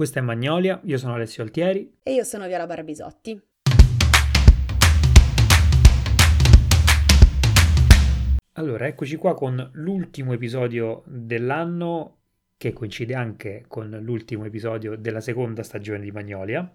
Questa 0.00 0.18
è 0.18 0.22
Magnolia, 0.22 0.80
io 0.84 0.96
sono 0.96 1.12
Alessio 1.12 1.42
Altieri. 1.42 1.98
E 2.02 2.14
io 2.14 2.24
sono 2.24 2.46
Viola 2.46 2.66
Barbisotti. 2.66 3.38
Allora, 8.52 8.86
eccoci 8.86 9.16
qua 9.16 9.34
con 9.34 9.68
l'ultimo 9.74 10.32
episodio 10.32 11.02
dell'anno, 11.04 12.20
che 12.56 12.72
coincide 12.72 13.14
anche 13.14 13.64
con 13.68 13.90
l'ultimo 14.00 14.46
episodio 14.46 14.96
della 14.96 15.20
seconda 15.20 15.62
stagione 15.62 16.00
di 16.00 16.10
Magnolia. 16.10 16.72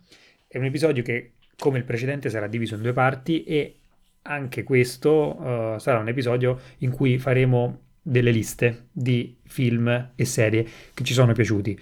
È 0.47 0.59
un 0.59 0.65
episodio 0.65 1.01
che, 1.01 1.31
come 1.57 1.79
il 1.79 1.83
precedente, 1.83 2.29
sarà 2.29 2.45
diviso 2.45 2.75
in 2.75 2.83
due 2.83 2.93
parti 2.93 3.43
e 3.43 3.79
anche 4.21 4.61
questo 4.61 5.35
uh, 5.35 5.79
sarà 5.79 5.97
un 5.97 6.09
episodio 6.09 6.59
in 6.77 6.91
cui 6.91 7.17
faremo 7.17 7.85
delle 8.07 8.29
liste 8.29 8.89
di 8.91 9.35
film 9.45 10.11
e 10.13 10.25
serie 10.25 10.63
che 10.93 11.03
ci 11.03 11.13
sono 11.13 11.33
piaciuti. 11.33 11.79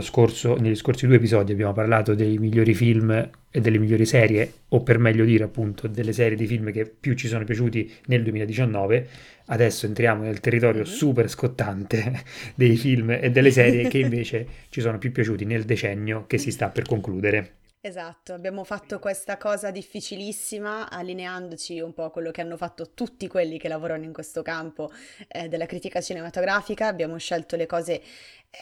Scorso, 0.00 0.56
negli 0.56 0.74
scorsi 0.74 1.06
due 1.06 1.16
episodi 1.16 1.52
abbiamo 1.52 1.72
parlato 1.72 2.14
dei 2.14 2.36
migliori 2.36 2.74
film 2.74 3.30
e 3.50 3.60
delle 3.60 3.78
migliori 3.78 4.04
serie, 4.04 4.52
o 4.68 4.82
per 4.82 4.98
meglio 4.98 5.24
dire 5.24 5.44
appunto 5.44 5.88
delle 5.88 6.12
serie 6.12 6.36
di 6.36 6.46
film 6.46 6.70
che 6.70 6.84
più 6.84 7.14
ci 7.14 7.26
sono 7.26 7.44
piaciuti 7.44 7.90
nel 8.06 8.22
2019. 8.22 9.08
Adesso 9.46 9.86
entriamo 9.86 10.24
nel 10.24 10.40
territorio 10.40 10.82
mm-hmm. 10.82 10.92
super 10.92 11.28
scottante 11.30 12.22
dei 12.54 12.76
film 12.76 13.10
e 13.10 13.30
delle 13.30 13.50
serie 13.50 13.88
che 13.88 13.98
invece 13.98 14.46
ci 14.68 14.82
sono 14.82 14.98
più 14.98 15.10
piaciuti 15.10 15.46
nel 15.46 15.64
decennio 15.64 16.26
che 16.26 16.36
si 16.36 16.50
sta 16.50 16.68
per 16.68 16.84
concludere. 16.84 17.61
Esatto, 17.84 18.32
abbiamo 18.32 18.62
fatto 18.62 19.00
questa 19.00 19.36
cosa 19.36 19.72
difficilissima 19.72 20.88
allineandoci 20.88 21.80
un 21.80 21.92
po' 21.92 22.04
a 22.04 22.10
quello 22.12 22.30
che 22.30 22.40
hanno 22.40 22.56
fatto 22.56 22.90
tutti 22.94 23.26
quelli 23.26 23.58
che 23.58 23.66
lavorano 23.66 24.04
in 24.04 24.12
questo 24.12 24.40
campo 24.40 24.92
eh, 25.26 25.48
della 25.48 25.66
critica 25.66 26.00
cinematografica, 26.00 26.86
abbiamo 26.86 27.16
scelto 27.16 27.56
le 27.56 27.66
cose 27.66 28.00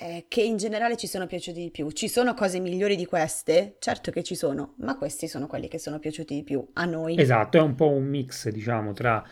eh, 0.00 0.24
che 0.26 0.40
in 0.40 0.56
generale 0.56 0.96
ci 0.96 1.06
sono 1.06 1.26
piaciute 1.26 1.60
di 1.60 1.70
più. 1.70 1.90
Ci 1.90 2.08
sono 2.08 2.32
cose 2.32 2.60
migliori 2.60 2.96
di 2.96 3.04
queste? 3.04 3.76
Certo 3.78 4.10
che 4.10 4.22
ci 4.22 4.34
sono, 4.34 4.72
ma 4.78 4.96
questi 4.96 5.28
sono 5.28 5.46
quelli 5.46 5.68
che 5.68 5.78
sono 5.78 5.98
piaciuti 5.98 6.36
di 6.36 6.42
più 6.42 6.66
a 6.72 6.86
noi. 6.86 7.20
Esatto, 7.20 7.58
è 7.58 7.60
un 7.60 7.74
po' 7.74 7.90
un 7.90 8.04
mix, 8.04 8.48
diciamo, 8.48 8.94
tra 8.94 9.22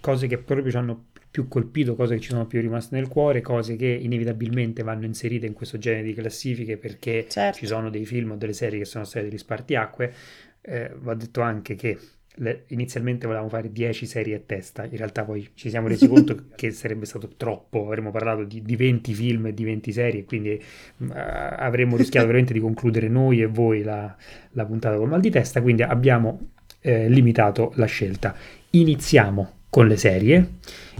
cose 0.00 0.26
che 0.26 0.38
proprio 0.38 0.68
ci 0.72 0.76
hanno 0.76 1.04
più 1.36 1.48
colpito, 1.48 1.94
cose 1.96 2.14
che 2.14 2.22
ci 2.22 2.30
sono 2.30 2.46
più 2.46 2.62
rimaste 2.62 2.96
nel 2.96 3.08
cuore, 3.08 3.42
cose 3.42 3.76
che 3.76 3.86
inevitabilmente 3.86 4.82
vanno 4.82 5.04
inserite 5.04 5.44
in 5.44 5.52
questo 5.52 5.76
genere 5.76 6.04
di 6.04 6.14
classifiche 6.14 6.78
perché 6.78 7.26
certo. 7.28 7.58
ci 7.58 7.66
sono 7.66 7.90
dei 7.90 8.06
film 8.06 8.30
o 8.30 8.36
delle 8.36 8.54
serie 8.54 8.78
che 8.78 8.86
sono 8.86 9.04
state 9.04 9.28
degli 9.28 9.36
spartiacque. 9.36 10.14
Eh, 10.62 10.92
va 10.96 11.12
detto 11.12 11.42
anche 11.42 11.74
che 11.74 11.98
le, 12.36 12.64
inizialmente 12.68 13.26
volevamo 13.26 13.50
fare 13.50 13.70
10 13.70 14.06
serie 14.06 14.34
a 14.36 14.40
testa, 14.44 14.84
in 14.84 14.96
realtà 14.96 15.24
poi 15.24 15.46
ci 15.52 15.68
siamo 15.68 15.88
resi 15.88 16.08
conto 16.08 16.46
che 16.54 16.70
sarebbe 16.70 17.04
stato 17.04 17.28
troppo, 17.36 17.84
avremmo 17.84 18.10
parlato 18.10 18.44
di, 18.44 18.62
di 18.62 18.74
20 18.74 19.12
film 19.12 19.46
e 19.48 19.52
di 19.52 19.64
20 19.64 19.92
serie, 19.92 20.24
quindi 20.24 20.58
uh, 20.96 21.06
avremmo 21.10 21.98
rischiato 21.98 22.24
veramente 22.28 22.54
di 22.54 22.60
concludere 22.60 23.08
noi 23.08 23.42
e 23.42 23.46
voi 23.46 23.82
la, 23.82 24.16
la 24.52 24.64
puntata 24.64 24.96
con 24.96 25.10
mal 25.10 25.20
di 25.20 25.28
testa, 25.28 25.60
quindi 25.60 25.82
abbiamo 25.82 26.52
eh, 26.80 27.10
limitato 27.10 27.72
la 27.74 27.86
scelta. 27.86 28.34
Iniziamo 28.70 29.55
con 29.76 29.88
le 29.88 29.98
serie 29.98 30.52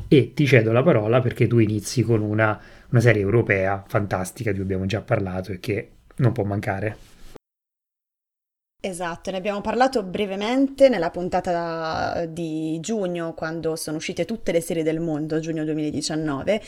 e 0.07 0.35
ti 0.35 0.47
cedo 0.47 0.71
la 0.71 0.83
parola 0.83 1.23
perché 1.23 1.47
tu 1.47 1.57
inizi 1.57 2.03
con 2.03 2.21
una, 2.21 2.61
una 2.91 3.01
serie 3.01 3.23
europea 3.23 3.83
fantastica 3.89 4.51
di 4.51 4.57
cui 4.57 4.65
abbiamo 4.65 4.85
già 4.85 5.01
parlato 5.01 5.51
e 5.51 5.61
che 5.61 5.93
non 6.17 6.33
può 6.33 6.45
mancare. 6.45 7.15
Esatto, 8.79 9.31
ne 9.31 9.39
abbiamo 9.39 9.63
parlato 9.63 10.03
brevemente 10.03 10.91
nella 10.91 11.11
puntata 11.11 12.27
di 12.27 12.79
giugno, 12.81 13.33
quando 13.33 13.75
sono 13.75 13.97
uscite 13.97 14.27
tutte 14.27 14.53
le 14.53 14.61
serie 14.61 14.83
del 14.83 15.01
mondo, 15.01 15.41
giugno 15.41 15.65
2019, 15.65 16.63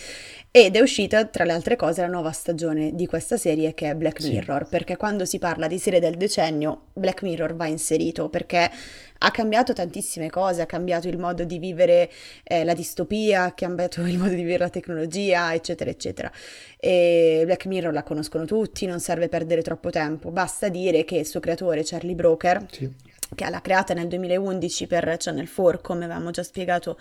ed 0.50 0.74
è 0.74 0.80
uscita 0.80 1.26
tra 1.26 1.44
le 1.44 1.52
altre 1.52 1.76
cose 1.76 2.00
la 2.00 2.08
nuova 2.08 2.32
stagione 2.32 2.94
di 2.94 3.06
questa 3.06 3.36
serie 3.36 3.74
che 3.74 3.90
è 3.90 3.94
Black 3.94 4.24
Mirror, 4.24 4.64
sì. 4.64 4.70
perché 4.70 4.96
quando 4.96 5.26
si 5.26 5.38
parla 5.38 5.68
di 5.68 5.78
serie 5.78 6.00
del 6.00 6.16
decennio, 6.16 6.86
Black 6.94 7.22
Mirror 7.22 7.54
va 7.54 7.66
inserito, 7.66 8.30
perché 8.30 8.68
ha 9.18 9.30
cambiato 9.30 9.72
tantissime 9.72 10.30
cose, 10.30 10.62
ha 10.62 10.66
cambiato 10.66 11.08
il 11.08 11.18
modo 11.18 11.44
di 11.44 11.58
vivere 11.58 12.10
eh, 12.44 12.64
la 12.64 12.74
distopia, 12.74 13.44
ha 13.44 13.52
cambiato 13.52 14.02
il 14.02 14.18
modo 14.18 14.30
di 14.30 14.42
vivere 14.42 14.64
la 14.64 14.70
tecnologia, 14.70 15.54
eccetera, 15.54 15.90
eccetera. 15.90 16.30
E 16.78 17.42
Black 17.44 17.66
Mirror 17.66 17.92
la 17.92 18.02
conoscono 18.02 18.44
tutti, 18.44 18.86
non 18.86 19.00
serve 19.00 19.28
perdere 19.28 19.62
troppo 19.62 19.90
tempo, 19.90 20.30
basta 20.30 20.68
dire 20.68 21.04
che 21.04 21.16
il 21.16 21.26
suo 21.26 21.40
creatore, 21.40 21.82
Charlie 21.84 22.14
Broker, 22.14 22.66
sì 22.70 23.06
che 23.34 23.48
l'ha 23.48 23.60
creata 23.60 23.94
nel 23.94 24.08
2011 24.08 24.86
per 24.86 25.16
Channel 25.18 25.52
4, 25.52 25.80
come 25.82 26.04
avevamo 26.04 26.30
già 26.30 26.42
spiegato 26.42 26.98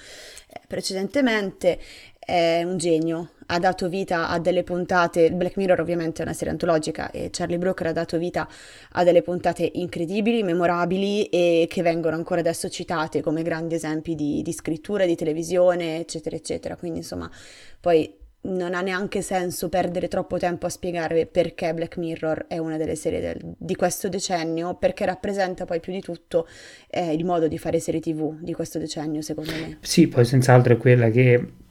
eh, 0.49 0.59
precedentemente, 0.67 1.79
è 2.27 2.61
un 2.63 2.77
genio, 2.77 3.29
ha 3.45 3.57
dato 3.57 3.87
vita 3.87 4.27
a 4.27 4.37
delle 4.37 4.63
puntate, 4.63 5.31
Black 5.31 5.55
Mirror 5.55 5.79
ovviamente 5.79 6.21
è 6.21 6.25
una 6.25 6.33
serie 6.33 6.51
antologica 6.51 7.09
e 7.09 7.29
Charlie 7.31 7.57
Brooker 7.57 7.87
ha 7.87 7.91
dato 7.93 8.17
vita 8.17 8.45
a 8.91 9.03
delle 9.05 9.21
puntate 9.21 9.71
incredibili, 9.75 10.43
memorabili 10.43 11.27
e 11.27 11.67
che 11.69 11.81
vengono 11.81 12.17
ancora 12.17 12.41
adesso 12.41 12.67
citate 12.67 13.21
come 13.21 13.43
grandi 13.43 13.75
esempi 13.75 14.13
di, 14.13 14.41
di 14.41 14.51
scrittura, 14.51 15.05
di 15.05 15.15
televisione, 15.15 15.99
eccetera, 15.99 16.35
eccetera. 16.35 16.75
Quindi 16.75 16.99
insomma, 16.99 17.31
poi 17.79 18.13
non 18.41 18.73
ha 18.73 18.81
neanche 18.81 19.21
senso 19.21 19.69
perdere 19.69 20.09
troppo 20.09 20.37
tempo 20.37 20.65
a 20.65 20.69
spiegare 20.69 21.27
perché 21.27 21.73
Black 21.73 21.95
Mirror 21.95 22.47
è 22.49 22.57
una 22.57 22.75
delle 22.75 22.95
serie 22.97 23.21
del, 23.21 23.55
di 23.57 23.75
questo 23.75 24.09
decennio, 24.09 24.75
perché 24.75 25.05
rappresenta 25.05 25.63
poi 25.63 25.79
più 25.79 25.93
di 25.93 26.01
tutto 26.01 26.45
eh, 26.89 27.13
il 27.13 27.23
modo 27.23 27.47
di 27.47 27.57
fare 27.57 27.79
serie 27.79 28.01
tv 28.01 28.37
di 28.41 28.51
questo 28.53 28.79
decennio, 28.79 29.21
secondo 29.21 29.51
me. 29.51 29.77
Sì, 29.79 30.09
poi 30.09 30.25
senz'altro 30.25 30.73
è 30.73 30.77
quella 30.77 31.09
che 31.09 31.65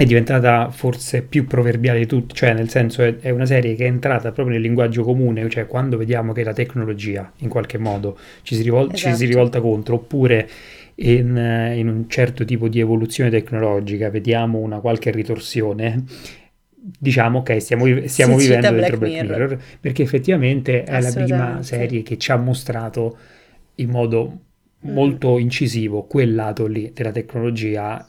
è 0.00 0.06
diventata 0.06 0.70
forse 0.70 1.20
più 1.20 1.46
proverbiale 1.46 1.98
di 1.98 2.06
tutti, 2.06 2.34
cioè 2.34 2.54
nel 2.54 2.70
senso 2.70 3.02
è, 3.02 3.18
è, 3.18 3.28
una 3.28 3.44
serie 3.44 3.74
che 3.74 3.84
è 3.84 3.86
entrata 3.86 4.32
proprio 4.32 4.54
nel 4.54 4.62
linguaggio 4.62 5.02
comune, 5.02 5.46
cioè 5.50 5.66
quando 5.66 5.98
vediamo 5.98 6.32
che 6.32 6.42
la 6.42 6.54
tecnologia 6.54 7.30
in 7.40 7.50
qualche 7.50 7.76
modo 7.76 8.16
ci 8.40 8.54
si, 8.54 8.62
rivol- 8.62 8.84
esatto. 8.84 8.96
ci 8.96 9.02
si 9.02 9.10
esatto. 9.10 9.28
rivolta 9.28 9.60
contro, 9.60 9.96
oppure 9.96 10.48
in, 10.94 11.74
in, 11.76 11.86
un 11.86 12.08
certo 12.08 12.46
tipo 12.46 12.68
di 12.68 12.80
evoluzione 12.80 13.28
tecnologica 13.28 14.08
vediamo 14.08 14.56
una 14.56 14.80
qualche 14.80 15.10
ritorsione, 15.10 16.02
diciamo 16.72 17.40
ok, 17.40 17.60
stiamo, 17.60 17.84
stiamo 18.06 18.36
vivendo 18.36 18.70
dentro 18.70 18.96
Black 18.96 19.12
Mirror. 19.12 19.38
Mirror, 19.38 19.62
perché 19.80 20.02
effettivamente 20.02 20.82
è 20.82 20.98
la 20.98 21.12
prima 21.12 21.62
serie 21.62 22.00
che 22.02 22.16
ci 22.16 22.32
ha 22.32 22.36
mostrato 22.36 23.18
in 23.74 23.90
modo 23.90 24.38
molto 24.84 25.36
incisivo 25.36 26.04
quel 26.04 26.34
lato 26.34 26.66
lì 26.66 26.90
della 26.94 27.12
tecnologia 27.12 28.08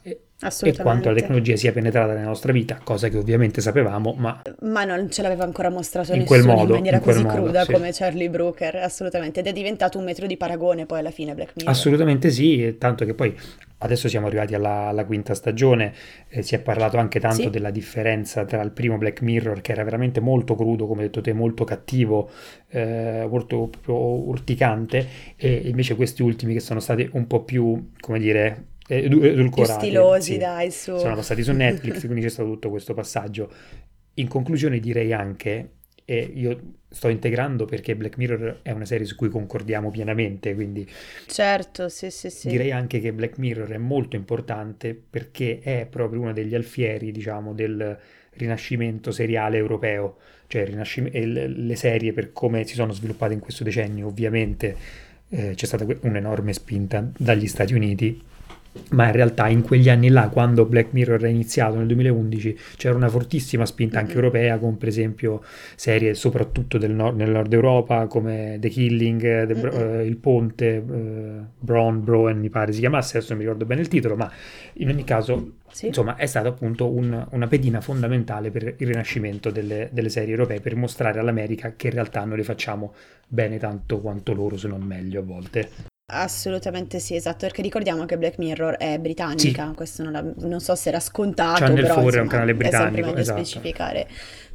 e 0.61 0.75
quanto 0.77 1.09
la 1.09 1.15
tecnologia 1.15 1.55
sia 1.55 1.71
penetrata 1.71 2.13
nella 2.13 2.25
nostra 2.25 2.51
vita, 2.51 2.79
cosa 2.83 3.09
che 3.09 3.17
ovviamente 3.17 3.61
sapevamo, 3.61 4.15
ma... 4.17 4.41
Ma 4.61 4.83
non 4.83 5.11
ce 5.11 5.21
l'aveva 5.21 5.43
ancora 5.43 5.69
mostrato 5.69 6.13
in 6.13 6.21
nessuno 6.21 6.53
modo, 6.53 6.63
in 6.63 6.69
maniera 6.69 6.97
in 6.97 7.03
così 7.03 7.23
modo, 7.23 7.35
cruda 7.35 7.63
sì. 7.63 7.71
come 7.71 7.91
Charlie 7.91 8.29
Brooker, 8.29 8.75
assolutamente, 8.77 9.41
ed 9.41 9.47
è 9.47 9.53
diventato 9.53 9.97
un 9.97 10.05
metro 10.05 10.25
di 10.25 10.37
paragone 10.37 10.85
poi 10.85 10.99
alla 10.99 11.11
fine 11.11 11.35
Black 11.35 11.53
Mirror. 11.55 11.71
Assolutamente 11.71 12.29
sì, 12.31 12.75
tanto 12.79 13.05
che 13.05 13.13
poi 13.13 13.37
adesso 13.83 14.07
siamo 14.07 14.27
arrivati 14.27 14.53
alla, 14.53 14.87
alla 14.87 15.05
quinta 15.05 15.33
stagione, 15.33 15.93
eh, 16.29 16.41
si 16.43 16.55
è 16.55 16.59
parlato 16.59 16.97
anche 16.97 17.19
tanto 17.19 17.43
sì. 17.43 17.49
della 17.49 17.71
differenza 17.71 18.45
tra 18.45 18.61
il 18.61 18.71
primo 18.71 18.97
Black 18.97 19.21
Mirror, 19.21 19.61
che 19.61 19.71
era 19.71 19.83
veramente 19.83 20.19
molto 20.19 20.55
crudo, 20.55 20.87
come 20.87 21.01
hai 21.01 21.07
detto 21.07 21.21
te, 21.21 21.33
molto 21.33 21.63
cattivo, 21.63 22.29
eh, 22.69 23.25
molto 23.29 23.69
urticante, 23.85 25.07
e 25.35 25.61
invece 25.65 25.95
questi 25.95 26.21
ultimi 26.21 26.53
che 26.53 26.59
sono 26.59 26.79
stati 26.79 27.09
un 27.13 27.25
po' 27.27 27.43
più, 27.43 27.91
come 27.99 28.19
dire 28.19 28.65
edulcorati. 28.97 29.85
stilosi, 29.85 30.33
sì. 30.33 30.37
dai, 30.37 30.71
su. 30.71 30.97
Sono 30.97 31.15
passati 31.15 31.43
su 31.43 31.51
Netflix, 31.53 32.01
quindi 32.05 32.21
c'è 32.21 32.29
stato 32.29 32.49
tutto 32.49 32.69
questo 32.69 32.93
passaggio. 32.93 33.51
In 34.15 34.27
conclusione 34.27 34.79
direi 34.79 35.13
anche, 35.13 35.69
e 36.03 36.31
io 36.33 36.59
sto 36.89 37.07
integrando 37.07 37.65
perché 37.65 37.95
Black 37.95 38.17
Mirror 38.17 38.59
è 38.63 38.71
una 38.71 38.85
serie 38.85 39.05
su 39.05 39.15
cui 39.15 39.29
concordiamo 39.29 39.89
pienamente, 39.89 40.53
quindi... 40.53 40.85
Certo, 41.25 41.87
sì, 41.87 42.11
sì, 42.11 42.29
sì. 42.29 42.49
Direi 42.49 42.71
anche 42.71 42.99
che 42.99 43.13
Black 43.13 43.37
Mirror 43.37 43.69
è 43.69 43.77
molto 43.77 44.17
importante 44.17 44.93
perché 44.93 45.59
è 45.61 45.87
proprio 45.89 46.19
uno 46.19 46.33
degli 46.33 46.53
alfieri, 46.53 47.11
diciamo, 47.11 47.53
del 47.53 47.97
rinascimento 48.31 49.11
seriale 49.11 49.57
europeo, 49.57 50.17
cioè 50.47 50.65
rinascim- 50.65 51.13
le 51.13 51.75
serie 51.75 52.11
per 52.11 52.33
come 52.33 52.65
si 52.65 52.73
sono 52.73 52.91
sviluppate 52.91 53.33
in 53.33 53.39
questo 53.39 53.63
decennio, 53.63 54.07
ovviamente 54.07 54.75
eh, 55.29 55.53
c'è 55.55 55.65
stata 55.65 55.85
un'enorme 56.01 56.51
spinta 56.51 57.09
dagli 57.17 57.47
Stati 57.47 57.73
Uniti 57.73 58.21
ma 58.91 59.07
in 59.07 59.11
realtà 59.11 59.47
in 59.47 59.61
quegli 59.61 59.89
anni 59.89 60.09
là, 60.09 60.29
quando 60.29 60.65
Black 60.65 60.93
Mirror 60.93 61.21
è 61.21 61.27
iniziato 61.27 61.75
nel 61.75 61.87
2011, 61.87 62.57
c'era 62.77 62.95
una 62.95 63.09
fortissima 63.09 63.65
spinta 63.65 63.99
anche 63.99 64.13
europea, 64.13 64.57
con 64.59 64.77
per 64.77 64.87
esempio 64.87 65.41
serie 65.75 66.13
soprattutto 66.13 66.77
del 66.77 66.91
nord, 66.91 67.17
nel 67.17 67.31
nord 67.31 67.51
Europa 67.51 68.07
come 68.07 68.57
The 68.59 68.69
Killing, 68.69 69.45
The, 69.45 69.55
mm-hmm. 69.55 69.99
uh, 69.99 70.05
Il 70.05 70.17
Ponte, 70.17 70.83
uh, 70.85 71.45
Brown, 71.59 72.03
Broen 72.03 72.39
mi 72.39 72.49
pare 72.49 72.71
si 72.71 72.79
chiamasse, 72.79 73.17
adesso 73.17 73.33
non 73.33 73.41
mi 73.41 73.45
ricordo 73.45 73.65
bene 73.65 73.81
il 73.81 73.87
titolo, 73.87 74.15
ma 74.15 74.31
in 74.73 74.89
ogni 74.89 75.03
caso 75.03 75.53
sì. 75.69 75.87
insomma 75.87 76.15
è 76.15 76.25
stata 76.25 76.47
appunto 76.47 76.89
un, 76.89 77.27
una 77.29 77.47
pedina 77.47 77.81
fondamentale 77.81 78.51
per 78.51 78.75
il 78.77 78.87
rinascimento 78.87 79.51
delle, 79.51 79.89
delle 79.91 80.09
serie 80.09 80.31
europee, 80.31 80.61
per 80.61 80.75
mostrare 80.75 81.19
all'America 81.19 81.73
che 81.75 81.87
in 81.87 81.93
realtà 81.93 82.23
noi 82.23 82.37
le 82.37 82.43
facciamo 82.43 82.93
bene 83.27 83.57
tanto 83.57 83.99
quanto 83.99 84.33
loro, 84.33 84.57
se 84.57 84.67
non 84.67 84.81
meglio 84.81 85.19
a 85.19 85.23
volte. 85.23 85.90
Assolutamente 86.13 86.99
sì, 86.99 87.15
esatto, 87.15 87.45
perché 87.45 87.61
ricordiamo 87.61 88.05
che 88.05 88.17
Black 88.17 88.37
Mirror 88.37 88.75
è 88.75 88.99
britannica, 88.99 89.69
sì. 89.69 89.75
questo 89.75 90.03
non, 90.03 90.11
la, 90.11 90.23
non, 90.47 90.59
so 90.59 90.75
se 90.75 90.89
era 90.89 90.99
scontato, 90.99 91.59
Channel 91.59 91.81
però 91.81 91.93
4 91.93 92.03
insomma, 92.03 92.17
è 92.17 92.23
un 92.23 92.27
canale 92.27 92.53
britannico, 92.53 93.13
è 93.13 93.19
esatto. 93.19 93.37
specificare 93.37 94.07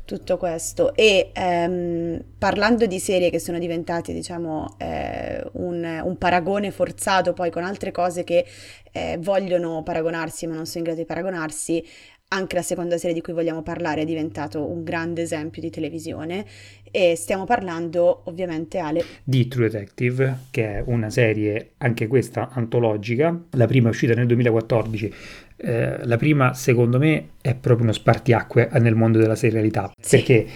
tutto 0.04 0.36
questo. 0.36 0.94
E 0.94 1.30
ehm, 1.32 2.22
parlando 2.38 2.86
di 2.86 2.98
serie 2.98 3.30
che 3.30 3.38
sono 3.38 3.58
diventate, 3.58 4.12
diciamo, 4.12 4.76
eh, 4.78 5.42
un, 5.52 6.00
un, 6.04 6.18
paragone 6.18 6.70
forzato 6.70 7.32
poi 7.32 7.50
con 7.50 7.64
altre 7.64 7.90
cose 7.90 8.22
che 8.22 8.46
eh, 8.92 9.18
vogliono 9.20 9.82
paragonarsi 9.82 10.46
ma 10.46 10.54
non 10.54 10.66
sono 10.66 10.78
in 10.78 10.84
grado 10.84 11.00
di 11.00 11.06
paragonarsi, 11.06 11.84
anche 12.28 12.56
la 12.56 12.62
seconda 12.62 12.98
serie 12.98 13.14
di 13.14 13.20
cui 13.20 13.32
vogliamo 13.32 13.62
parlare 13.62 14.02
è 14.02 14.04
diventato 14.04 14.68
un 14.68 14.82
grande 14.82 15.22
esempio 15.22 15.62
di 15.62 15.70
televisione 15.70 16.44
e 16.90 17.14
stiamo 17.14 17.44
parlando 17.44 18.22
ovviamente 18.24 18.78
Ale 18.78 19.04
di 19.22 19.46
True 19.46 19.68
Detective 19.68 20.38
che 20.50 20.78
è 20.78 20.82
una 20.86 21.08
serie 21.10 21.72
anche 21.78 22.08
questa 22.08 22.48
antologica 22.50 23.44
la 23.50 23.66
prima 23.66 23.88
è 23.88 23.90
uscita 23.90 24.14
nel 24.14 24.26
2014 24.26 25.14
eh, 25.58 26.04
la 26.04 26.16
prima 26.16 26.52
secondo 26.52 26.98
me 26.98 27.28
è 27.40 27.54
proprio 27.54 27.84
uno 27.84 27.92
spartiacque 27.92 28.70
nel 28.80 28.96
mondo 28.96 29.18
della 29.18 29.36
serialità 29.36 29.92
sì. 30.00 30.16
perché 30.16 30.46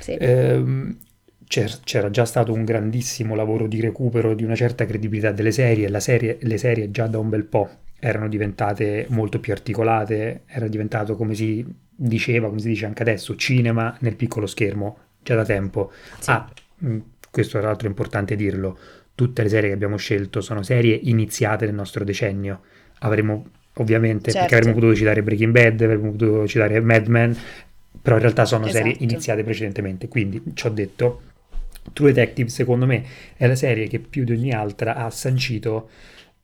sì. 0.00 0.16
Ehm, 0.18 0.98
c'era 1.46 2.10
già 2.10 2.24
stato 2.24 2.52
un 2.52 2.64
grandissimo 2.64 3.36
lavoro 3.36 3.68
di 3.68 3.80
recupero 3.80 4.34
di 4.34 4.42
una 4.42 4.56
certa 4.56 4.86
credibilità 4.86 5.30
delle 5.30 5.52
serie, 5.52 5.88
serie 6.00 6.38
le 6.40 6.58
serie 6.58 6.90
già 6.90 7.06
da 7.06 7.18
un 7.18 7.28
bel 7.28 7.44
po' 7.44 7.70
erano 7.98 8.28
diventate 8.28 9.06
molto 9.10 9.40
più 9.40 9.52
articolate, 9.52 10.42
era 10.46 10.68
diventato 10.68 11.16
come 11.16 11.34
si 11.34 11.64
diceva, 11.96 12.48
come 12.48 12.60
si 12.60 12.68
dice 12.68 12.86
anche 12.86 13.02
adesso, 13.02 13.36
cinema 13.36 13.96
nel 14.00 14.16
piccolo 14.16 14.46
schermo, 14.46 14.98
già 15.22 15.34
da 15.34 15.44
tempo. 15.44 15.92
Sì. 16.18 16.30
Ah, 16.30 16.48
mm, 16.84 16.98
questo 17.30 17.58
tra 17.58 17.68
l'altro 17.68 17.86
è 17.86 17.90
importante 17.90 18.36
dirlo, 18.36 18.78
tutte 19.14 19.42
le 19.42 19.48
serie 19.48 19.68
che 19.68 19.74
abbiamo 19.74 19.96
scelto 19.96 20.40
sono 20.40 20.62
serie 20.62 20.98
iniziate 21.02 21.66
nel 21.66 21.74
nostro 21.74 22.04
decennio. 22.04 22.60
Avremmo 23.00 23.46
ovviamente, 23.74 24.30
certo. 24.30 24.38
perché 24.40 24.54
avremmo 24.56 24.74
potuto 24.74 24.96
citare 24.96 25.22
Breaking 25.22 25.52
Bad, 25.52 25.80
avremmo 25.80 26.10
potuto 26.12 26.46
citare 26.46 26.80
Mad 26.80 27.06
Men, 27.06 27.36
però 28.00 28.16
in 28.16 28.22
realtà 28.22 28.44
sono 28.44 28.66
esatto. 28.66 28.84
serie 28.84 28.96
iniziate 29.00 29.42
precedentemente. 29.42 30.08
Quindi 30.08 30.42
ci 30.54 30.66
ho 30.66 30.70
detto, 30.70 31.22
True 31.92 32.12
Detective 32.12 32.48
secondo 32.48 32.86
me 32.86 33.04
è 33.36 33.46
la 33.46 33.54
serie 33.54 33.88
che 33.88 33.98
più 33.98 34.24
di 34.24 34.32
ogni 34.32 34.52
altra 34.52 34.96
ha 34.96 35.10
sancito 35.10 35.90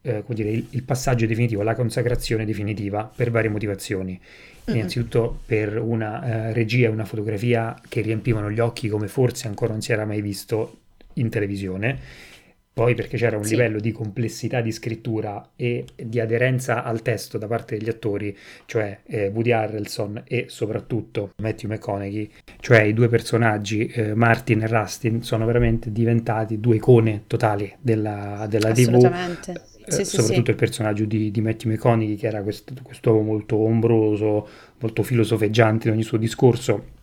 eh, 0.03 0.25
dire, 0.29 0.51
il, 0.51 0.67
il, 0.71 0.83
passaggio 0.83 1.27
definitivo, 1.27 1.63
la 1.63 1.75
consacrazione 1.75 2.45
definitiva 2.45 3.11
per 3.15 3.31
varie 3.31 3.51
motivazioni. 3.51 4.19
Mm-hmm. 4.19 4.79
Innanzitutto 4.79 5.41
per 5.47 5.79
una 5.79 6.23
eh, 6.23 6.53
regia 6.53 6.87
e 6.87 6.91
una 6.91 7.05
fotografia 7.05 7.79
che 7.89 8.01
riempivano 8.01 8.51
gli 8.51 8.61
occhi 8.61 8.89
come 8.89 9.09
forse 9.09 9.49
ancora 9.49 9.73
non 9.73 9.81
si 9.81 9.93
era 9.93 10.05
mai 10.05 10.21
visto 10.21 10.79
in 11.15 11.29
televisione 11.29 12.29
poi 12.73 12.95
perché 12.95 13.19
c'era 13.19 13.37
un 13.37 13.45
sì. 13.45 13.57
livello 13.57 13.79
di 13.79 13.93
complessità 13.93 14.63
di 14.63 14.73
scrittura 14.73 15.51
e 15.55 15.85
di 15.97 16.19
aderenza 16.19 16.83
al 16.83 17.03
testo 17.03 17.37
da 17.37 17.47
parte 17.47 17.77
degli 17.77 17.91
attori, 17.91 18.35
cioè 18.65 19.01
eh, 19.05 19.29
Woody 19.29 19.51
Harrelson 19.51 20.23
e 20.27 20.47
soprattutto 20.49 21.33
Matthew 21.43 21.69
McConaughey, 21.69 22.31
cioè 22.61 22.83
i 22.83 22.95
due 22.95 23.09
personaggi, 23.09 23.87
eh, 23.87 24.15
Martin 24.15 24.63
e 24.63 24.67
Rustin, 24.67 25.23
sono 25.23 25.45
veramente 25.45 25.93
diventati 25.93 26.59
due 26.59 26.77
icone 26.77 27.25
totali 27.27 27.71
della, 27.81 28.47
della 28.49 28.71
Assolutamente. 28.71 29.70
Eh, 29.91 30.05
sì, 30.05 30.17
soprattutto 30.17 30.45
sì. 30.45 30.51
il 30.51 30.57
personaggio 30.57 31.05
di, 31.05 31.31
di 31.31 31.41
Matthew 31.41 31.73
McConaughey 31.73 32.17
che 32.17 32.27
era 32.27 32.43
questo, 32.43 32.73
quest'uomo 32.83 33.23
molto 33.23 33.57
ombroso, 33.57 34.49
molto 34.79 35.03
filosofeggiante 35.03 35.89
in 35.89 35.95
ogni 35.95 36.03
suo 36.03 36.19
discorso. 36.19 36.99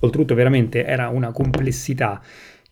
Oltretutto 0.00 0.34
veramente 0.34 0.84
era 0.84 1.08
una 1.08 1.32
complessità 1.32 2.20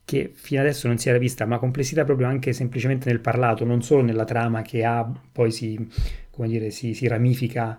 che 0.05 0.31
fino 0.33 0.63
adesso 0.63 0.87
non 0.87 0.97
si 0.97 1.11
era 1.11 1.19
vista, 1.19 1.45
ma 1.45 1.59
complessità 1.59 2.05
proprio 2.05 2.29
anche 2.29 2.55
semplicemente 2.55 3.11
nel 3.11 3.21
parlato, 3.21 3.67
non 3.67 3.83
solo 3.83 4.03
nella 4.03 4.25
trama 4.25 4.63
che 4.63 4.83
ha, 4.83 5.07
poi 5.31 5.51
si, 5.51 5.87
dire, 6.47 6.71
si, 6.71 6.95
si 6.95 7.07
ramifica 7.07 7.79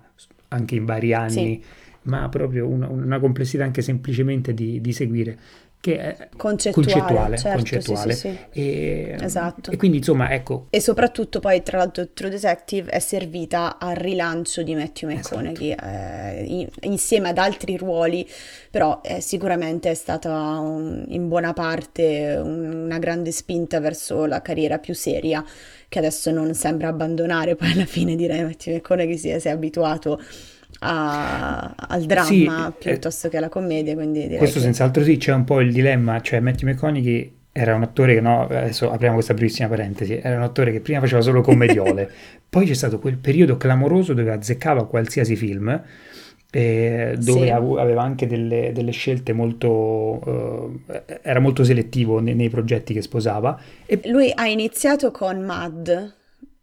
anche 0.50 0.76
in 0.76 0.86
vari 0.86 1.14
anni, 1.14 1.64
ma 2.04 2.30
proprio 2.30 2.68
una, 2.68 2.88
una, 2.88 3.20
complessità 3.20 3.64
anche 3.64 3.82
semplicemente 3.82 4.54
di, 4.54 4.80
di 4.80 4.94
seguire 4.94 5.38
che 5.82 5.98
è 5.98 6.30
concettuale, 6.36 6.92
concettuale, 6.92 7.38
certo, 7.38 7.58
concettuale. 7.58 8.14
Sì, 8.14 8.30
sì, 8.30 8.38
sì. 8.52 8.60
E, 8.60 9.18
esatto. 9.22 9.72
e 9.72 9.78
quindi 9.78 9.98
insomma 9.98 10.30
ecco 10.32 10.68
e 10.70 10.82
soprattutto 10.82 11.40
poi 11.40 11.64
tra 11.64 11.78
l'altro 11.78 12.10
True 12.10 12.30
Detective 12.30 12.92
è 12.92 13.00
servita 13.00 13.78
al 13.80 13.96
rilancio 13.96 14.62
di 14.62 14.76
Matthew 14.76 15.10
McConaughey 15.10 15.72
esatto. 15.72 15.88
eh, 15.88 16.44
in, 16.44 16.68
insieme 16.82 17.30
ad 17.30 17.38
altri 17.38 17.78
ruoli 17.78 18.28
però 18.70 19.00
eh, 19.02 19.22
sicuramente 19.22 19.90
è 19.90 19.94
stata 19.94 20.30
un, 20.60 21.06
in 21.08 21.30
buona 21.30 21.54
parte 21.54 22.38
un, 22.44 22.84
una 22.84 23.00
grande 23.00 23.32
spinta 23.32 23.80
verso 23.80 24.26
la 24.26 24.42
carriera 24.42 24.80
più 24.80 24.94
seria 24.94 25.44
che 25.88 25.98
adesso 25.98 26.30
non 26.32 26.54
sembra 26.56 26.90
abbandonare 26.90 27.56
poi 27.56 27.72
alla 27.72 27.86
fine 27.86 28.18
direi 28.18 28.44
Matthew 28.44 28.76
McConaughey 28.76 29.18
si 29.18 29.30
è, 29.30 29.40
si 29.40 29.48
è 29.48 29.52
abituato 29.52 30.20
a, 30.80 31.74
al 31.76 32.04
dramma 32.04 32.26
sì, 32.26 32.46
eh, 32.46 32.72
piuttosto 32.78 33.28
eh, 33.28 33.30
che 33.30 33.38
alla 33.38 33.50
commedia. 33.50 33.96
questo 33.96 34.60
che... 34.60 34.66
senz'altro 34.66 35.04
sì, 35.04 35.18
c'è 35.18 35.34
un 35.34 35.44
po' 35.44 35.60
il 35.60 35.72
dilemma, 35.74 36.22
cioè 36.22 36.40
Matthew 36.40 36.70
McConaughey 36.70 37.38
era 37.52 37.76
un 37.76 37.84
attore 37.84 38.14
che, 38.14 38.22
no, 38.22 38.44
adesso 38.44 38.92
apriamo 38.92 39.16
questa 39.16 39.34
brevissima 39.34 39.68
parentesi, 39.68 40.20
era 40.22 40.38
un 40.38 40.44
attore 40.44 40.72
che 40.72 40.80
prima 40.80 41.00
faceva 41.00 41.22
solo 41.22 41.42
commediole, 41.42 42.10
poi 42.48 42.66
c'è 42.66 42.74
stato 42.74 43.00
quel 43.00 43.18
periodo 43.18 43.58
clamoroso 43.58 44.14
dove 44.14 44.32
azzeccava 44.32 44.88
qualsiasi 44.88 45.36
film, 45.36 45.82
eh, 46.52 47.16
dove 47.20 47.46
sì. 47.46 47.50
aveva 47.52 48.02
anche 48.02 48.26
delle, 48.26 48.72
delle 48.74 48.92
scelte 48.92 49.34
molto 49.34 50.82
eh, 50.88 51.20
era 51.22 51.40
molto 51.40 51.64
selettivo 51.64 52.20
nei, 52.20 52.34
nei, 52.34 52.50
progetti 52.50 52.92
che 52.92 53.04
sposava 53.04 53.60
e... 53.86 54.00
lui 54.06 54.32
ha 54.34 54.48
iniziato 54.48 55.12
con 55.12 55.42
Mad 55.42 56.16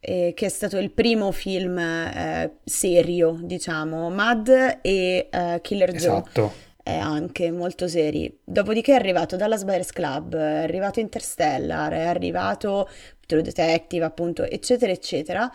eh, 0.09 0.35
che 0.37 0.47
è 0.47 0.49
stato 0.49 0.79
il 0.79 0.93
primo 0.93 1.33
film 1.33 1.77
eh, 1.79 2.59
serio, 2.63 3.41
diciamo, 3.43 4.09
Mad 4.09 4.79
e 4.81 5.29
uh, 5.33 5.61
Killer 5.61 5.93
esatto. 5.93 6.31
Joe. 6.33 6.51
È 6.81 6.97
anche 6.97 7.51
molto 7.51 7.89
seri. 7.89 8.39
Dopodiché 8.45 8.93
è 8.93 8.95
arrivato 8.95 9.35
Dallas 9.35 9.65
Buyers 9.65 9.91
Club, 9.91 10.37
è 10.37 10.63
arrivato 10.63 11.01
Interstellar, 11.01 11.93
è 11.93 12.05
arrivato 12.05 12.89
True 13.27 13.43
Detective, 13.43 14.05
appunto, 14.05 14.45
eccetera, 14.45 14.93
eccetera. 14.93 15.51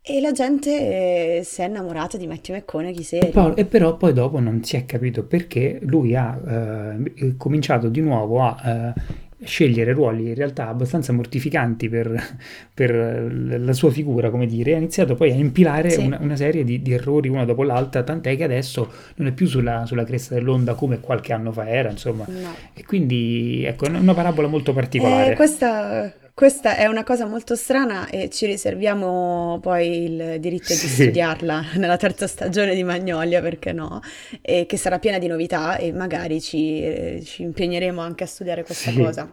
E 0.00 0.20
la 0.20 0.30
gente 0.30 1.38
eh, 1.38 1.42
si 1.42 1.60
è 1.60 1.66
innamorata 1.66 2.16
di 2.16 2.28
Matthew 2.28 2.54
McConaughey 2.54 3.02
serio. 3.02 3.56
E, 3.56 3.62
e, 3.62 3.64
però 3.64 3.96
poi 3.96 4.12
dopo 4.12 4.38
non 4.38 4.62
si 4.62 4.76
è 4.76 4.86
capito 4.86 5.24
perché 5.24 5.80
lui 5.82 6.14
ha 6.14 6.40
eh, 6.48 7.34
cominciato 7.36 7.88
di 7.88 8.00
nuovo 8.00 8.40
a 8.40 8.56
eh, 8.64 9.28
scegliere 9.42 9.92
ruoli 9.92 10.28
in 10.28 10.34
realtà 10.34 10.68
abbastanza 10.68 11.12
mortificanti 11.12 11.88
per, 11.88 12.38
per 12.74 13.32
la 13.60 13.72
sua 13.72 13.90
figura, 13.90 14.30
come 14.30 14.46
dire, 14.46 14.74
ha 14.74 14.78
iniziato 14.78 15.14
poi 15.14 15.30
a 15.30 15.34
impilare 15.34 15.90
sì. 15.90 16.00
una, 16.00 16.18
una, 16.20 16.36
serie 16.36 16.64
di, 16.64 16.82
di, 16.82 16.92
errori 16.92 17.28
una 17.28 17.44
dopo 17.44 17.62
l'altra, 17.62 18.02
tant'è 18.02 18.36
che 18.36 18.44
adesso 18.44 18.90
non 19.16 19.28
è 19.28 19.32
più 19.32 19.46
sulla, 19.46 19.84
sulla 19.86 20.04
cresta 20.04 20.34
dell'onda 20.34 20.74
come 20.74 21.00
qualche 21.00 21.32
anno 21.32 21.52
fa 21.52 21.68
era, 21.68 21.90
insomma. 21.90 22.24
No. 22.28 22.54
E 22.74 22.84
quindi 22.84 23.64
ecco, 23.64 23.86
è 23.86 23.88
una 23.88 24.14
parabola 24.14 24.48
molto 24.48 24.72
particolare. 24.72 25.32
Eh, 25.32 25.36
questa 25.36 26.12
questa 26.40 26.76
è 26.76 26.86
una 26.86 27.04
cosa 27.04 27.26
molto 27.26 27.54
strana 27.54 28.08
e 28.08 28.30
ci 28.30 28.46
riserviamo 28.46 29.58
poi 29.60 30.04
il 30.04 30.40
diritto 30.40 30.72
sì. 30.72 30.86
di 30.86 30.92
studiarla 30.92 31.72
nella 31.76 31.98
terza 31.98 32.26
stagione 32.26 32.74
di 32.74 32.82
Magnolia, 32.82 33.42
perché 33.42 33.74
no? 33.74 34.00
E 34.40 34.64
che 34.64 34.78
sarà 34.78 34.98
piena 34.98 35.18
di 35.18 35.26
novità 35.26 35.76
e 35.76 35.92
magari 35.92 36.40
ci, 36.40 37.20
ci 37.26 37.42
impegneremo 37.42 38.00
anche 38.00 38.24
a 38.24 38.26
studiare 38.26 38.64
questa 38.64 38.90
sì. 38.90 38.96
cosa. 38.96 39.30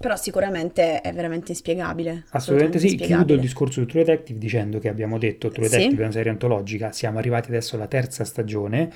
Però 0.00 0.16
sicuramente 0.16 1.02
è 1.02 1.12
veramente 1.12 1.50
inspiegabile. 1.50 2.24
Assolutamente 2.30 2.78
sì, 2.78 2.86
inspiegabile. 2.86 3.18
chiudo 3.18 3.34
il 3.34 3.40
discorso 3.40 3.80
di 3.80 3.86
True 3.86 4.02
Detective 4.02 4.38
dicendo 4.38 4.78
che 4.78 4.88
abbiamo 4.88 5.18
detto 5.18 5.50
True 5.50 5.68
Detective 5.68 5.94
sì. 5.94 6.00
è 6.00 6.04
una 6.04 6.12
serie 6.12 6.30
antologica, 6.30 6.90
siamo 6.90 7.18
arrivati 7.18 7.50
adesso 7.50 7.76
alla 7.76 7.86
terza 7.86 8.24
stagione. 8.24 8.90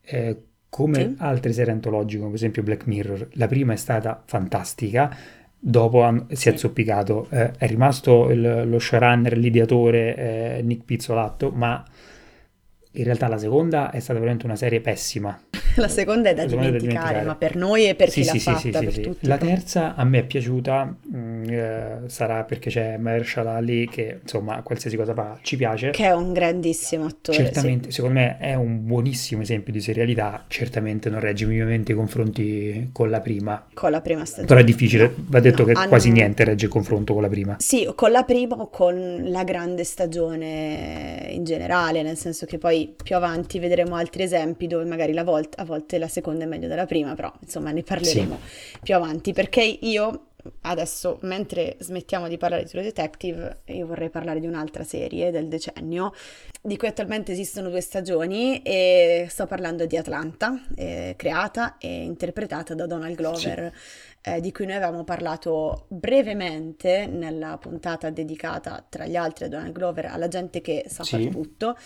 Eh, 0.00 0.36
come 0.70 0.94
sì. 0.94 1.14
altre 1.18 1.52
serie 1.52 1.72
antologiche, 1.72 2.16
come 2.16 2.30
per 2.30 2.38
esempio 2.38 2.62
Black 2.62 2.86
Mirror, 2.86 3.28
la 3.32 3.46
prima 3.48 3.74
è 3.74 3.76
stata 3.76 4.22
fantastica, 4.24 5.14
dopo 5.58 6.24
si 6.32 6.48
è 6.48 6.56
zoppicato. 6.56 7.26
Eh, 7.28 7.50
è 7.58 7.66
rimasto 7.66 8.30
il, 8.30 8.66
lo 8.66 8.78
showrunner, 8.78 9.36
l'ideatore 9.36 10.16
eh, 10.16 10.62
Nick 10.62 10.84
Pizzolatto, 10.84 11.50
ma 11.50 11.84
in 12.96 13.04
realtà 13.04 13.28
la 13.28 13.38
seconda 13.38 13.90
è 13.90 14.00
stata 14.00 14.18
veramente 14.18 14.46
una 14.46 14.56
serie 14.56 14.80
pessima. 14.80 15.38
La 15.76 15.88
seconda 15.88 16.30
è 16.30 16.34
da, 16.34 16.46
dimenticare, 16.46 16.72
da 16.72 16.78
dimenticare, 16.78 17.26
ma 17.26 17.36
per 17.36 17.54
noi 17.54 17.86
e 17.86 17.94
per 17.94 18.08
sì, 18.08 18.22
chi 18.22 18.26
sì, 18.26 18.32
l'ha 18.50 18.56
sì, 18.56 18.70
fatta, 18.70 18.90
sì, 18.90 19.00
tutti, 19.02 19.26
La 19.26 19.36
terza 19.36 19.94
a 19.94 20.04
me 20.04 20.20
è 20.20 20.24
piaciuta, 20.24 20.84
mh, 20.84 21.16
mm, 21.18 21.44
eh, 21.48 21.98
sarà 22.06 22.44
perché 22.44 22.70
c'è 22.70 22.96
Mahershala 22.96 23.56
Ali 23.56 23.86
che 23.86 24.20
insomma 24.22 24.62
qualsiasi 24.62 24.96
cosa 24.96 25.12
fa 25.12 25.38
ci 25.42 25.56
piace. 25.56 25.90
Che 25.90 26.04
è 26.04 26.14
un 26.14 26.32
grandissimo 26.32 27.04
attore. 27.04 27.36
Certamente, 27.36 27.90
secondo 27.90 28.18
me 28.18 28.38
è 28.38 28.54
un 28.54 28.86
buonissimo 28.86 29.42
esempio 29.42 29.70
di 29.70 29.82
serialità, 29.82 30.44
certamente 30.48 31.10
non 31.10 31.20
regge 31.20 31.44
minimamente 31.44 31.92
i 31.92 31.94
confronti 31.94 32.88
con 32.92 33.10
la 33.10 33.20
prima. 33.20 33.66
Con 33.74 33.90
la 33.90 34.00
prima 34.00 34.24
stagione. 34.24 34.46
Però 34.46 34.60
è 34.60 34.64
difficile, 34.64 35.14
va 35.14 35.40
detto 35.40 35.62
no, 35.62 35.68
che 35.68 35.78
hanno... 35.78 35.88
quasi 35.88 36.10
niente 36.10 36.44
regge 36.44 36.64
il 36.64 36.70
confronto 36.70 37.12
con 37.12 37.20
la 37.20 37.28
prima. 37.28 37.56
Sì, 37.58 37.86
con 37.94 38.10
la 38.10 38.22
prima 38.22 38.56
o 38.56 38.70
con 38.70 39.24
la 39.24 39.44
grande 39.44 39.84
stagione 39.84 41.28
in 41.32 41.44
generale, 41.44 42.02
nel 42.02 42.16
senso 42.16 42.46
che 42.46 42.56
poi 42.56 42.85
più 42.86 43.16
avanti 43.16 43.58
vedremo 43.58 43.96
altri 43.96 44.22
esempi 44.22 44.66
dove 44.66 44.84
magari 44.84 45.12
volta, 45.22 45.62
a 45.62 45.64
volte 45.64 45.98
la 45.98 46.08
seconda 46.08 46.44
è 46.44 46.46
meglio 46.46 46.68
della 46.68 46.86
prima, 46.86 47.14
però 47.14 47.32
insomma 47.40 47.70
ne 47.70 47.82
parleremo 47.82 48.38
sì. 48.40 48.78
più 48.82 48.94
avanti 48.94 49.32
perché 49.32 49.62
io 49.62 50.26
adesso, 50.62 51.18
mentre 51.22 51.76
smettiamo 51.78 52.28
di 52.28 52.36
parlare 52.36 52.64
di 52.64 52.68
True 52.68 52.82
Detective, 52.82 53.62
io 53.66 53.86
vorrei 53.86 54.10
parlare 54.10 54.40
di 54.40 54.46
un'altra 54.46 54.84
serie 54.84 55.30
del 55.30 55.48
decennio, 55.48 56.12
di 56.62 56.76
cui 56.76 56.88
attualmente 56.88 57.32
esistono 57.32 57.68
due 57.68 57.80
stagioni 57.80 58.62
e 58.62 59.26
sto 59.28 59.46
parlando 59.46 59.86
di 59.86 59.96
Atlanta, 59.96 60.60
eh, 60.74 61.14
creata 61.16 61.78
e 61.78 62.02
interpretata 62.02 62.74
da 62.74 62.86
Donald 62.86 63.16
Glover. 63.16 63.72
Sì. 63.74 64.14
Eh, 64.28 64.40
di 64.40 64.50
cui 64.50 64.66
noi 64.66 64.74
avevamo 64.74 65.04
parlato 65.04 65.86
brevemente 65.86 67.06
nella 67.06 67.58
puntata 67.58 68.10
dedicata, 68.10 68.84
tra 68.88 69.06
gli 69.06 69.14
altri, 69.14 69.44
a 69.44 69.48
Donald 69.48 69.72
Glover, 69.72 70.06
alla 70.06 70.26
gente 70.26 70.60
che 70.60 70.86
sa 70.88 71.04
sì. 71.04 71.10
fare 71.10 71.28
tutto 71.28 71.76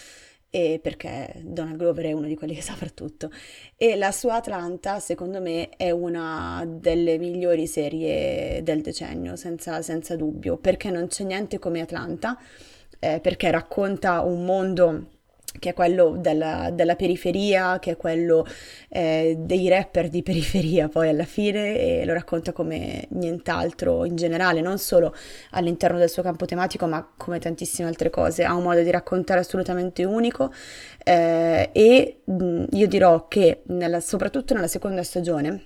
e 0.50 0.80
perché 0.82 1.32
Donald 1.44 1.78
Glover 1.78 2.06
è 2.06 2.12
uno 2.12 2.26
di 2.26 2.34
quelli 2.36 2.54
che 2.54 2.60
sa 2.62 2.74
fare 2.74 2.92
tutto. 2.92 3.30
E 3.76 3.96
la 3.96 4.12
sua 4.12 4.34
Atlanta, 4.34 4.98
secondo 4.98 5.40
me, 5.40 5.70
è 5.70 5.90
una 5.90 6.64
delle 6.66 7.18
migliori 7.18 7.66
serie 7.66 8.62
del 8.62 8.82
decennio, 8.82 9.36
senza, 9.36 9.80
senza 9.82 10.16
dubbio, 10.16 10.58
perché 10.58 10.90
non 10.90 11.06
c'è 11.06 11.24
niente 11.24 11.58
come 11.58 11.80
Atlanta, 11.80 12.38
eh, 12.98 13.20
perché 13.20 13.50
racconta 13.50 14.20
un 14.22 14.44
mondo 14.44 15.18
che 15.58 15.70
è 15.70 15.74
quello 15.74 16.16
della, 16.16 16.70
della, 16.72 16.94
periferia, 16.94 17.78
che 17.78 17.92
è 17.92 17.96
quello 17.96 18.46
eh, 18.88 19.36
dei 19.38 19.68
rapper 19.68 20.08
di 20.08 20.22
periferia 20.24 20.88
poi 20.88 21.08
alla 21.08 21.24
fine 21.24 21.78
e 21.78 22.04
lo 22.04 22.12
racconta 22.12 22.52
come 22.52 23.06
nient'altro 23.10 24.04
in 24.04 24.16
generale, 24.16 24.60
non 24.60 24.78
solo 24.78 25.14
all'interno 25.50 25.98
del 25.98 26.08
suo 26.08 26.22
campo 26.22 26.46
tematico 26.46 26.86
ma 26.86 27.06
come 27.16 27.38
tantissime 27.38 27.88
altre 27.88 28.10
cose, 28.10 28.44
ha 28.44 28.54
un 28.54 28.62
modo 28.62 28.82
di 28.82 28.90
raccontare 28.90 29.40
assolutamente 29.40 30.04
unico 30.04 30.52
eh, 31.04 31.70
e 31.72 32.20
mh, 32.24 32.64
io 32.70 32.86
dirò 32.86 33.26
che 33.26 33.62
nella, 33.66 34.00
soprattutto 34.00 34.54
nella 34.54 34.68
seconda 34.68 35.02
stagione 35.02 35.64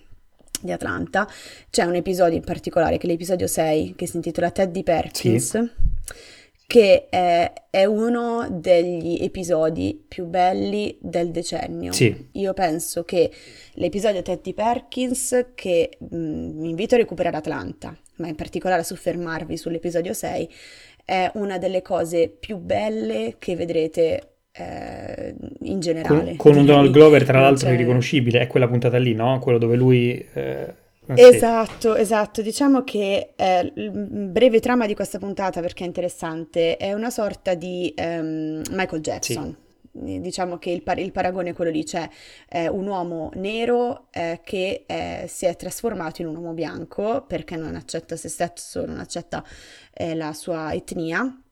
di 0.60 0.72
Atlanta 0.72 1.28
c'è 1.68 1.84
un 1.84 1.94
episodio 1.94 2.36
in 2.36 2.44
particolare 2.44 2.96
che 2.96 3.06
è 3.06 3.10
l'episodio 3.10 3.46
6 3.46 3.94
che 3.96 4.06
si 4.06 4.16
intitola 4.16 4.50
Teddy 4.50 4.82
Perkins. 4.82 5.50
Sì 5.50 5.93
che 6.66 7.08
è, 7.08 7.52
è, 7.70 7.84
uno 7.84 8.48
degli 8.50 9.18
episodi 9.20 10.02
più 10.06 10.24
belli 10.26 10.96
del 11.00 11.30
decennio. 11.30 11.92
Sì. 11.92 12.28
Io 12.32 12.52
penso 12.54 13.04
che 13.04 13.30
l'episodio 13.74 14.22
Teddy 14.22 14.54
Perkins, 14.54 15.52
che 15.54 15.90
mh, 15.98 16.16
mm, 16.16 16.60
vi 16.60 16.68
invito 16.70 16.94
a 16.94 16.98
recuperare 16.98 17.36
Atlanta, 17.36 17.96
ma 18.16 18.28
in 18.28 18.34
particolare 18.34 18.80
a 18.80 18.84
soffermarvi 18.84 19.56
sull'episodio 19.56 20.12
6, 20.12 20.50
è 21.04 21.30
una 21.34 21.58
delle 21.58 21.82
cose 21.82 22.28
più 22.28 22.56
belle 22.56 23.36
che 23.38 23.56
vedrete 23.56 24.36
eh, 24.52 25.34
in 25.60 25.80
generale. 25.80 26.36
Con, 26.36 26.52
con 26.52 26.56
un 26.56 26.64
Donald 26.64 26.90
Glover, 26.90 27.24
tra 27.24 27.40
l'altro, 27.40 27.70
irriconoscibile, 27.70 28.40
è 28.40 28.46
quella 28.46 28.68
puntata 28.68 28.96
lì, 28.96 29.14
no? 29.14 29.38
Quello 29.38 29.58
dove 29.58 29.76
lui... 29.76 30.26
Eh 30.32 30.82
esatto, 31.06 31.94
esatto. 31.94 32.42
Diciamo 32.42 32.82
che 32.84 33.32
eh, 33.36 33.72
il 33.74 33.90
breve 33.90 34.60
trama 34.60 34.86
di 34.86 34.94
questa 34.94 35.18
puntata, 35.18 35.60
perché 35.60 35.84
è 35.84 35.86
interessante, 35.86 36.76
è 36.76 36.92
una 36.92 37.10
sorta 37.10 37.54
di 37.54 37.92
um, 37.96 38.62
Michael 38.70 39.00
Jackson. 39.00 39.44
Sì 39.44 39.62
diciamo 39.96 40.58
che 40.58 40.70
il, 40.70 40.82
par- 40.82 40.98
il, 40.98 41.12
paragone 41.12 41.50
è 41.50 41.52
quello 41.52 41.70
lì, 41.70 41.84
c'è 41.84 42.08
eh, 42.48 42.68
un 42.68 42.86
uomo 42.86 43.30
nero 43.34 44.08
eh, 44.10 44.40
che 44.42 44.84
eh, 44.86 45.26
si 45.28 45.46
è 45.46 45.54
trasformato 45.54 46.20
in 46.20 46.26
un 46.26 46.34
uomo 46.34 46.52
bianco 46.52 47.22
perché 47.22 47.54
non 47.54 47.76
accetta 47.76 48.16
se 48.16 48.28
stesso, 48.28 48.84
non 48.84 48.98
accetta 48.98 49.44
eh, 49.92 50.16
la 50.16 50.32
sua 50.32 50.72
etnia 50.72 51.43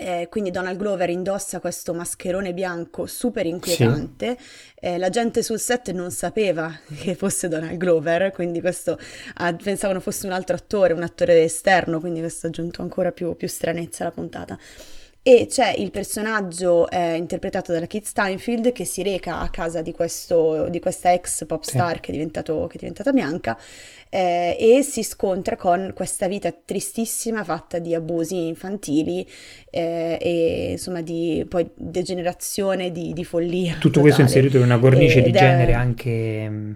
eh, 0.00 0.28
quindi 0.30 0.52
Donald 0.52 0.78
Glover 0.78 1.10
indossa 1.10 1.58
questo 1.58 1.92
mascherone 1.92 2.54
bianco 2.54 3.06
super 3.06 3.46
inquietante. 3.46 4.36
Sì. 4.38 4.46
Eh, 4.78 4.96
la 4.96 5.10
gente 5.10 5.42
sul 5.42 5.58
set 5.58 5.90
non 5.90 6.12
sapeva 6.12 6.72
che 7.00 7.16
fosse 7.16 7.48
Donald 7.48 7.76
Glover, 7.76 8.30
quindi 8.30 8.60
questo 8.60 8.96
ah, 9.34 9.52
pensavano 9.52 9.98
fosse 9.98 10.26
un 10.26 10.32
altro 10.32 10.54
attore, 10.54 10.92
un 10.92 11.02
attore 11.02 11.42
esterno, 11.42 11.98
quindi 11.98 12.20
questo 12.20 12.46
ha 12.46 12.48
aggiunto 12.50 12.80
ancora 12.80 13.10
più, 13.10 13.34
più 13.34 13.48
stranezza 13.48 14.04
alla 14.04 14.12
puntata. 14.12 14.56
E 15.22 15.46
c'è 15.46 15.74
il 15.76 15.90
personaggio 15.90 16.88
eh, 16.88 17.16
interpretato 17.16 17.72
da 17.72 17.84
Kit 17.86 18.04
Steinfeld 18.04 18.72
che 18.72 18.84
si 18.84 19.02
reca 19.02 19.40
a 19.40 19.50
casa 19.50 19.82
di, 19.82 19.92
questo, 19.92 20.68
di 20.70 20.80
questa 20.80 21.12
ex 21.12 21.44
pop 21.44 21.64
star 21.64 21.96
sì. 21.96 22.00
che, 22.00 22.12
è 22.12 22.26
che, 22.30 22.74
è 22.74 22.76
diventata 22.78 23.12
bianca 23.12 23.58
eh, 24.08 24.56
e 24.58 24.82
si 24.82 25.02
scontra 25.02 25.56
con 25.56 25.92
questa 25.94 26.28
vita 26.28 26.50
tristissima 26.52 27.44
fatta 27.44 27.78
di 27.78 27.94
abusi 27.94 28.46
infantili 28.46 29.28
eh, 29.70 30.18
e 30.20 30.70
insomma 30.72 31.02
di 31.02 31.44
poi 31.46 31.68
degenerazione, 31.74 32.90
di, 32.90 33.12
di 33.12 33.24
follia. 33.24 33.74
Tutto 33.74 34.00
totale. 34.00 34.02
questo 34.02 34.20
inserito 34.22 34.56
in 34.56 34.62
una 34.62 34.78
cornice 34.78 35.18
Ed 35.18 35.24
di 35.24 35.32
genere 35.32 35.74
anche 35.74 36.48
mm, 36.48 36.72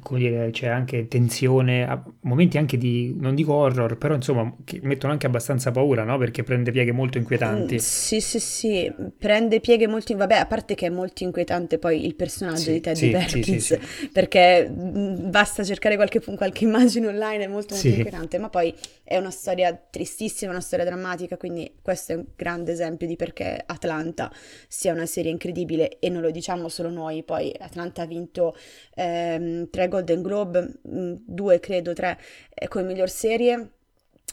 come 0.00 0.18
dire, 0.18 0.50
c'è 0.50 0.68
anche 0.68 1.06
tensione, 1.06 2.02
momenti 2.20 2.56
anche 2.56 2.78
di, 2.78 3.14
non 3.18 3.34
dico 3.34 3.52
horror, 3.52 3.98
però 3.98 4.14
insomma, 4.14 4.54
che 4.64 4.80
mettono 4.82 5.12
anche 5.12 5.26
abbastanza 5.26 5.70
paura, 5.70 6.02
no? 6.02 6.16
Perché 6.16 6.42
prende 6.42 6.70
pieghe 6.70 6.92
molto 6.92 7.18
inquietanti. 7.18 7.74
Mm, 7.74 7.78
sì, 7.78 8.20
sì, 8.20 8.40
sì, 8.40 8.92
prende 9.18 9.60
pieghe 9.60 9.86
molto, 9.86 10.16
vabbè, 10.16 10.36
a 10.36 10.46
parte 10.46 10.74
che 10.74 10.86
è 10.86 10.88
molto 10.88 11.24
inquietante 11.24 11.78
poi 11.78 12.06
il 12.06 12.14
personaggio 12.14 12.56
sì, 12.56 12.72
di 12.72 12.80
Teddy 12.80 12.96
sì, 12.98 13.10
Perkins, 13.10 13.78
sì, 13.78 14.08
perché 14.10 14.68
mm, 14.68 15.28
basta 15.28 15.62
cercare 15.62 15.96
qualche, 15.96 16.22
qualche, 16.22 16.64
immagine 16.64 17.08
online, 17.08 17.44
è 17.44 17.48
molto, 17.48 17.74
molto 17.74 17.88
inquietante, 17.88 18.38
ma 18.38 18.48
poi 18.48 18.74
è 19.04 19.18
una 19.18 19.30
storia 19.30 19.74
tristissima, 19.74 20.52
una 20.52 20.60
storia 20.62 20.86
drammatica, 20.86 21.36
quindi 21.36 21.70
questo 21.82 22.12
è 22.12 22.14
un 22.16 22.24
grande 22.34 22.72
esempio 22.72 23.06
di 23.06 23.16
perché 23.16 23.62
Atlanta 23.66 24.32
sia 24.68 24.94
una 24.94 25.06
serie 25.06 25.30
incredibile 25.30 25.98
e 25.98 26.08
non 26.08 26.22
lo 26.22 26.30
diciamo 26.30 26.68
solo 26.70 26.88
noi, 26.88 27.22
poi 27.24 27.54
Atlanta 27.58 28.02
ha 28.02 28.06
vinto... 28.06 28.56
Ehm, 28.94 29.65
tre 29.70 29.88
Golden 29.88 30.22
Globe, 30.22 30.74
mm, 30.88 31.14
due 31.24 31.60
credo, 31.60 31.92
tre 31.92 32.18
eh, 32.54 32.68
come 32.68 32.84
miglior 32.84 33.08
serie 33.10 33.70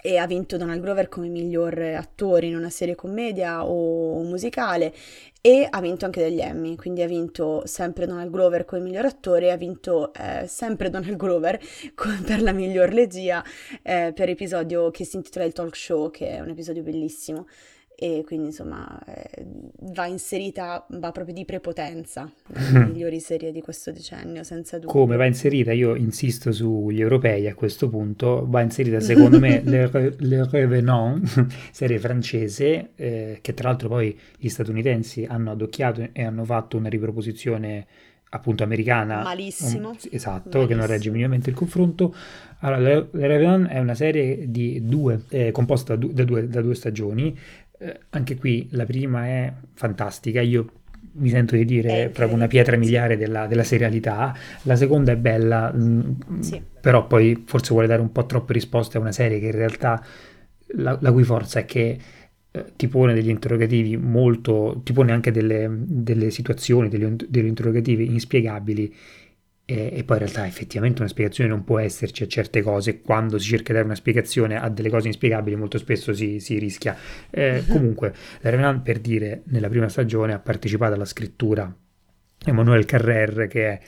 e 0.02 0.18
ha 0.18 0.28
vinto 0.28 0.58
Donald 0.58 0.82
Glover 0.82 1.08
come 1.08 1.30
miglior 1.30 1.80
attore 1.80 2.48
in 2.48 2.56
una 2.58 2.70
serie 2.70 2.96
commedia 2.96 3.66
o 3.66 4.22
musicale 4.24 4.94
e 5.40 5.68
ha 5.70 5.80
vinto 5.82 6.06
anche 6.06 6.22
degli 6.22 6.42
Emmy, 6.42 6.76
quindi 6.76 7.02
ha 7.02 7.08
vinto 7.08 7.66
sempre 7.66 8.06
Donald 8.06 8.30
Glover 8.30 8.66
come 8.66 8.82
miglior 8.82 9.06
attore 9.06 9.48
e 9.48 9.50
ha 9.52 9.58
vinto 9.58 10.14
eh, 10.14 10.46
sempre 10.48 10.90
Donald 10.90 11.16
Glover 11.16 11.60
per 12.26 12.42
la 12.42 12.52
miglior 12.52 12.90
regia 12.90 13.44
eh, 13.82 14.12
per 14.14 14.30
episodio 14.30 14.90
che 14.92 15.06
si 15.06 15.16
intitola 15.16 15.46
Il 15.46 15.54
Talk 15.54 15.76
Show, 15.76 16.10
che 16.12 16.30
è 16.30 16.40
un 16.40 16.50
episodio 16.50 16.84
bellissimo 16.84 17.48
e 17.96 18.24
quindi 18.26 18.48
insomma 18.48 19.00
eh, 19.06 19.46
va 19.94 20.06
inserita, 20.06 20.86
va 20.90 21.12
proprio 21.12 21.34
di 21.34 21.46
prepotenza 21.46 22.32
nelle 22.48 22.86
migliori 22.86 23.20
serie 23.20 23.52
di 23.52 23.62
questo 23.62 23.92
decennio, 23.92 24.44
senza 24.44 24.78
dubbio. 24.78 24.92
Come 24.92 25.16
va 25.16 25.26
inserita, 25.26 25.72
io 25.72 25.96
insisto 25.96 26.52
sugli 26.52 27.02
europei 27.02 27.48
a 27.48 27.56
questo 27.56 27.90
punto, 27.90 28.46
va 28.48 28.62
inserita 28.62 29.00
secondo 29.02 29.40
me 29.40 29.62
Le, 29.64 29.90
Le 30.18 30.50
Revenant, 30.50 31.48
serie 31.72 32.00
francese, 32.00 32.90
eh, 32.96 33.40
che 33.42 33.54
tra 33.54 33.70
l'altro 33.70 33.90
poi 33.90 34.18
gli 34.38 34.50
statunitensi 34.50 35.26
hanno 35.26 35.52
adocchiato 35.52 36.10
e 36.12 36.24
hanno 36.24 36.44
fatto 36.44 36.78
una 36.78 36.90
riproposizione 36.90 37.86
appunto 38.34 38.64
americana. 38.64 39.22
Malissimo. 39.22 39.90
Um, 39.90 39.96
esatto, 40.12 40.50
Malissimo. 40.50 40.66
che 40.66 40.76
non 40.76 40.88
regge 40.88 41.10
minimamente 41.10 41.50
il 41.50 41.56
confronto. 41.56 42.14
Allora, 42.60 42.82
Le, 42.82 43.08
Le 43.12 43.28
Revenant 43.28 43.68
è 43.68 43.80
una 43.80 43.94
serie 43.94 44.50
di 44.50 44.82
due, 44.86 45.22
eh, 45.30 45.52
composta 45.52 45.96
da 45.96 46.24
due, 46.24 46.48
da 46.48 46.62
due 46.62 46.76
stagioni, 46.76 47.38
eh, 47.84 48.00
anche 48.12 48.38
qui 48.38 48.68
la 48.72 48.86
prima 48.86 49.26
è 49.26 49.54
fantastica, 49.74 50.40
io 50.40 50.68
mi 51.16 51.30
sento 51.30 51.56
di 51.56 51.66
dire 51.66 52.06
è 52.06 52.10
proprio 52.10 52.36
una 52.36 52.48
pietra 52.48 52.78
miliare 52.78 53.18
della, 53.18 53.46
della 53.46 53.64
serialità, 53.64 54.34
la 54.64 54.76
seconda 54.78 55.12
è 55.12 55.18
bella, 55.18 55.72
mh, 55.72 56.18
mm, 56.32 56.40
sì. 56.40 56.62
però 56.80 57.06
poi 57.06 57.44
forse 57.46 57.74
vuole 57.74 57.88
dare 57.88 58.02
un 58.02 58.12
po' 58.12 58.26
troppe 58.26 58.54
risposte 58.54 58.98
a 58.98 59.02
una 59.02 59.12
serie 59.12 59.40
che 59.40 59.48
in 59.48 59.52
realtà 59.52 60.04
la, 60.76 60.98
la 61.02 61.12
cui 61.12 61.24
forza 61.24 61.60
è 61.60 61.66
che 61.66 62.00
eh, 62.50 62.66
ti 62.78 62.88
pone 62.88 63.14
degli 63.14 63.30
interrogativi 63.30 63.98
molto, 63.98 64.82
ti 64.84 64.94
pone 64.94 65.12
anche 65.12 65.32
delle, 65.32 65.68
delle 65.70 66.32
situazioni, 66.32 66.88
degli, 66.88 67.06
degli 67.28 67.48
interrogativi 67.48 68.06
inspiegabili 68.06 68.96
e, 69.74 69.90
e, 69.92 70.04
poi 70.04 70.18
in 70.18 70.24
realtà 70.24 70.46
effettivamente 70.46 71.02
una 71.02 71.10
spiegazione 71.10 71.50
non 71.50 71.64
può 71.64 71.80
esserci 71.80 72.22
a 72.22 72.28
certe 72.28 72.62
cose, 72.62 73.02
quando 73.02 73.40
si 73.40 73.48
cerca 73.48 73.70
di 73.70 73.74
dare 73.74 73.86
una 73.86 73.96
spiegazione 73.96 74.56
a 74.56 74.70
delle 74.70 74.92
cose 74.92 75.08
inspiegabili 75.08 75.56
molto 75.56 75.80
spesso 75.80 76.14
si, 76.14 76.40
si 76.40 76.60
rischia. 76.60 76.96
Eh, 77.32 77.64
comunque, 77.68 78.14
la 78.42 78.52
Revenant 78.52 78.84
per 78.84 79.00
dire, 79.00 79.42
nella 79.46 79.70
prima 79.70 79.90
stagione 79.90 80.34
ha 80.34 80.40
partecipato 80.40 80.94
alla 80.94 81.06
scrittura 81.06 81.76
Emmanuel 82.46 82.86
Carrer 82.86 83.48
che 83.48 83.68
è 83.68 83.80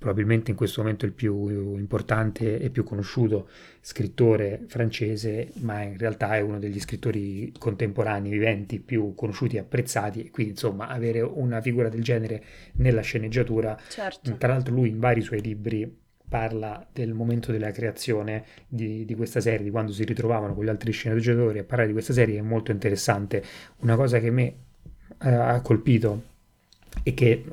probabilmente 0.00 0.50
in 0.50 0.56
questo 0.56 0.80
momento 0.80 1.04
il 1.04 1.12
più 1.12 1.76
importante 1.76 2.58
e 2.58 2.70
più 2.70 2.84
conosciuto 2.84 3.50
scrittore 3.82 4.64
francese, 4.66 5.50
ma 5.56 5.82
in 5.82 5.98
realtà 5.98 6.36
è 6.36 6.40
uno 6.40 6.58
degli 6.58 6.80
scrittori 6.80 7.52
contemporanei 7.56 8.30
viventi 8.30 8.80
più 8.80 9.14
conosciuti 9.14 9.56
e 9.56 9.58
apprezzati, 9.58 10.24
e 10.24 10.30
quindi 10.30 10.52
insomma 10.52 10.88
avere 10.88 11.20
una 11.20 11.60
figura 11.60 11.90
del 11.90 12.02
genere 12.02 12.42
nella 12.76 13.02
sceneggiatura, 13.02 13.78
certo. 13.90 14.34
tra 14.38 14.48
l'altro 14.54 14.72
lui 14.72 14.88
in 14.88 14.98
vari 14.98 15.20
suoi 15.20 15.42
libri 15.42 15.98
parla 16.26 16.86
del 16.90 17.12
momento 17.12 17.52
della 17.52 17.70
creazione 17.70 18.44
di, 18.66 19.04
di, 19.04 19.14
questa 19.14 19.40
serie, 19.40 19.64
di 19.64 19.70
quando 19.70 19.92
si 19.92 20.04
ritrovavano 20.04 20.54
con 20.54 20.64
gli 20.64 20.70
altri 20.70 20.92
sceneggiatori 20.92 21.58
a 21.58 21.64
parlare 21.64 21.88
di 21.88 21.92
questa 21.92 22.14
serie 22.14 22.38
è 22.38 22.42
molto 22.42 22.70
interessante. 22.70 23.44
Una 23.80 23.96
cosa 23.96 24.18
che 24.18 24.28
a 24.28 24.32
me 24.32 24.54
eh, 25.22 25.28
ha 25.28 25.60
colpito 25.60 26.28
e 27.02 27.14
che 27.14 27.44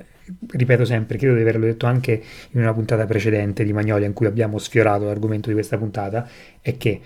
ripeto 0.48 0.86
sempre, 0.86 1.18
credo 1.18 1.36
di 1.36 1.42
averlo 1.42 1.66
detto 1.66 1.86
anche 1.86 2.22
in 2.52 2.62
una 2.62 2.74
puntata 2.74 3.06
precedente 3.06 3.64
di 3.64 3.74
Magnolia 3.74 4.08
in 4.08 4.14
cui 4.14 4.26
abbiamo 4.26 4.58
sfiorato 4.58 5.06
l'argomento 5.06 5.48
di 5.50 5.54
questa 5.54 5.78
puntata, 5.78 6.28
è 6.62 6.78
che 6.78 7.02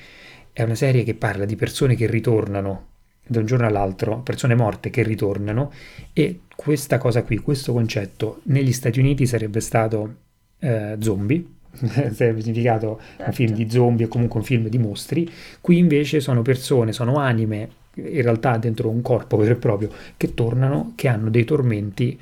è 0.54 0.64
una 0.64 0.76
serie 0.76 1.04
che 1.04 1.14
parla 1.14 1.46
di 1.46 1.56
persone 1.56 1.96
che 1.96 2.08
ritornano 2.08 2.88
da 3.28 3.40
un 3.40 3.46
giorno 3.46 3.66
all'altro, 3.66 4.22
persone 4.22 4.56
morte 4.56 4.90
che 4.90 5.04
ritornano 5.04 5.72
e 6.12 6.42
questa 6.56 6.98
cosa 6.98 7.24
qui, 7.24 7.38
questo 7.38 7.72
concetto 7.72 8.42
negli 8.44 8.74
Stati 8.74 9.00
Uniti 9.00 9.26
sarebbe 9.26 9.62
stato 9.62 10.16
eh, 10.60 10.98
zombie, 11.00 11.46
sarebbe 12.12 12.42
significato 12.42 13.00
certo. 13.00 13.24
un 13.26 13.34
film 13.34 13.54
di 13.54 13.70
zombie 13.70 14.06
o 14.06 14.10
comunque 14.10 14.40
un 14.40 14.46
film 14.46 14.68
di 14.68 14.78
mostri, 14.78 15.30
qui 15.62 15.78
invece 15.78 16.20
sono 16.20 16.42
persone, 16.42 16.92
sono 16.92 17.16
anime, 17.18 17.70
in 17.96 18.22
realtà 18.22 18.58
dentro 18.58 18.90
un 18.90 19.02
corpo 19.02 19.38
vero 19.38 19.54
e 19.54 19.58
proprio, 19.58 19.90
che 20.18 20.34
tornano, 20.34 20.94
che 20.96 21.08
hanno 21.08 21.30
dei 21.30 21.44
tormenti 21.44 22.20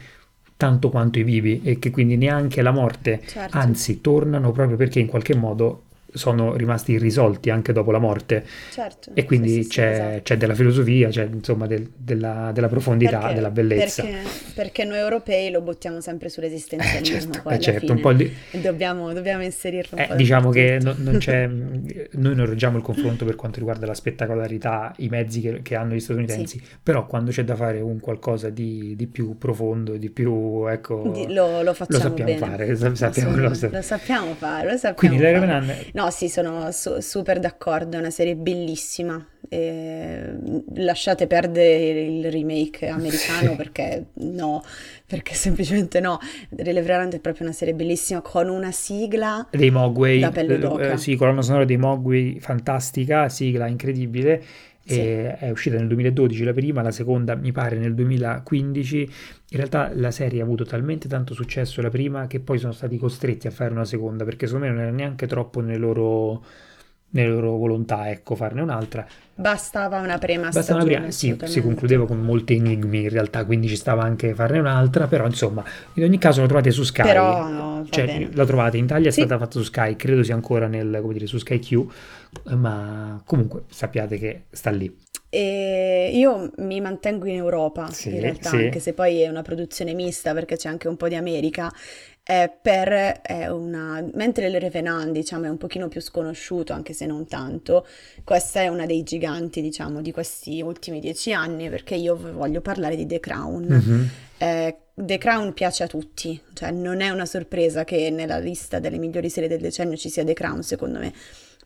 tanto 0.57 0.89
quanto 0.89 1.19
i 1.19 1.23
vivi 1.23 1.61
e 1.63 1.79
che 1.79 1.89
quindi 1.89 2.17
neanche 2.17 2.61
la 2.61 2.71
morte, 2.71 3.21
certo. 3.25 3.57
anzi 3.57 4.01
tornano 4.01 4.51
proprio 4.51 4.75
perché 4.75 4.99
in 4.99 5.07
qualche 5.07 5.35
modo 5.35 5.83
sono 6.13 6.55
rimasti 6.55 6.93
irrisolti 6.93 7.49
anche 7.49 7.73
dopo 7.73 7.91
la 7.91 7.99
morte. 7.99 8.45
Certo, 8.71 9.11
e 9.13 9.25
quindi 9.25 9.63
sì, 9.63 9.69
c'è, 9.69 9.93
sì, 9.93 10.01
esatto. 10.01 10.21
c'è, 10.23 10.37
della 10.37 10.55
filosofia, 10.55 11.09
c'è 11.09 11.27
insomma 11.31 11.67
del, 11.67 11.89
della, 11.95 12.51
della, 12.53 12.67
profondità, 12.67 13.19
perché, 13.19 13.33
della 13.35 13.51
bellezza. 13.51 14.03
Perché, 14.03 14.29
perché, 14.53 14.83
noi 14.85 14.97
europei 14.97 15.51
lo 15.51 15.61
buttiamo 15.61 16.01
sempre 16.01 16.29
sull'esistenzialismo. 16.29 17.31
Eh, 17.31 17.33
certo, 17.33 17.49
eh, 17.49 17.59
certo 17.59 17.91
un 17.93 17.99
po' 17.99 18.13
di... 18.13 18.31
dobbiamo, 18.61 19.13
dobbiamo 19.13 19.43
inserirlo 19.43 19.97
un 19.97 20.03
eh, 20.03 20.07
po'. 20.07 20.15
Diciamo 20.15 20.49
che 20.49 20.79
non, 20.81 20.95
non 20.99 21.17
c'è, 21.17 21.47
noi 21.47 22.35
non 22.35 22.45
reggiamo 22.45 22.77
il 22.77 22.83
confronto 22.83 23.25
per 23.25 23.35
quanto 23.35 23.59
riguarda 23.59 23.85
la 23.85 23.93
spettacolarità, 23.93 24.93
i 24.97 25.09
mezzi 25.09 25.41
che, 25.41 25.61
che 25.61 25.75
hanno 25.75 25.93
gli 25.93 25.99
statunitensi, 25.99 26.61
però 26.81 27.05
quando 27.05 27.31
c'è 27.31 27.43
da 27.43 27.55
fare 27.55 27.79
un 27.79 27.99
qualcosa 27.99 28.49
di, 28.49 28.95
di 28.95 29.07
più 29.07 29.37
profondo, 29.37 29.97
di 29.97 30.09
più, 30.09 30.65
ecco, 30.67 31.11
di, 31.13 31.33
lo, 31.33 31.61
lo, 31.61 31.73
lo, 31.73 31.73
sappiamo 31.73 32.23
bene. 32.23 32.37
fare. 32.37 32.75
Sappiamo, 32.95 33.35
lo, 33.35 33.49
lo, 33.49 33.81
sappiamo 33.81 34.33
fare, 34.33 34.71
lo 34.71 34.77
sappiamo 34.77 34.95
Quindi 34.95 35.17
fare. 35.17 35.31
Revenant 35.31 35.91
No, 35.99 36.11
sì, 36.11 36.29
sono 36.29 36.71
su- 36.71 37.01
super 37.01 37.39
d'accordo, 37.39 37.97
è 37.97 37.99
una 37.99 38.09
serie 38.09 38.37
bellissima. 38.37 39.21
E 39.49 40.33
lasciate 40.75 41.27
perdere 41.27 42.03
il 42.03 42.31
remake 42.31 42.87
americano 42.87 43.49
sì. 43.49 43.55
perché 43.57 44.05
no, 44.13 44.63
perché 45.05 45.33
semplicemente 45.33 45.99
no. 45.99 46.17
Rileverante 46.55 47.17
è 47.17 47.19
proprio 47.19 47.47
una 47.47 47.53
serie 47.53 47.73
bellissima 47.73 48.21
con 48.21 48.47
una 48.47 48.71
sigla 48.71 49.45
dei 49.51 49.71
Mogwai, 49.71 50.19
da 50.19 50.31
pelle 50.31 50.57
d'oca. 50.57 50.93
Eh, 50.93 50.97
sì, 50.97 51.15
colonna 51.17 51.41
sonora 51.41 51.65
dei 51.65 51.77
Mogwai 51.77 52.37
fantastica, 52.39 53.27
sigla 53.27 53.67
incredibile. 53.67 54.41
Sì. 54.93 54.99
È 54.99 55.49
uscita 55.51 55.77
nel 55.77 55.87
2012 55.87 56.43
la 56.43 56.53
prima, 56.53 56.81
la 56.81 56.91
seconda 56.91 57.35
mi 57.35 57.51
pare 57.51 57.77
nel 57.77 57.93
2015. 57.93 58.97
In 59.01 59.57
realtà 59.57 59.91
la 59.93 60.11
serie 60.11 60.41
ha 60.41 60.43
avuto 60.43 60.63
talmente 60.65 61.07
tanto 61.07 61.33
successo 61.33 61.81
la 61.81 61.89
prima 61.89 62.27
che 62.27 62.39
poi 62.39 62.57
sono 62.57 62.73
stati 62.73 62.97
costretti 62.97 63.47
a 63.47 63.51
fare 63.51 63.71
una 63.71 63.85
seconda 63.85 64.23
perché 64.23 64.45
secondo 64.47 64.67
me 64.67 64.73
non 64.73 64.81
era 64.81 64.91
neanche 64.91 65.27
troppo 65.27 65.61
nelle 65.61 65.77
loro 65.77 66.43
nelle 67.11 67.29
loro 67.29 67.57
volontà, 67.57 68.09
ecco, 68.09 68.35
farne 68.35 68.61
un'altra. 68.61 69.05
Bastava 69.35 69.99
una 69.99 70.17
prima 70.17 70.49
Bastava 70.49 70.81
stagione. 70.81 70.85
Una 70.85 70.95
prima, 70.97 71.11
sì, 71.11 71.37
si 71.43 71.61
concludeva 71.61 72.05
con 72.05 72.19
molti 72.19 72.55
enigmi 72.55 73.03
in 73.03 73.09
realtà, 73.09 73.45
quindi 73.45 73.67
ci 73.67 73.75
stava 73.75 74.03
anche 74.03 74.33
farne 74.33 74.59
un'altra, 74.59 75.07
però 75.07 75.25
insomma, 75.25 75.63
in 75.93 76.03
ogni 76.03 76.17
caso 76.17 76.41
la 76.41 76.47
trovate 76.47 76.71
su 76.71 76.83
Sky. 76.83 77.03
Però 77.03 77.47
no, 77.47 77.87
cioè, 77.89 78.27
la 78.33 78.45
trovate 78.45 78.77
in 78.77 78.83
Italia, 78.83 79.09
è 79.09 79.11
sì. 79.11 79.21
stata 79.21 79.37
fatta 79.37 79.59
su 79.59 79.63
Sky, 79.63 79.95
credo 79.95 80.23
sia 80.23 80.35
ancora 80.35 80.67
nel, 80.67 80.99
come 81.01 81.13
dire, 81.13 81.25
su 81.25 81.37
Sky 81.37 81.59
Q, 81.59 81.85
ma 82.55 83.21
comunque 83.25 83.63
sappiate 83.69 84.17
che 84.17 84.43
sta 84.49 84.69
lì. 84.69 84.93
E 85.31 86.09
io 86.11 86.51
mi 86.57 86.81
mantengo 86.81 87.27
in 87.27 87.35
Europa 87.35 87.87
sì, 87.91 88.15
in 88.15 88.19
realtà, 88.19 88.49
sì. 88.49 88.55
anche 88.55 88.79
se 88.79 88.93
poi 88.93 89.21
è 89.21 89.27
una 89.29 89.43
produzione 89.43 89.93
mista 89.93 90.33
perché 90.33 90.57
c'è 90.57 90.69
anche 90.69 90.87
un 90.87 90.97
po' 90.97 91.07
di 91.07 91.15
America 91.15 91.71
eh, 92.29 92.51
per 92.61 93.21
è 93.23 93.47
una... 93.47 94.07
mentre 94.13 94.49
il 94.49 94.59
Revenant 94.59 95.11
diciamo 95.11 95.45
è 95.45 95.49
un 95.49 95.57
pochino 95.57 95.87
più 95.87 95.99
sconosciuto 95.99 96.73
anche 96.73 96.93
se 96.93 97.07
non 97.07 97.25
tanto 97.25 97.87
questa 98.23 98.61
è 98.61 98.67
una 98.67 98.85
dei 98.85 99.01
giganti 99.01 99.61
diciamo 99.61 99.99
di 99.99 100.11
questi 100.11 100.61
ultimi 100.61 100.99
dieci 100.99 101.33
anni 101.33 101.71
perché 101.71 101.95
io 101.95 102.15
voglio 102.15 102.61
parlare 102.61 102.95
di 102.95 103.07
The 103.07 103.19
Crown 103.19 103.65
mm-hmm. 103.65 104.03
eh, 104.37 104.77
The 104.93 105.17
Crown 105.17 105.53
piace 105.53 105.81
a 105.81 105.87
tutti 105.87 106.39
cioè 106.53 106.69
non 106.69 107.01
è 107.01 107.09
una 107.09 107.25
sorpresa 107.25 107.83
che 107.83 108.11
nella 108.11 108.37
lista 108.37 108.77
delle 108.77 108.99
migliori 108.99 109.31
serie 109.31 109.49
del 109.49 109.59
decennio 109.59 109.97
ci 109.97 110.09
sia 110.09 110.23
The 110.23 110.33
Crown 110.33 110.61
secondo 110.61 110.99
me 110.99 111.11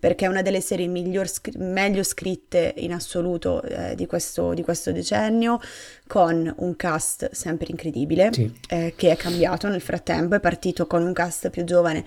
perché 0.04 0.26
è 0.26 0.28
una 0.28 0.42
delle 0.42 0.60
serie 0.60 0.90
scr- 1.26 1.56
meglio 1.60 2.04
scritte 2.04 2.74
in 2.76 2.92
assoluto 2.92 3.62
eh, 3.62 3.96
di, 3.96 4.06
questo, 4.06 4.54
di, 4.54 4.62
questo, 4.62 4.92
decennio, 4.92 5.62
con 6.08 6.54
un 6.58 6.76
cast 6.76 7.32
sempre 7.32 7.68
incredibile, 7.70 8.34
sì. 8.34 8.54
eh, 8.68 8.96
che 8.98 9.12
è 9.12 9.16
cambiato 9.16 9.70
nel 9.70 9.80
frattempo, 9.80 10.36
è 10.36 10.42
partito 10.42 10.88
con 10.88 11.04
un 11.04 11.14
cast 11.14 11.50
più 11.50 11.64
giovane, 11.64 12.04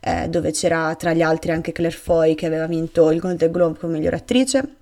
eh, 0.00 0.28
dove 0.28 0.50
c'era 0.50 0.94
tra 0.96 1.14
gli 1.14 1.22
altri 1.22 1.50
anche 1.50 1.72
Claire 1.72 1.96
Foy 1.96 2.34
che 2.34 2.44
aveva 2.44 2.66
vinto 2.66 3.10
il 3.10 3.18
Golden 3.18 3.50
Globe 3.50 3.78
come 3.78 3.96
miglior 3.96 4.12
attrice, 4.12 4.74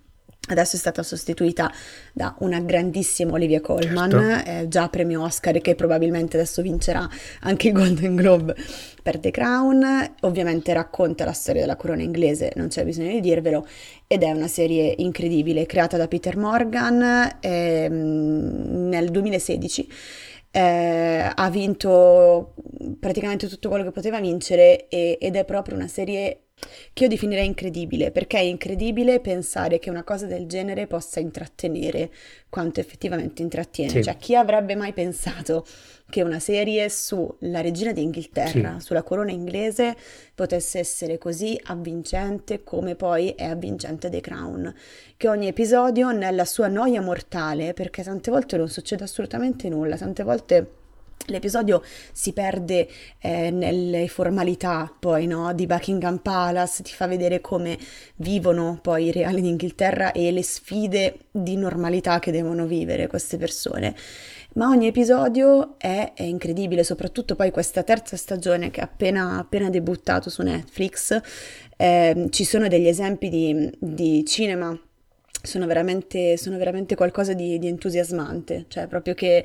Adesso 0.48 0.76
è 0.76 0.78
stata 0.78 1.02
sostituita 1.02 1.72
da 2.12 2.36
una 2.40 2.60
grandissima 2.60 3.32
Olivia 3.32 3.60
Colman, 3.60 4.10
certo. 4.10 4.50
eh, 4.50 4.68
già 4.68 4.88
premio 4.88 5.22
Oscar, 5.22 5.60
che 5.60 5.74
probabilmente 5.74 6.36
adesso 6.36 6.62
vincerà 6.62 7.08
anche 7.40 7.68
il 7.68 7.74
Golden 7.74 8.14
Globe 8.14 8.54
per 9.02 9.18
The 9.18 9.30
Crown. 9.32 10.14
Ovviamente 10.20 10.72
racconta 10.72 11.24
la 11.24 11.32
storia 11.32 11.62
della 11.62 11.76
corona 11.76 12.02
inglese, 12.02 12.52
non 12.54 12.68
c'è 12.68 12.84
bisogno 12.84 13.10
di 13.10 13.20
dirvelo, 13.20 13.66
ed 14.06 14.22
è 14.22 14.30
una 14.30 14.48
serie 14.48 14.94
incredibile, 14.98 15.66
creata 15.66 15.96
da 15.96 16.06
Peter 16.06 16.36
Morgan 16.36 17.38
ehm, 17.40 18.88
nel 18.88 19.10
2016. 19.10 19.88
Eh, 20.52 21.30
ha 21.34 21.50
vinto 21.50 22.54
praticamente 22.98 23.46
tutto 23.46 23.68
quello 23.68 23.84
che 23.84 23.90
poteva 23.90 24.20
vincere 24.20 24.88
e, 24.88 25.18
ed 25.20 25.36
è 25.36 25.44
proprio 25.44 25.74
una 25.74 25.88
serie 25.88 26.45
che 26.96 27.02
io 27.02 27.08
definirei 27.10 27.44
incredibile, 27.44 28.10
perché 28.10 28.38
è 28.38 28.42
incredibile 28.42 29.20
pensare 29.20 29.78
che 29.78 29.90
una 29.90 30.02
cosa 30.02 30.24
del 30.24 30.46
genere 30.46 30.86
possa 30.86 31.20
intrattenere 31.20 32.10
quanto 32.48 32.80
effettivamente 32.80 33.42
intrattiene. 33.42 33.90
Sì. 33.90 34.02
Cioè, 34.02 34.16
chi 34.16 34.34
avrebbe 34.34 34.74
mai 34.76 34.94
pensato 34.94 35.66
che 36.08 36.22
una 36.22 36.38
serie 36.38 36.88
sulla 36.88 37.60
regina 37.60 37.92
d'Inghilterra, 37.92 38.78
sì. 38.78 38.86
sulla 38.86 39.02
corona 39.02 39.30
inglese, 39.30 39.94
potesse 40.34 40.78
essere 40.78 41.18
così 41.18 41.60
avvincente 41.64 42.62
come 42.64 42.94
poi 42.94 43.30
è 43.36 43.44
avvincente 43.44 44.08
The 44.08 44.20
Crown? 44.22 44.74
Che 45.18 45.28
ogni 45.28 45.48
episodio, 45.48 46.12
nella 46.12 46.46
sua 46.46 46.68
noia 46.68 47.02
mortale, 47.02 47.74
perché 47.74 48.02
tante 48.02 48.30
volte 48.30 48.56
non 48.56 48.70
succede 48.70 49.04
assolutamente 49.04 49.68
nulla, 49.68 49.96
tante 49.96 50.22
volte 50.22 50.70
L'episodio 51.28 51.82
si 52.12 52.32
perde 52.32 52.88
eh, 53.18 53.50
nelle 53.50 54.06
formalità 54.06 54.92
poi 54.96 55.26
no? 55.26 55.52
di 55.54 55.66
Buckingham 55.66 56.18
Palace, 56.18 56.84
ti 56.84 56.92
fa 56.92 57.08
vedere 57.08 57.40
come 57.40 57.76
vivono 58.16 58.78
poi 58.80 59.06
i 59.06 59.12
reali 59.12 59.40
d'Inghilterra 59.40 60.12
e 60.12 60.30
le 60.30 60.42
sfide 60.42 61.18
di 61.32 61.56
normalità 61.56 62.20
che 62.20 62.30
devono 62.30 62.66
vivere 62.66 63.08
queste 63.08 63.38
persone. 63.38 63.94
Ma 64.54 64.68
ogni 64.68 64.86
episodio 64.86 65.74
è, 65.78 66.12
è 66.14 66.22
incredibile, 66.22 66.84
soprattutto 66.84 67.34
poi 67.34 67.50
questa 67.50 67.82
terza 67.82 68.16
stagione 68.16 68.70
che 68.70 68.80
è 68.80 68.84
appena, 68.84 69.38
appena 69.38 69.68
debuttato 69.68 70.30
su 70.30 70.42
Netflix. 70.42 71.20
Eh, 71.76 72.28
ci 72.30 72.44
sono 72.44 72.68
degli 72.68 72.86
esempi 72.86 73.28
di, 73.28 73.70
di 73.78 74.24
cinema 74.24 74.78
sono 75.46 75.66
veramente, 75.66 76.36
sono 76.36 76.58
veramente 76.58 76.94
qualcosa 76.94 77.32
di, 77.32 77.58
di, 77.58 77.68
entusiasmante, 77.68 78.66
cioè 78.68 78.86
proprio 78.86 79.14
che 79.14 79.44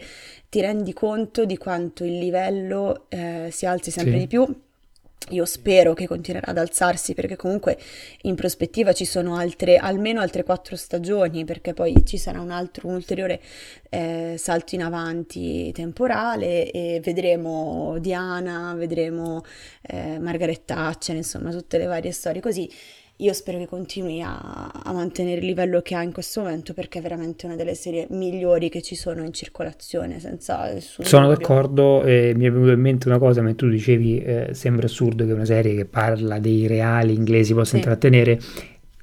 ti 0.50 0.60
rendi 0.62 0.94
conto 0.94 1.46
di 1.46 1.58
quanto 1.58 2.04
il 2.04 2.18
livello 2.18 3.06
eh, 3.10 3.50
si 3.52 3.66
alzi 3.66 3.92
sempre 3.92 4.14
sì. 4.14 4.20
di 4.20 4.28
più. 4.28 4.56
Io 5.30 5.46
spero 5.46 5.94
che 5.94 6.08
continuerà 6.08 6.48
ad 6.48 6.58
alzarsi 6.58 7.14
perché 7.14 7.36
comunque 7.36 7.78
in 8.24 8.36
prospettiva 8.36 8.92
ci 8.92 9.06
sono 9.06 9.38
altre, 9.38 9.78
almeno 9.78 10.20
altre 10.20 10.44
quattro 10.44 10.76
stagioni 10.76 11.46
perché 11.46 11.74
poi 11.74 11.94
ci 12.06 12.18
sarà 12.18 12.42
un 12.42 12.50
altro, 12.50 12.88
un 12.88 12.96
ulteriore 12.96 13.40
eh, 13.90 14.36
salto 14.38 14.74
in 14.76 14.82
avanti 14.82 15.72
temporale 15.74 16.72
e 16.72 17.00
vedremo 17.04 17.98
Diana, 18.00 18.74
vedremo 18.76 19.44
eh, 19.84 20.18
Margaret 20.20 20.66
Thatcher, 20.66 21.16
insomma 21.16 21.52
tutte 21.52 21.78
le 21.78 21.86
varie 21.86 22.12
storie 22.12 22.42
così 22.42 22.70
io 23.22 23.34
spero 23.34 23.60
che 23.60 23.68
continui 23.68 24.22
a, 24.22 24.72
a, 24.72 24.92
mantenere 24.94 25.40
il 25.40 25.46
livello 25.46 25.82
che 25.82 25.96
ha 25.96 26.02
in 26.02 26.12
questo 26.12 26.42
momento 26.42 26.74
perché 26.74 27.00
è 27.00 27.02
veramente 27.02 27.46
una 27.46 27.56
delle 27.56 27.76
serie 27.76 28.08
migliori 28.10 28.70
che 28.70 28.82
ci 28.82 28.96
sono 28.96 29.24
in 29.24 29.32
circolazione, 29.32 30.20
senza 30.20 30.72
nessun 30.74 31.06
Sono 31.06 31.28
dubbio. 31.28 31.40
d'accordo 31.40 32.04
e 32.04 32.34
mi 32.36 32.46
è 32.46 32.52
venuta 32.52 32.72
in 32.72 32.80
mente 32.80 33.08
una 33.08 33.20
cosa, 33.20 33.42
mentre 33.42 33.68
tu 33.68 33.74
dicevi 33.74 34.24
eh, 34.24 34.50
sembra 34.54 34.88
assurdo 34.88 35.26
che 35.26 35.34
una 35.34 35.46
serie 35.46 35.76
che 35.76 35.86
parla 35.86 36.40
dei 36.40 36.66
reali 36.66 37.14
inglesi 37.14 37.54
possa 37.54 37.72
sì. 37.72 37.76
intrattenere 37.78 38.40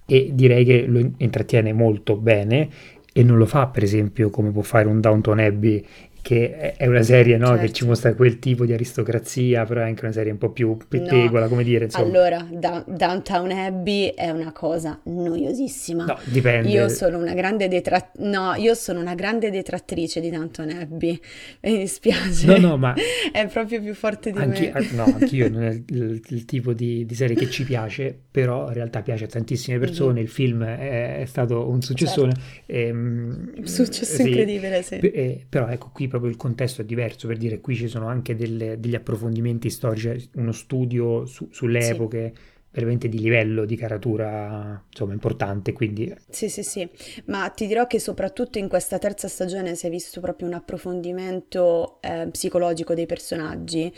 e 0.05 0.31
direi 0.33 0.65
che 0.65 0.87
lo 0.87 0.99
intrattiene 1.19 1.73
molto 1.73 2.17
bene 2.17 2.69
e 3.13 3.23
non 3.23 3.37
lo 3.37 3.47
fa 3.47 3.67
per 3.67 3.83
esempio 3.83 4.31
come 4.31 4.51
può 4.51 4.63
fare 4.63 4.89
un 4.89 5.01
Downton 5.01 5.39
Abbey 5.39 5.85
che 6.29 6.75
è 6.77 6.87
una 6.87 7.01
serie 7.01 7.39
no, 7.39 7.47
certo. 7.47 7.63
che 7.63 7.73
ci 7.73 7.87
mostra 7.87 8.13
quel 8.13 8.39
tipo 8.39 8.67
di 8.67 8.75
aristocrazia, 8.75 9.65
però 9.65 9.81
è 9.81 9.85
anche 9.85 10.05
una 10.05 10.13
serie 10.13 10.31
un 10.31 10.37
po' 10.37 10.51
più 10.51 10.77
pettegola, 10.77 11.45
no. 11.45 11.49
come 11.49 11.65
dire. 11.65 11.87
Insomma. 11.87 12.05
Allora, 12.05 12.47
da- 12.51 12.85
Downtown 12.87 13.51
Abbey 13.51 14.13
è 14.15 14.29
una 14.29 14.53
cosa 14.53 15.01
noiosissima. 15.05 16.05
No, 16.05 16.19
dipende. 16.25 16.69
Io 16.69 16.91
sono 16.91 17.17
una 17.17 17.33
grande 17.33 17.69
detra- 17.69 18.11
no, 18.19 18.53
io 18.57 18.75
sono 18.75 19.01
una 19.01 19.15
grande 19.15 19.51
detrattrice 19.51 20.21
di 20.21 20.29
Downtown 20.29 20.69
Abbey. 20.69 21.19
Mi 21.65 21.79
dispiace. 21.79 22.45
No, 22.45 22.59
no, 22.59 22.77
ma 22.77 22.93
è 23.33 23.47
proprio 23.47 23.81
più 23.81 23.95
forte 23.95 24.31
di 24.31 24.39
anche, 24.39 24.71
me. 24.71 24.87
No, 24.93 25.05
anch'io 25.05 25.49
non 25.49 25.63
è 25.63 25.71
il, 25.71 26.23
il 26.29 26.45
tipo 26.45 26.75
di, 26.75 27.07
di, 27.07 27.15
serie 27.15 27.37
che 27.37 27.49
ci 27.49 27.65
piace, 27.65 28.15
però 28.31 28.69
in 28.69 28.75
realtà 28.75 29.01
piace 29.01 29.25
a 29.25 29.29
tantissime 29.29 29.79
persone. 29.79 30.13
Mm-hmm. 30.13 30.23
Il 30.25 30.29
film 30.29 30.63
è, 30.63 31.21
è, 31.21 31.25
stato 31.25 31.71
un 31.71 31.81
successone. 31.81 32.35
Certo. 32.35 32.53
E, 32.67 32.91
un 32.91 33.61
successo 33.63 34.17
sì, 34.17 34.29
incredibile, 34.29 34.83
sì. 34.83 34.97
E, 34.97 35.47
però 35.49 35.69
ecco 35.69 35.89
qui 35.91 36.07
proprio 36.07 36.18
il 36.27 36.37
contesto 36.37 36.83
è 36.83 36.85
diverso, 36.85 37.27
per 37.29 37.37
dire 37.37 37.61
qui 37.61 37.75
ci 37.77 37.89
sono 37.89 38.09
anche 38.09 38.35
delle, 38.35 38.79
degli 38.81 38.95
approfondimenti 38.95 39.71
storici, 39.71 40.31
uno 40.35 40.53
studio 40.53 41.25
su, 41.27 41.49
sulle 41.51 41.81
Sì. 41.83 41.91
epoche 41.93 42.33
veramente 42.71 43.09
di 43.09 43.19
livello 43.19 43.65
di 43.65 43.77
caratura 43.77 44.85
insomma 44.91 45.13
importante, 45.15 45.73
quindi 45.73 46.15
Sì, 46.29 46.49
sì, 46.51 46.63
sì, 46.63 46.89
ma 47.27 47.49
ti 47.49 47.67
dirò 47.67 47.87
che 47.87 47.99
soprattutto 47.99 48.59
in 48.59 48.69
questa 48.69 48.99
terza 48.99 49.27
stagione 49.27 49.75
si 49.75 49.87
è 49.87 49.91
visto 49.91 50.21
proprio 50.21 50.47
un 50.49 50.55
approfondimento 50.55 51.99
eh, 52.03 52.29
psicologico 52.31 52.95
dei 52.95 53.07
personaggi, 53.07 53.93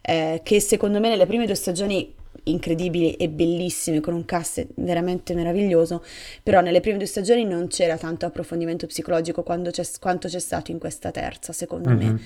eh, 0.00 0.40
che 0.42 0.60
secondo 0.60 1.00
me 1.00 1.08
nelle 1.08 1.26
prime 1.26 1.46
due 1.46 1.54
stagioni 1.56 2.14
incredibili 2.44 3.12
e 3.14 3.28
bellissime, 3.28 4.00
con 4.00 4.14
un 4.14 4.24
cast 4.24 4.66
veramente 4.76 5.34
meraviglioso, 5.34 6.02
però 6.42 6.60
nelle 6.60 6.80
prime 6.80 6.96
due 6.98 7.06
stagioni 7.06 7.44
non 7.44 7.68
c'era 7.68 7.96
tanto 7.96 8.26
approfondimento 8.26 8.86
psicologico 8.86 9.42
c'è- 9.42 9.84
quanto 10.00 10.28
c'è 10.28 10.38
stato 10.38 10.70
in 10.70 10.78
questa 10.78 11.10
terza, 11.10 11.52
secondo 11.52 11.90
me. 11.90 12.04
Mhm. 12.04 12.20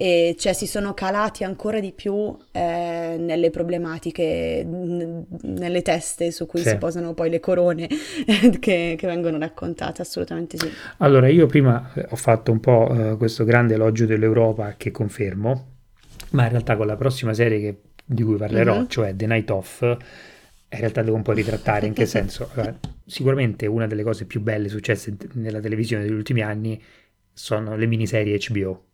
E 0.00 0.36
cioè 0.38 0.52
si 0.52 0.66
sono 0.66 0.94
calati 0.94 1.42
ancora 1.44 1.80
di 1.80 1.92
più 1.92 2.36
eh, 2.52 3.16
nelle 3.18 3.50
problematiche, 3.50 4.62
n- 4.64 5.24
nelle 5.42 5.82
teste 5.82 6.30
su 6.30 6.46
cui 6.46 6.60
Sì. 6.60 6.68
si 6.70 6.76
posano 6.76 7.14
poi 7.14 7.30
le 7.30 7.40
corone 7.40 7.88
che, 8.60 8.94
che 8.96 9.06
vengono 9.06 9.38
raccontate, 9.38 10.02
assolutamente 10.02 10.56
sì. 10.56 10.68
Allora, 10.98 11.28
io 11.28 11.46
prima 11.46 11.90
eh, 11.94 12.06
ho 12.08 12.16
fatto 12.16 12.52
un 12.52 12.60
po' 12.60 12.88
eh, 13.12 13.16
questo 13.16 13.44
grande 13.44 13.74
elogio 13.74 14.06
dell'Europa 14.06 14.74
che 14.76 14.90
confermo, 14.92 15.66
ma 16.30 16.44
in 16.44 16.50
realtà 16.50 16.76
con 16.76 16.86
la 16.86 16.96
prossima 16.96 17.34
serie 17.34 17.58
che- 17.60 17.76
di 18.08 18.22
cui 18.22 18.36
parlerò, 18.36 18.78
Mhm. 18.80 18.88
cioè 18.88 19.14
The 19.14 19.26
Night 19.26 19.50
Of, 19.50 19.80
in 19.82 20.78
realtà 20.80 21.02
devo 21.02 21.16
un 21.16 21.22
po' 21.22 21.32
ritrattare 21.32 21.86
in 21.86 21.92
che 21.92 22.06
senso. 22.06 22.48
Allora, 22.54 22.78
sicuramente 23.04 23.66
una 23.66 23.86
delle 23.86 24.02
cose 24.02 24.24
più 24.24 24.40
belle 24.40 24.68
successe 24.68 25.14
nella 25.34 25.60
televisione 25.60 26.04
degli 26.04 26.12
ultimi 26.12 26.40
anni 26.42 26.82
sono 27.32 27.76
le 27.76 27.86
miniserie 27.86 28.38
HBO. 28.48 28.84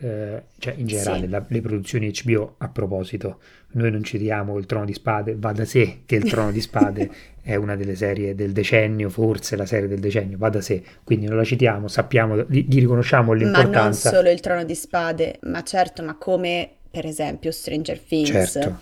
Eh, 0.00 0.42
cioè 0.58 0.74
in 0.76 0.86
generale 0.86 1.22
Sì. 1.24 1.28
la- 1.28 1.44
le 1.48 1.60
produzioni 1.60 2.12
HBO 2.24 2.54
a 2.58 2.68
proposito 2.68 3.40
noi 3.72 3.90
non 3.90 4.04
citiamo 4.04 4.56
il 4.56 4.64
Trono 4.64 4.84
di 4.84 4.92
Spade 4.92 5.34
va 5.36 5.50
da 5.50 5.64
sé 5.64 6.02
che 6.06 6.14
il 6.14 6.30
Trono 6.30 6.52
di 6.52 6.60
Spade 6.60 7.10
è 7.42 7.56
una 7.56 7.74
delle 7.74 7.96
serie 7.96 8.36
del 8.36 8.52
decennio 8.52 9.08
forse 9.08 9.56
la 9.56 9.66
serie 9.66 9.88
del 9.88 9.98
decennio 9.98 10.38
va 10.38 10.50
da 10.50 10.60
sé 10.60 10.84
quindi 11.02 11.26
non 11.26 11.36
la 11.36 11.42
citiamo 11.42 11.88
sappiamo 11.88 12.36
gli, 12.48 12.64
riconosciamo 12.78 13.32
Ma 13.32 13.38
non 13.38 13.52
l'importanza 13.52 14.10
solo 14.10 14.30
il 14.30 14.38
Trono 14.38 14.62
di 14.62 14.76
Spade, 14.76 15.40
ma 15.42 15.64
certo, 15.64 16.04
ma 16.04 16.14
come 16.16 16.74
per 16.98 17.06
esempio 17.06 17.50
Stranger 17.52 17.98
Things. 18.00 18.52
certo 18.52 18.78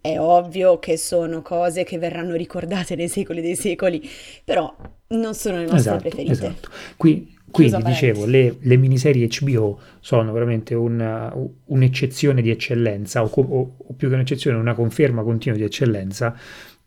È 0.00 0.18
ovvio 0.18 0.78
che 0.78 0.96
sono 0.98 1.40
cose 1.42 1.84
che 1.84 1.98
verranno 1.98 2.34
ricordate 2.36 2.94
nei 2.94 3.08
secoli 3.08 3.40
dei 3.40 3.56
secoli, 3.56 4.02
però 4.44 4.74
non 5.08 5.34
sono 5.34 5.56
le 5.58 5.66
nostre 5.66 5.96
esatto, 5.96 6.08
preferite. 6.08 6.32
esatto. 6.32 6.68
Qui, 6.96 7.34
quindi 7.50 7.82
dicevo, 7.82 8.26
le, 8.26 8.56
le 8.60 8.76
miniserie 8.76 9.28
HBO 9.28 9.80
sono 10.00 10.32
veramente 10.32 10.74
una- 10.74 11.32
un'eccezione 11.66 12.42
di 12.42 12.50
eccellenza, 12.50 13.22
o, 13.22 13.30
o- 13.32 13.74
o 13.78 13.94
più 13.94 14.08
che 14.08 14.14
un'eccezione, 14.14 14.58
una 14.58 14.74
conferma 14.74 15.22
continua 15.22 15.56
di 15.56 15.64
eccellenza. 15.64 16.36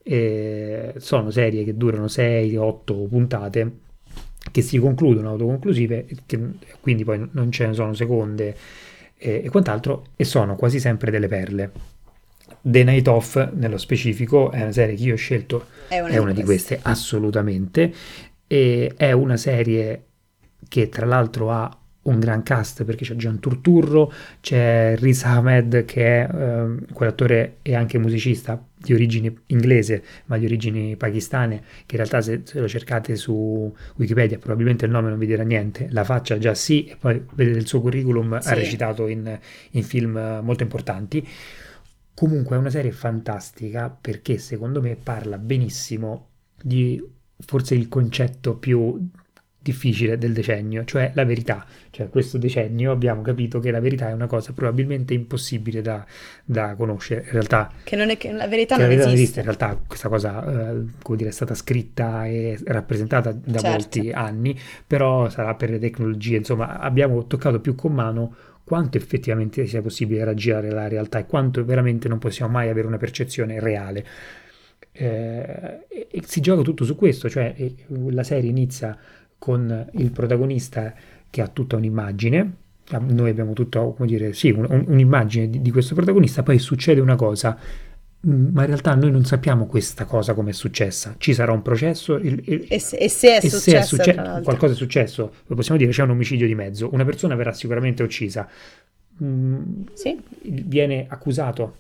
E 0.04 0.93
sono 0.98 1.32
serie 1.32 1.63
che 1.63 1.76
durano 1.76 2.08
6-8 2.08 3.08
puntate, 3.08 3.80
che 4.52 4.62
si 4.62 4.78
concludono 4.78 5.30
autoconclusive, 5.32 6.06
che 6.26 6.39
quindi 6.80 7.04
poi 7.04 7.28
non 7.32 7.52
ce 7.52 7.67
ne 7.67 7.74
sono 7.74 7.93
seconde 7.93 8.56
e, 9.17 9.41
e 9.43 9.49
quant'altro, 9.49 10.08
e 10.15 10.23
sono 10.23 10.56
quasi 10.56 10.80
sempre 10.80 11.12
delle 11.12 11.27
perle. 11.27 11.71
The 12.62 12.84
Night 12.84 13.08
Off, 13.08 13.49
nello 13.53 13.77
specifico, 13.77 14.51
è 14.51 14.62
una 14.62 14.71
serie 14.71 14.95
che 14.95 15.03
io 15.03 15.13
ho 15.13 15.17
scelto 15.17 15.67
È 15.88 15.99
una, 15.99 16.10
è 16.10 16.17
una 16.17 16.32
di 16.32 16.43
queste 16.43 16.80
assolutamente 16.82 17.93
e 18.47 18.93
è 18.95 19.12
una 19.12 19.38
serie 19.38 20.03
che 20.67 20.89
tra 20.89 21.06
l'altro 21.06 21.51
ha 21.51 21.77
un 22.08 22.20
gran 22.20 22.43
cast 22.43 22.84
perché 22.84 23.06
c'è 23.06 23.15
John 23.15 23.39
Turturro, 23.39 24.12
c'è 24.41 24.96
Riz 24.98 25.24
Ahmed 25.24 25.86
che 25.86 26.26
è 26.26 26.30
ehm, 26.34 26.93
quell'attore 26.93 27.58
e 27.62 27.76
anche 27.76 27.98
musicista 27.98 28.62
di 28.80 28.93
origine 28.93 29.34
inglese 29.48 30.04
ma 30.26 30.38
di 30.38 30.46
origini 30.46 30.96
pakistane 30.96 31.62
che 31.86 31.96
in 31.96 31.98
realtà 31.98 32.22
se, 32.22 32.41
se 32.43 32.60
lo 32.60 32.67
cercate 32.67 33.15
su 33.15 33.74
Wikipedia 33.96 34.38
probabilmente 34.38 34.86
il 34.86 34.91
nome 34.91 35.10
non 35.10 35.17
vi 35.17 35.26
dirà 35.26 35.43
niente, 35.43 35.88
la 35.91 36.04
faccia 36.04 36.38
già 36.38 36.54
sì 36.54 36.86
e 36.86 36.96
poi 36.98 37.24
vedete 37.34 37.58
il 37.58 37.67
suo 37.67 37.82
curriculum 37.82 38.39
Sì. 38.39 38.50
ha 38.50 38.54
recitato 38.54 39.08
in, 39.08 39.38
in 39.72 39.84
film 39.84 40.17
eh, 40.17 40.41
molto 40.41 40.63
importanti 40.63 41.26
Comunque 42.13 42.56
è 42.56 42.60
una 42.60 42.72
serie 42.72 42.91
fantastica 42.91 43.89
perché 43.89 44.39
secondo 44.39 44.82
me 44.82 44.96
parla 44.96 45.38
benissimo 45.38 46.30
di 46.60 47.00
forse 47.39 47.76
il 47.76 47.88
concetto 47.89 48.56
più 48.58 49.08
difficile 49.71 50.17
del 50.17 50.34
decennio, 50.34 50.86
cioè 50.86 51.12
la 51.13 51.25
verità. 51.25 51.65
Cioè 51.89 52.10
questo 52.10 52.38
decennio 52.38 52.91
abbiamo 52.91 53.21
capito 53.21 53.60
che 53.60 53.71
la 53.71 53.80
verità 53.80 54.10
è 54.10 54.13
una 54.13 54.27
cosa 54.27 54.53
probabilmente 54.53 55.13
impossibile 55.13 55.82
da, 55.82 56.06
da 56.45 56.75
conoscere. 56.75 57.21
In 57.25 57.32
realtà 57.32 57.71
Che, 57.84 57.95
non 57.95 58.10
è, 58.10 58.17
che 58.17 58.32
la 58.32 58.47
verità 58.47 58.75
che 58.75 58.82
la 58.82 58.88
non 58.88 58.95
verità 58.95 59.10
non 59.10 59.13
esiste. 59.15 59.39
esiste, 59.39 59.39
in 59.39 59.45
realtà 59.45 59.82
questa 59.88 60.10
cosa 60.10 60.71
eh, 60.71 60.86
come 61.01 61.17
dire, 61.17 61.30
è 61.30 61.34
stata 61.34 61.53
scritta 61.56 62.25
e 62.25 62.58
rappresentata 62.65 63.32
da 63.32 63.60
Certo. 63.60 63.67
molti 63.69 64.12
anni, 64.12 64.58
però 64.86 65.30
sarà 65.30 65.56
per 65.56 65.69
le 65.71 65.80
tecnologie, 65.80 66.38
insomma 66.38 66.80
abbiamo 66.80 67.25
toccato 67.27 67.60
più 67.60 67.75
con 67.75 67.93
mano 67.93 68.36
quanto 68.63 68.97
effettivamente 68.97 69.65
sia 69.65 69.82
possibile 69.82 70.23
raggirare 70.23 70.69
la 70.71 70.88
realtà 70.88 71.19
e 71.19 71.25
quanto 71.25 71.63
veramente 71.63 72.08
non 72.08 72.19
possiamo 72.19 72.51
mai 72.51 72.69
avere 72.69 72.86
una 72.88 72.97
percezione 72.97 73.60
reale. 73.60 74.06
Eh, 74.91 75.86
e, 75.88 76.08
e 76.10 76.21
si 76.25 76.41
gioca 76.41 76.63
tutto 76.63 76.84
su 76.84 76.95
questo, 76.95 77.30
cioè 77.30 77.53
la 78.10 78.23
serie 78.23 78.49
inizia 78.49 78.97
con 79.38 79.89
il 79.93 80.12
protagonista 80.12 80.93
che 81.30 81.41
ha 81.41 81.47
tutta 81.47 81.76
un'immagine, 81.76 82.52
ah, 82.91 82.97
noi 83.00 83.30
abbiamo 83.30 83.54
come 83.93 84.08
dire, 84.08 84.34
sì, 84.34 84.50
un- 84.50 84.65
un- 84.69 84.86
un'immagine 84.88 85.50
di, 85.50 85.62
di 85.62 85.71
questo 85.71 85.93
protagonista, 85.95 86.43
poi 86.43 86.58
succede 86.60 87.02
una 87.02 87.15
cosa, 87.15 87.58
mm, 88.28 88.47
ma 88.54 88.62
in 88.62 88.67
realtà 88.67 88.95
noi 88.95 89.12
non 89.12 89.26
sappiamo 89.26 89.65
questa 89.65 90.06
cosa 90.06 90.34
come 90.34 90.50
è 90.50 90.54
successa, 90.54 91.15
ci 91.17 91.34
sarà 91.34 91.52
un 91.52 91.62
processo, 91.62 92.15
il- 92.15 92.41
il- 92.45 92.65
E 92.69 92.80
se, 92.80 92.97
e 92.97 93.10
se 93.10 93.38
è 93.39 93.45
e 93.45 93.50
successo, 93.50 93.95
è 93.95 94.04
succe- 94.04 94.41
qualcosa 94.43 94.73
è 94.73 94.76
successo, 94.76 95.34
lo 95.45 95.56
possiamo 95.56 95.78
dire, 95.80 95.91
c'è 95.91 96.04
un 96.04 96.12
omicidio 96.12 96.47
di 96.47 96.56
mezzo, 96.56 96.89
una 96.93 97.06
persona 97.06 97.36
verrà 97.36 97.54
sicuramente 97.54 98.04
uccisa, 98.04 98.47
Mm, 99.23 99.82
Sì, 99.93 100.15
viene 100.43 101.06
accusato 101.10 101.78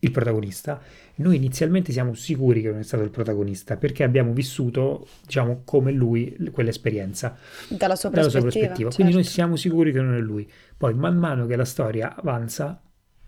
il 0.00 0.10
protagonista. 0.10 0.80
Noi 1.16 1.36
inizialmente 1.36 1.92
siamo 1.92 2.14
sicuri 2.14 2.62
che 2.62 2.70
non 2.70 2.78
è 2.78 2.82
stato 2.82 3.02
il 3.02 3.10
protagonista 3.10 3.76
perché 3.76 4.02
abbiamo 4.02 4.32
vissuto, 4.32 5.06
diciamo, 5.24 5.62
come 5.64 5.92
lui 5.92 6.36
quell'esperienza 6.50 7.36
dalla 7.68 7.96
sua 7.96 8.08
dalla 8.08 8.28
sua 8.28 8.40
prospettiva. 8.40 8.42
prospettiva. 8.42 8.90
Quindi 8.94 9.12
noi 9.12 9.22
certo. 9.22 9.36
siamo 9.38 9.56
sicuri 9.56 9.92
che 9.92 10.00
non 10.00 10.14
è 10.14 10.20
lui. 10.20 10.50
Poi, 10.76 10.94
man 10.94 11.16
mano 11.16 11.46
che 11.46 11.56
la 11.56 11.64
storia 11.64 12.16
avanza, 12.16 12.80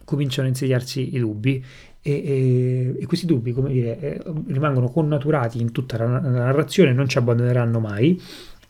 cominciano 0.04 0.46
a 0.46 0.50
insediarsi 0.50 1.14
i 1.14 1.18
dubbi 1.18 1.64
e, 2.00 2.10
e- 2.10 2.96
e 3.00 3.06
questi 3.06 3.26
dubbi, 3.26 3.52
come 3.52 3.70
dire, 3.70 3.98
eh, 3.98 4.22
rimangono 4.48 4.88
connaturati 4.88 5.60
in 5.60 5.70
tutta 5.70 5.98
la, 5.98 6.20
la 6.20 6.30
narrazione, 6.30 6.92
non 6.92 7.08
ci 7.08 7.18
abbandoneranno 7.18 7.78
mai. 7.78 8.20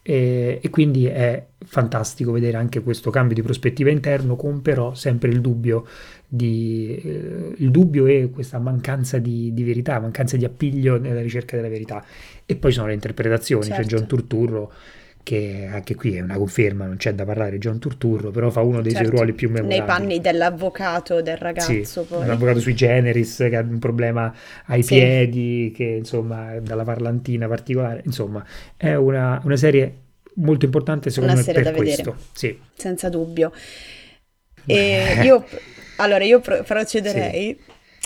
E, 0.04 0.58
e 0.60 0.70
quindi 0.70 1.06
è 1.06 1.46
fantastico 1.64 2.32
vedere 2.32 2.56
anche 2.56 2.82
questo 2.82 3.10
cambio 3.10 3.36
di 3.36 3.42
prospettiva 3.42 3.88
interno 3.88 4.34
con 4.34 4.60
però 4.60 4.94
sempre 4.94 5.30
il 5.30 5.40
dubbio 5.40 5.86
di, 6.26 7.00
eh, 7.04 7.54
il 7.56 7.70
dubbio 7.70 8.06
e 8.06 8.30
questa 8.32 8.58
mancanza 8.58 9.18
di, 9.18 9.52
di 9.54 9.62
verità, 9.62 10.00
mancanza 10.00 10.36
di 10.36 10.44
appiglio 10.44 10.98
nella 10.98 11.20
ricerca 11.20 11.56
della 11.56 11.68
verità. 11.68 12.04
E 12.44 12.56
poi 12.56 12.72
sono 12.72 12.88
le 12.88 12.94
interpretazioni, 12.94 13.68
c'è 13.68 13.74
Certo. 13.76 13.96
John 13.96 14.06
Turturro 14.06 14.72
che 15.22 15.68
anche 15.70 15.94
qui 15.94 16.16
è 16.16 16.20
una 16.20 16.36
conferma, 16.36 16.86
non 16.86 16.96
c'è 16.96 17.14
da 17.14 17.24
parlare 17.24 17.52
di 17.52 17.58
John 17.58 17.78
Turturro, 17.78 18.30
però 18.30 18.50
fa 18.50 18.60
uno 18.62 18.80
dei 18.82 18.92
Certo, 18.92 19.06
suoi 19.06 19.18
ruoli 19.18 19.32
più 19.34 19.48
nei 19.50 19.60
memorabili. 19.62 19.86
panni 19.86 20.20
dell'avvocato 20.20 21.22
del 21.22 21.36
Sì, 21.36 21.42
ragazzo 21.42 22.04
poi. 22.04 22.22
un 22.24 22.30
avvocato 22.30 22.60
sui 22.60 22.74
generis 22.74 23.36
che 23.36 23.56
ha 23.56 23.60
un 23.60 23.78
problema 23.78 24.34
ai 24.66 24.82
Sì. 24.82 24.94
piedi, 24.94 25.72
che 25.74 25.84
insomma 25.84 26.58
dalla 26.60 26.84
parlantina 26.84 27.46
particolare, 27.48 28.02
insomma 28.04 28.44
è 28.76 28.94
una, 28.94 29.40
una 29.44 29.56
serie 29.56 29.96
molto 30.34 30.64
importante 30.64 31.10
secondo 31.10 31.34
Una 31.34 31.42
me 31.46 31.52
per 31.52 31.72
questo. 31.74 32.16
Sì. 32.32 32.58
senza 32.74 33.08
dubbio. 33.08 33.52
E 34.66 35.18
io, 35.22 35.44
allora, 35.96 36.24
io 36.24 36.40
pro- 36.40 36.62
procederei 36.62 37.58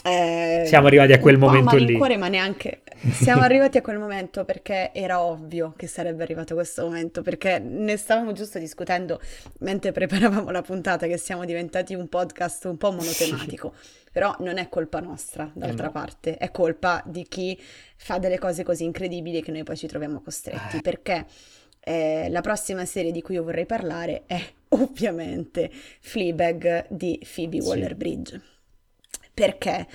Eh, 0.08 0.64
Siamo 0.66 0.86
arrivati 0.86 1.12
a 1.12 1.18
quel 1.18 1.38
momento 1.38 1.74
lì. 1.76 1.82
malincuore, 1.82 2.16
ma 2.16 2.28
neanche. 2.28 2.82
Siamo 3.12 3.42
arrivati 3.42 3.76
a 3.78 3.82
quel 3.82 3.98
momento 3.98 4.44
perché 4.44 4.90
era 4.92 5.20
ovvio 5.22 5.74
che 5.76 5.86
sarebbe 5.86 6.22
arrivato 6.22 6.54
questo 6.54 6.84
momento, 6.84 7.22
perché 7.22 7.58
ne 7.58 7.96
stavamo 7.96 8.32
giusto 8.32 8.58
discutendo 8.58 9.20
mentre 9.60 9.92
preparavamo 9.92 10.50
la 10.50 10.62
puntata, 10.62 11.06
che 11.06 11.18
siamo 11.18 11.44
diventati 11.44 11.94
un 11.94 12.08
podcast 12.08 12.64
un 12.64 12.76
po' 12.76 12.92
monotematico. 12.92 13.74
Però 14.16 14.34
non 14.40 14.56
è 14.56 14.68
colpa 14.70 15.00
nostra, 15.00 15.50
d'altra 15.52 15.86
no. 15.86 15.92
parte, 15.92 16.38
è 16.38 16.50
colpa 16.50 17.02
di 17.04 17.26
chi 17.28 17.60
fa 17.96 18.16
delle 18.18 18.38
cose 18.38 18.62
così 18.64 18.84
incredibili 18.84 19.42
che 19.42 19.50
noi 19.50 19.62
poi 19.62 19.76
ci 19.76 19.86
troviamo 19.86 20.20
costretti, 20.22 20.78
Eh. 20.78 20.80
perché 20.80 21.26
eh, 21.80 22.28
la 22.30 22.40
prossima 22.40 22.86
serie 22.86 23.12
di 23.12 23.20
cui 23.20 23.34
io 23.34 23.42
vorrei 23.44 23.66
parlare 23.66 24.22
è 24.26 24.40
ovviamente 24.70 25.70
Fleabag 26.00 26.86
di 26.88 27.20
Phoebe 27.34 27.60
Sì. 27.60 27.68
Perché? 29.36 29.86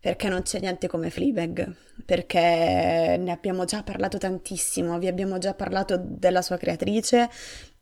Perché 0.00 0.30
non 0.30 0.40
c'è 0.40 0.60
niente 0.60 0.88
come 0.88 1.10
Fleabag, 1.10 1.74
perché 2.06 3.16
ne 3.18 3.30
abbiamo 3.30 3.66
già 3.66 3.82
parlato 3.82 4.16
tantissimo, 4.16 4.98
vi 4.98 5.08
abbiamo 5.08 5.36
già 5.36 5.52
parlato 5.52 6.00
della 6.02 6.40
sua 6.40 6.56
creatrice 6.56 7.28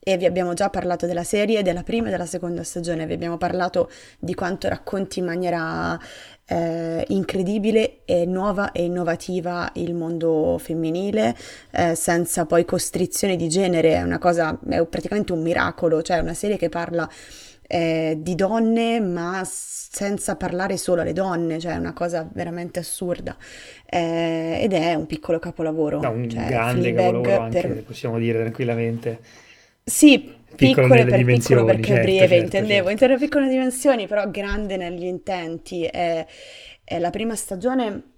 e 0.00 0.16
vi 0.16 0.26
abbiamo 0.26 0.52
già 0.54 0.68
parlato 0.68 1.06
della 1.06 1.22
serie, 1.22 1.62
della 1.62 1.84
prima 1.84 2.08
e 2.08 2.10
della 2.10 2.26
seconda 2.26 2.64
stagione, 2.64 3.06
vi 3.06 3.12
abbiamo 3.12 3.36
parlato 3.36 3.88
di 4.18 4.34
quanto 4.34 4.68
racconti 4.68 5.20
in 5.20 5.26
maniera 5.26 5.96
eh, 6.44 7.04
incredibile 7.08 8.04
e 8.04 8.26
nuova 8.26 8.72
e 8.72 8.82
innovativa 8.82 9.70
il 9.74 9.94
mondo 9.94 10.58
femminile, 10.58 11.36
eh, 11.70 11.94
senza 11.94 12.46
poi 12.46 12.64
costrizioni 12.64 13.36
di 13.36 13.48
genere, 13.48 13.92
è 13.92 14.02
una 14.02 14.18
cosa, 14.18 14.58
è 14.68 14.84
praticamente 14.86 15.32
un 15.32 15.42
miracolo, 15.42 16.02
cioè 16.02 16.18
una 16.18 16.34
serie 16.34 16.56
che 16.56 16.68
parla 16.68 17.08
eh, 17.66 18.16
di 18.20 18.34
donne, 18.34 19.00
ma 19.00 19.42
senza 19.44 20.36
parlare 20.36 20.76
solo 20.76 21.00
alle 21.02 21.12
donne, 21.12 21.58
cioè 21.58 21.72
è 21.72 21.76
una 21.76 21.92
cosa 21.92 22.28
veramente 22.32 22.78
assurda. 22.80 23.36
Eh, 23.86 24.60
ed 24.62 24.72
è 24.72 24.94
un 24.94 25.06
piccolo 25.06 25.38
capolavoro. 25.38 26.00
No, 26.00 26.10
un 26.10 26.28
cioè, 26.28 26.44
grande 26.46 26.92
capolavoro 26.92 27.40
anche, 27.40 27.60
per- 27.60 27.84
possiamo 27.84 28.18
dire 28.18 28.40
tranquillamente. 28.40 29.20
Sì, 29.84 30.34
Piccolo 30.56 30.86
piccole 30.86 31.04
per 31.04 31.24
piccolo 31.24 31.64
perché 31.64 31.82
certo, 31.82 32.02
breve, 32.02 32.18
certo, 32.18 32.34
intendevo, 32.34 32.88
certo. 32.88 32.90
intendo 32.90 33.16
piccole 33.18 33.48
dimensioni, 33.48 34.06
però 34.06 34.28
grande 34.30 34.76
negli 34.76 35.04
intenti. 35.04 35.84
È- 35.84 36.26
è 36.82 36.98
la 36.98 37.10
prima 37.10 37.34
stagione 37.34 38.15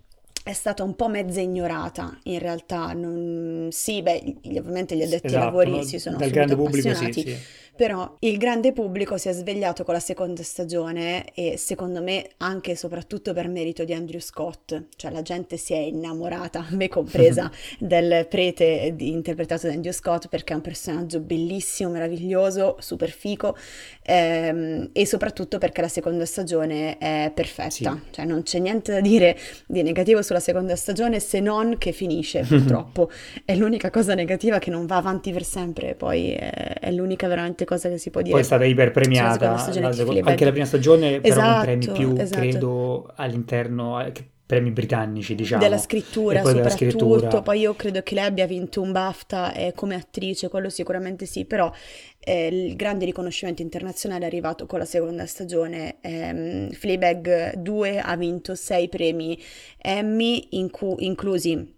è 0.48 0.52
stata 0.54 0.82
un 0.82 0.94
po' 0.96 1.08
mezza 1.08 1.40
ignorata, 1.40 2.18
in 2.24 2.38
realtà. 2.38 2.92
non- 2.92 3.68
Sì, 3.70 4.00
beh, 4.02 4.36
ovviamente 4.58 4.96
gli 4.96 5.02
addetti 5.02 5.26
ai 5.26 5.32
Esatto, 5.32 5.44
lavori 5.44 5.70
no? 5.70 5.82
si 5.82 5.98
sono 5.98 6.16
Dal 6.16 6.28
subito 6.32 6.56
pubblico 6.56 6.80
sì, 6.80 6.88
appassionati, 6.88 7.20
sì. 7.22 7.36
però 7.76 8.16
il 8.20 8.38
grande 8.38 8.72
pubblico 8.72 9.18
si 9.18 9.28
è 9.28 9.32
svegliato 9.32 9.84
con 9.84 9.92
la 9.94 10.00
seconda 10.00 10.42
stagione 10.42 11.32
e 11.34 11.56
secondo 11.58 12.02
me 12.02 12.30
anche 12.38 12.70
e 12.72 12.76
soprattutto 12.76 13.32
per 13.34 13.48
merito 13.48 13.84
di 13.84 13.92
Andrew 13.92 14.20
Scott, 14.20 14.84
cioè 14.96 15.10
la 15.10 15.20
gente 15.22 15.56
si 15.58 15.74
è 15.74 15.78
innamorata, 15.78 16.64
me 16.70 16.88
compresa, 16.88 17.50
del 17.78 18.26
prete 18.28 18.94
interpretato 18.98 19.66
da 19.66 19.74
Andrew 19.74 19.92
Scott 19.92 20.28
perché 20.28 20.54
è 20.54 20.56
un 20.56 20.62
personaggio 20.62 21.20
bellissimo, 21.20 21.90
meraviglioso, 21.90 22.76
super 22.80 23.10
fico 23.10 23.54
ehm, 24.02 24.90
e 24.92 25.06
soprattutto 25.06 25.58
perché 25.58 25.80
la 25.80 25.88
seconda 25.88 26.24
stagione 26.24 26.96
è 26.98 27.30
perfetta, 27.34 27.70
Sì. 27.70 27.86
cioè 28.12 28.24
non 28.24 28.42
c'è 28.42 28.58
niente 28.58 28.92
da 28.92 29.00
dire 29.00 29.36
di 29.66 29.82
negativo 29.82 30.22
sulla 30.22 30.37
seconda 30.40 30.76
stagione 30.76 31.20
se 31.20 31.40
non 31.40 31.76
che 31.78 31.92
finisce 31.92 32.40
purtroppo, 32.48 33.10
è 33.44 33.54
l'unica 33.56 33.90
cosa 33.90 34.14
negativa 34.14 34.58
che 34.58 34.70
non 34.70 34.86
va 34.86 34.96
avanti 34.96 35.32
per 35.32 35.44
sempre, 35.44 35.94
poi 35.94 36.32
è, 36.32 36.74
è 36.80 36.90
l'unica 36.92 37.28
veramente 37.28 37.64
cosa 37.64 37.88
che 37.88 37.98
si 37.98 38.10
può 38.10 38.20
dire. 38.20 38.32
Poi 38.32 38.40
è 38.42 38.44
stata 38.44 38.64
iper 38.64 38.90
seconda 38.92 38.92
premiata, 38.92 39.50
la 39.52 39.90
di 39.90 39.96
seco- 39.96 40.10
Fleabag. 40.10 40.30
anche 40.30 40.44
la 40.44 40.50
prima 40.50 40.66
stagione, 40.66 41.20
però 41.20 41.34
con 41.52 41.60
premi 41.62 41.82
Esatto, 41.84 41.98
più, 41.98 42.14
esatto. 42.18 42.40
credo, 42.40 43.12
all'interno, 43.16 44.04
eh, 44.04 44.12
che- 44.12 44.28
premi 44.48 44.70
britannici, 44.70 45.34
diciamo. 45.34 45.62
Della 45.62 45.76
scrittura 45.76 46.40
poi 46.40 46.54
della 46.54 46.70
soprattutto, 46.70 47.18
scrittura. 47.18 47.42
poi 47.42 47.60
io 47.60 47.74
credo 47.74 48.02
che 48.02 48.14
lei 48.14 48.24
abbia 48.24 48.46
vinto 48.46 48.80
un 48.80 48.92
BAFTA 48.92 49.52
eh, 49.52 49.72
come 49.74 49.94
attrice, 49.94 50.48
quello 50.48 50.70
sicuramente 50.70 51.26
sì, 51.26 51.44
però 51.44 51.70
eh, 52.18 52.46
il 52.46 52.74
grande 52.74 53.04
riconoscimento 53.04 53.60
internazionale 53.60 54.24
è 54.24 54.26
arrivato 54.26 54.64
con 54.64 54.78
la 54.78 54.86
seconda 54.86 55.26
stagione. 55.26 55.96
Ehm, 56.00 56.70
Fleabag 56.70 57.56
2 57.56 58.00
ha 58.00 58.16
vinto 58.16 58.54
sei 58.54 58.88
premi 58.88 59.38
Emmy, 59.82 60.46
in 60.52 60.70
cui- 60.70 61.04
inclusi 61.04 61.76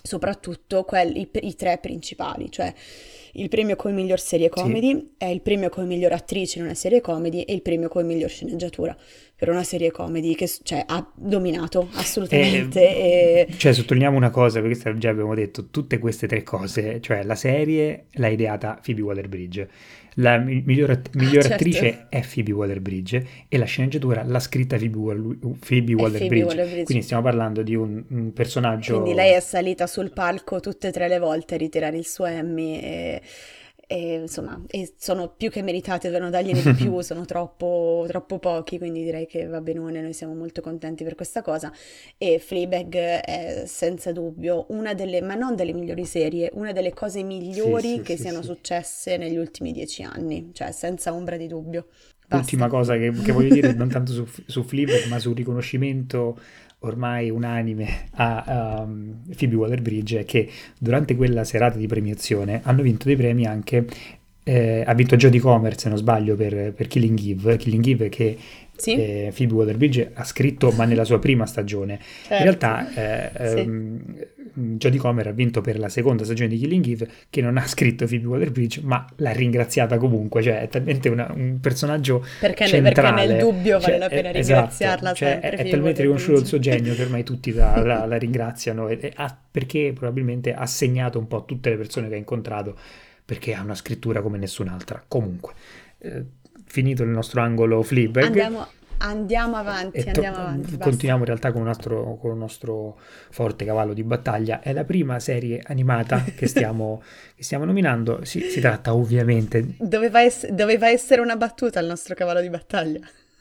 soprattutto 0.00 0.84
quelli, 0.84 1.22
i, 1.22 1.46
i 1.48 1.54
tre 1.56 1.78
principali, 1.78 2.52
cioè 2.52 2.72
il 3.32 3.48
premio 3.48 3.74
come 3.74 3.94
miglior 3.94 4.20
serie 4.20 4.50
Sì. 4.52 4.60
comedy, 4.60 5.14
è 5.18 5.24
il 5.26 5.40
premio 5.40 5.70
come 5.70 5.86
miglior 5.86 6.12
attrice 6.12 6.58
in 6.58 6.64
una 6.66 6.74
serie 6.74 7.00
comedy 7.00 7.40
e 7.40 7.52
il 7.52 7.62
premio 7.62 7.88
come 7.88 8.04
miglior 8.04 8.30
sceneggiatura 8.30 8.96
per 9.42 9.50
una 9.50 9.64
serie 9.64 9.90
comedy 9.90 10.36
che 10.36 10.48
cioè, 10.62 10.84
ha 10.86 11.04
dominato 11.16 11.88
assolutamente. 11.94 12.80
E, 12.80 13.46
e- 13.48 13.52
cioè, 13.56 13.72
sottolineiamo 13.72 14.16
una 14.16 14.30
cosa, 14.30 14.60
perché 14.60 14.96
già 14.98 15.10
abbiamo 15.10 15.34
detto, 15.34 15.66
tutte 15.68 15.98
queste 15.98 16.28
tre 16.28 16.44
cose, 16.44 17.00
cioè 17.00 17.24
la 17.24 17.34
serie 17.34 18.04
l'ha 18.12 18.28
ideata 18.28 18.78
Phoebe 18.80 19.02
Waller-Bridge, 19.02 19.68
la 20.14 20.38
mi- 20.38 20.62
miglior, 20.64 20.90
att- 20.90 21.16
miglior 21.16 21.42
certo. 21.42 21.54
attrice 21.54 22.06
è 22.08 22.22
Phoebe 22.24 22.52
Waller-Bridge 22.52 23.26
e 23.48 23.58
la 23.58 23.64
sceneggiatura 23.64 24.22
l'ha 24.22 24.38
scritta 24.38 24.76
Phoebe, 24.76 24.96
Phoebe 24.96 25.56
Phoebe 25.58 25.94
Waller-Bridge. 25.94 26.44
Waller-Bridge. 26.44 26.84
Quindi 26.84 27.02
stiamo 27.02 27.24
parlando 27.24 27.62
di 27.62 27.74
un, 27.74 28.00
un 28.10 28.32
personaggio... 28.32 29.00
Quindi 29.00 29.14
lei 29.14 29.32
è 29.34 29.40
salita 29.40 29.88
sul 29.88 30.12
palco 30.12 30.60
tutte 30.60 30.86
e 30.86 30.92
tre 30.92 31.08
le 31.08 31.18
volte 31.18 31.56
a 31.56 31.58
ritirare 31.58 31.96
il 31.96 32.06
suo 32.06 32.26
Emmy 32.26 32.78
e, 32.78 33.22
e, 33.92 34.14
insomma, 34.14 34.58
e 34.68 34.94
sono 34.96 35.34
più 35.36 35.50
che 35.50 35.60
meritate, 35.60 36.08
devono 36.08 36.30
dargliene 36.30 36.62
di 36.62 36.72
più, 36.72 37.00
sono 37.04 37.26
troppo, 37.26 38.06
troppo 38.08 38.38
pochi, 38.38 38.78
quindi 38.78 39.04
direi 39.04 39.26
che 39.26 39.44
va 39.46 39.60
benone, 39.60 40.00
noi 40.00 40.14
siamo 40.14 40.34
molto 40.34 40.62
contenti 40.62 41.04
per 41.04 41.14
questa 41.14 41.42
cosa 41.42 41.70
e 42.16 42.38
Fleabag 42.38 42.94
è 42.94 43.64
senza 43.66 44.10
dubbio 44.10 44.64
una 44.70 44.94
delle, 44.94 45.20
ma 45.20 45.34
non 45.34 45.56
delle 45.56 45.74
migliori 45.74 46.06
serie, 46.06 46.48
una 46.54 46.72
delle 46.72 46.94
cose 46.94 47.22
migliori 47.22 47.96
sì, 47.96 48.00
che 48.00 48.16
sì, 48.16 48.22
siano 48.22 48.40
sì. 48.40 48.46
successe 48.48 49.18
negli 49.18 49.36
ultimi 49.36 49.72
dieci 49.72 50.02
anni, 50.02 50.48
cioè 50.54 50.72
senza 50.72 51.12
ombra 51.12 51.36
di 51.36 51.46
dubbio. 51.46 51.88
Ultima 52.30 52.68
Basta. 52.68 52.94
cosa 52.94 52.96
che, 52.96 53.10
che 53.10 53.32
voglio 53.32 53.52
dire, 53.52 53.74
non 53.74 53.88
tanto 53.92 54.12
su, 54.12 54.26
su 54.46 54.62
Fleabag, 54.62 55.04
ma 55.08 55.18
sul 55.18 55.34
riconoscimento 55.34 56.38
ormai 56.82 57.30
unanime 57.30 58.08
a 58.12 58.82
um, 58.84 59.22
Phoebe 59.36 59.56
Waller-Bridge 59.56 60.20
è 60.20 60.24
che 60.24 60.48
durante 60.78 61.16
quella 61.16 61.44
serata 61.44 61.78
di 61.78 61.86
premiazione 61.86 62.60
hanno 62.64 62.82
vinto 62.82 63.06
dei 63.06 63.16
premi 63.16 63.46
anche, 63.46 63.86
eh, 64.44 64.82
ha 64.86 64.94
vinto 64.94 65.16
Jodie 65.16 65.40
Comer 65.40 65.78
se 65.78 65.88
non 65.88 65.98
sbaglio 65.98 66.34
per, 66.36 66.72
per 66.72 66.86
Killing 66.88 67.18
Eve, 67.20 67.56
Killing 67.56 67.86
Eve 67.86 68.08
che 68.08 68.36
Sì, 68.74 68.94
eh, 68.94 69.32
Phoebe 69.36 69.54
Waller-Bridge 69.54 70.10
ha 70.14 70.24
scritto 70.24 70.72
ma 70.72 70.84
nella 70.84 71.04
sua 71.04 71.20
prima 71.20 71.46
stagione. 71.46 71.92
In 71.92 71.98
certo. 72.26 72.42
realtà 72.42 72.88
eh, 72.94 73.48
Sì. 73.48 73.58
ehm, 73.60 74.02
Jodie 74.54 74.98
Comer 74.98 75.28
ha 75.28 75.32
vinto 75.32 75.60
per 75.60 75.78
la 75.78 75.88
seconda 75.88 76.24
stagione 76.24 76.48
di 76.50 76.58
Killing 76.58 76.86
Eve 76.86 77.08
che 77.30 77.40
non 77.40 77.56
ha 77.56 77.66
scritto 77.66 78.06
Phoebe 78.06 78.26
Waller-Bridge 78.26 78.80
ma 78.82 79.04
l'ha 79.16 79.32
ringraziata 79.32 79.96
comunque, 79.98 80.42
cioè 80.42 80.60
è 80.60 80.68
talmente 80.68 81.08
una- 81.08 81.30
un 81.34 81.58
personaggio 81.60 82.24
Perché, 82.40 82.64
ne- 82.64 82.70
perché 82.82 82.94
centrale. 83.02 83.26
nel 83.26 83.38
dubbio 83.38 83.78
vale 83.78 83.84
Cioè, 83.92 83.98
la 83.98 84.08
pena 84.08 84.30
è- 84.30 84.36
esatto, 84.38 84.58
ringraziarla 84.60 85.12
cioè, 85.14 85.40
è, 85.40 85.50
è 85.56 85.68
talmente 85.70 86.00
riconosciuto 86.02 86.40
il 86.40 86.46
suo 86.46 86.58
genio 86.60 86.94
che 86.94 87.02
ormai 87.02 87.22
tutti 87.24 87.52
la, 87.52 87.82
la- 87.82 88.04
la 88.06 88.16
ringraziano 88.18 88.88
e- 88.88 88.98
e 89.00 89.12
ha- 89.16 89.36
perché 89.50 89.92
probabilmente 89.94 90.52
ha 90.54 90.66
segnato 90.66 91.18
un 91.18 91.26
po' 91.28 91.44
tutte 91.44 91.70
le 91.70 91.76
persone 91.76 92.08
che 92.08 92.14
ha 92.14 92.18
incontrato 92.18 92.76
perché 93.24 93.54
ha 93.54 93.62
una 93.62 93.74
scrittura 93.74 94.20
come 94.20 94.36
nessun'altra. 94.38 95.02
Comunque, 95.06 95.52
eh, 95.98 96.24
finito 96.66 97.02
il 97.02 97.08
nostro 97.10 97.40
angolo 97.40 97.82
Fleabag. 97.82 98.24
Andiamo, 98.24 98.66
andiamo 99.02 99.56
avanti, 99.56 99.98
E 99.98 100.02
to- 100.04 100.08
andiamo 100.10 100.36
avanti, 100.38 100.70
basta. 100.70 100.84
continuiamo 100.84 101.20
in 101.20 101.26
realtà 101.26 101.52
con 101.52 101.60
un, 101.62 101.68
altro, 101.68 102.16
con 102.20 102.30
un 102.30 102.38
nostro 102.38 102.98
forte 103.30 103.64
cavallo 103.64 103.92
di 103.92 104.02
battaglia. 104.02 104.60
È 104.60 104.72
la 104.72 104.84
prima 104.84 105.18
serie 105.18 105.60
animata 105.64 106.22
che 106.34 106.46
stiamo, 106.46 107.02
che 107.34 107.42
stiamo 107.42 107.64
nominando. 107.64 108.24
Si, 108.24 108.40
si 108.40 108.60
tratta 108.60 108.94
ovviamente. 108.94 109.74
Doveva, 109.78 110.22
ess- 110.22 110.48
doveva 110.48 110.88
essere 110.88 111.20
una 111.20 111.36
battuta 111.36 111.80
il 111.80 111.86
nostro 111.86 112.14
cavallo 112.14 112.40
di 112.40 112.50
battaglia. 112.50 113.00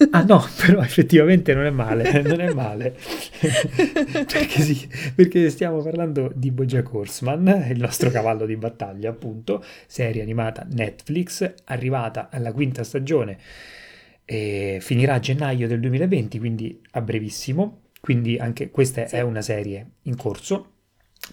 Ah 0.09 0.23
no, 0.23 0.43
però 0.57 0.81
effettivamente 0.81 1.53
non 1.53 1.65
è 1.65 1.69
male, 1.69 2.21
non 2.25 2.41
è 2.41 2.51
male. 2.53 2.95
perché, 3.39 4.61
sì, 4.61 4.89
perché 5.13 5.49
stiamo 5.51 5.83
parlando 5.83 6.31
di 6.33 6.49
Bojack 6.49 6.91
Horseman, 6.91 7.67
il 7.69 7.79
nostro 7.79 8.09
cavallo 8.09 8.47
di 8.47 8.55
battaglia, 8.55 9.11
appunto, 9.11 9.63
serie 9.85 10.23
animata 10.23 10.65
Netflix, 10.71 11.53
arrivata 11.65 12.29
alla 12.31 12.51
quinta 12.51 12.83
stagione 12.83 13.37
e 14.31 14.77
finirà 14.81 15.15
a 15.15 15.19
gennaio 15.19 15.67
del 15.67 15.79
2020, 15.79 16.39
quindi 16.39 16.79
a 16.91 17.01
brevissimo. 17.01 17.79
Quindi 17.99 18.37
anche 18.37 18.71
questa 18.71 19.05
Sì. 19.05 19.15
è 19.17 19.21
una 19.21 19.41
serie 19.41 19.85
in 20.03 20.15
corso, 20.15 20.69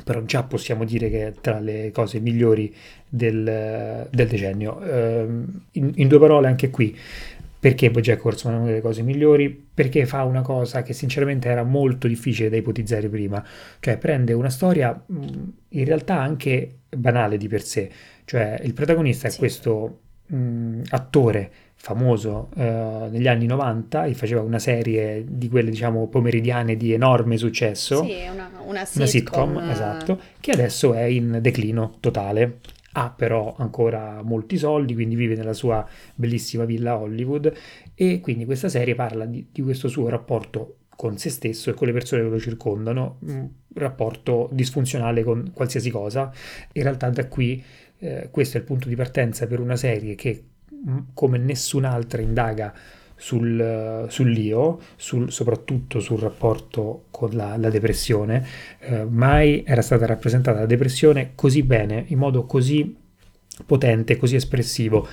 però 0.05 0.23
già 0.23 0.43
possiamo 0.43 0.85
dire 0.85 1.09
che 1.09 1.27
è 1.29 1.33
tra 1.41 1.59
le 1.61 1.91
cose 1.93 2.21
migliori 2.21 2.75
del, 3.09 4.07
del 4.11 4.29
decennio. 4.29 4.81
Ehm, 4.83 5.63
in, 5.73 5.93
in 5.95 6.09
due 6.09 6.19
parole, 6.19 6.47
anche 6.49 6.69
qui, 6.71 6.95
perché 7.61 7.91
Bojack 7.91 8.25
Horseman 8.25 8.55
è 8.57 8.59
una 8.61 8.69
delle 8.69 8.81
cose 8.81 9.03
migliori? 9.03 9.49
Perché 9.75 10.07
fa 10.07 10.25
una 10.25 10.43
cosa 10.43 10.83
che 10.83 10.93
sinceramente 10.93 11.49
era 11.49 11.63
molto 11.65 12.07
difficile 12.07 12.49
da 12.51 12.57
ipotizzare 12.57 13.09
prima, 13.09 13.45
cioè 13.81 13.97
prende 13.97 14.33
una 14.33 14.51
storia 14.51 15.01
in 15.71 15.85
realtà 15.85 16.21
anche 16.21 16.81
banale 16.89 17.37
di 17.37 17.49
per 17.49 17.63
sé, 17.63 17.91
cioè 18.25 18.61
il 18.63 18.75
protagonista 18.75 19.27
è 19.29 19.31
Sì. 19.31 19.39
questo 19.39 20.01
mh, 20.27 20.83
attore 20.91 21.51
famoso 21.81 22.51
eh, 22.57 23.09
negli 23.11 23.29
anni 23.29 23.47
90 23.47 24.07
e 24.07 24.15
faceva 24.15 24.43
una 24.43 24.59
serie 24.59 25.25
di 25.27 25.49
quelle 25.49 25.71
diciamo 25.71 26.09
pomeridiane 26.09 26.77
di 26.77 26.93
enorme 26.93 27.37
successo. 27.39 28.05
Sì, 28.05 28.17
una, 28.31 28.51
una 28.65 28.85
sitcom. 28.85 28.99
Una 28.99 29.07
sitcom, 29.07 29.59
esatto, 29.71 30.21
che 30.41 30.51
adesso 30.51 30.93
è 30.93 31.05
in 31.05 31.39
declino 31.41 31.97
totale. 32.01 32.59
Ha 32.93 33.11
però 33.11 33.55
ancora 33.57 34.23
molti 34.23 34.59
soldi, 34.59 34.95
quindi 34.95 35.15
vive 35.15 35.37
nella 35.37 35.53
sua 35.53 35.87
bellissima 36.15 36.65
villa 36.65 36.99
Hollywood 36.99 37.53
e 37.95 38.19
quindi 38.21 38.45
questa 38.45 38.69
serie 38.69 38.97
parla 38.97 39.25
di, 39.25 39.47
di 39.53 39.63
questo 39.63 39.87
suo 39.87 40.09
rapporto 40.09 40.79
con 40.97 41.17
se 41.17 41.31
stesso 41.31 41.71
e 41.71 41.75
con 41.75 41.87
le 41.87 41.93
persone 41.93 42.23
che 42.23 42.29
lo 42.29 42.41
circondano, 42.41 43.19
un 43.21 43.49
rapporto 43.75 44.49
disfunzionale 44.51 45.23
con 45.23 45.53
qualsiasi 45.55 45.91
cosa. 45.91 46.33
In 46.73 46.83
realtà 46.83 47.09
da 47.11 47.29
qui 47.29 47.63
eh, 47.99 48.29
questo 48.33 48.57
è 48.57 48.61
il 48.61 48.67
punto 48.67 48.89
di 48.89 48.97
partenza 48.97 49.47
per 49.47 49.61
una 49.61 49.77
serie 49.77 50.17
che 50.17 50.43
come 51.15 51.39
nessun'altra 51.39 52.23
indaga 52.23 52.73
sul, 53.15 54.07
sull'io, 54.09 54.79
sul, 54.97 55.31
soprattutto 55.31 56.01
sul 56.01 56.21
rapporto 56.21 57.07
con 57.11 57.31
la, 57.33 57.57
la 57.57 57.69
depressione, 57.69 58.47
eh, 58.79 59.05
mai 59.05 59.65
era 59.67 59.83
stata 59.83 60.07
rappresentata 60.07 60.61
la 60.61 60.67
depressione 60.67 61.33
così 61.35 61.63
bene, 61.63 62.05
in 62.09 62.19
modo 62.19 62.45
così 62.45 62.97
potente, 63.67 64.17
così 64.17 64.37
espressivo 64.37 65.07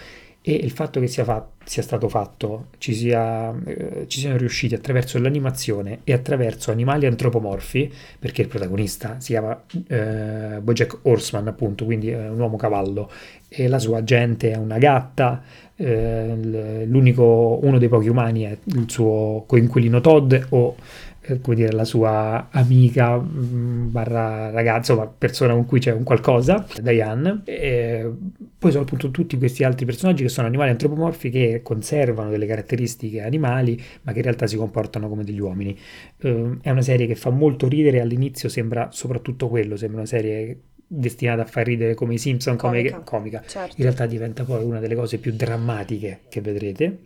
e 0.47 0.53
il 0.53 0.69
fatto 0.69 0.99
che 0.99 1.07
sia, 1.07 1.23
fa- 1.23 1.43
sia 1.63 1.81
stato 1.81 2.07
fatto, 2.07 2.67
ci, 2.77 2.93
sia, 2.93 3.51
eh, 3.65 4.03
ci, 4.05 4.19
siano 4.19 4.37
riusciti 4.37 4.75
attraverso 4.75 5.17
l'animazione 5.17 6.01
e 6.03 6.13
attraverso 6.13 6.69
animali 6.69 7.07
antropomorfi, 7.07 7.91
perché 8.19 8.43
il 8.43 8.47
protagonista 8.47 9.19
si 9.19 9.31
chiama 9.31 9.59
eh, 9.87 10.59
Bojack 10.61 10.99
Horseman, 11.01 11.47
appunto, 11.47 11.85
quindi 11.85 12.09
è 12.09 12.29
un 12.29 12.39
uomo 12.39 12.57
cavallo, 12.57 13.09
e 13.49 13.67
la 13.67 13.79
sua 13.79 14.03
gente 14.03 14.51
è 14.51 14.55
una 14.55 14.77
gatta, 14.77 15.41
eh, 15.75 16.85
uno 16.87 17.77
dei 17.79 17.89
pochi 17.89 18.07
umani 18.07 18.43
è 18.43 18.55
il 18.65 18.85
suo 18.87 19.45
coinquilino 19.47 19.99
Todd 19.99 20.35
o 20.49 20.75
eh, 20.75 21.14
come 21.41 21.55
dire, 21.55 21.71
la 21.71 21.85
sua 21.85 22.49
amica 22.51 23.17
mm, 23.17 23.91
barra 23.91 24.49
ragazza, 24.51 24.93
insomma, 24.93 25.07
persona 25.07 25.53
con 25.53 25.65
cui 25.65 25.79
c'è 25.79 25.91
un 25.91 26.03
qualcosa, 26.03 26.65
Diane. 26.81 27.41
E 27.45 28.11
poi 28.57 28.71
sono 28.71 28.83
appunto 28.83 29.11
tutti 29.11 29.37
questi 29.37 29.63
altri 29.63 29.85
personaggi 29.85 30.23
che 30.23 30.29
sono 30.29 30.47
animali 30.47 30.71
antropomorfi 30.71 31.29
che 31.29 31.61
conservano 31.63 32.29
delle 32.29 32.45
caratteristiche 32.45 33.21
animali, 33.21 33.81
ma 34.03 34.11
che 34.11 34.19
in 34.19 34.23
realtà 34.23 34.47
si 34.47 34.57
comportano 34.57 35.07
come 35.07 35.23
degli 35.23 35.39
uomini. 35.39 35.77
Uh, 36.21 36.57
è 36.61 36.69
una 36.69 36.81
serie 36.81 37.07
che 37.07 37.15
fa 37.15 37.29
molto 37.29 37.67
ridere, 37.67 38.01
all'inizio 38.01 38.49
sembra 38.49 38.89
soprattutto 38.91 39.47
quello, 39.47 39.75
sembra 39.75 39.99
una 39.99 40.07
serie 40.07 40.59
destinata 40.87 41.41
a 41.41 41.45
far 41.45 41.65
ridere 41.65 41.93
come 41.93 42.13
i 42.13 42.17
Simpson, 42.17 42.55
comica, 42.55 43.01
come 43.01 43.03
comica. 43.03 43.43
Certo. 43.45 43.75
In 43.77 43.83
realtà 43.83 44.05
diventa 44.05 44.43
poi 44.43 44.63
una 44.63 44.79
delle 44.79 44.95
cose 44.95 45.17
più 45.17 45.33
drammatiche 45.33 46.21
che 46.29 46.41
vedrete. 46.41 46.99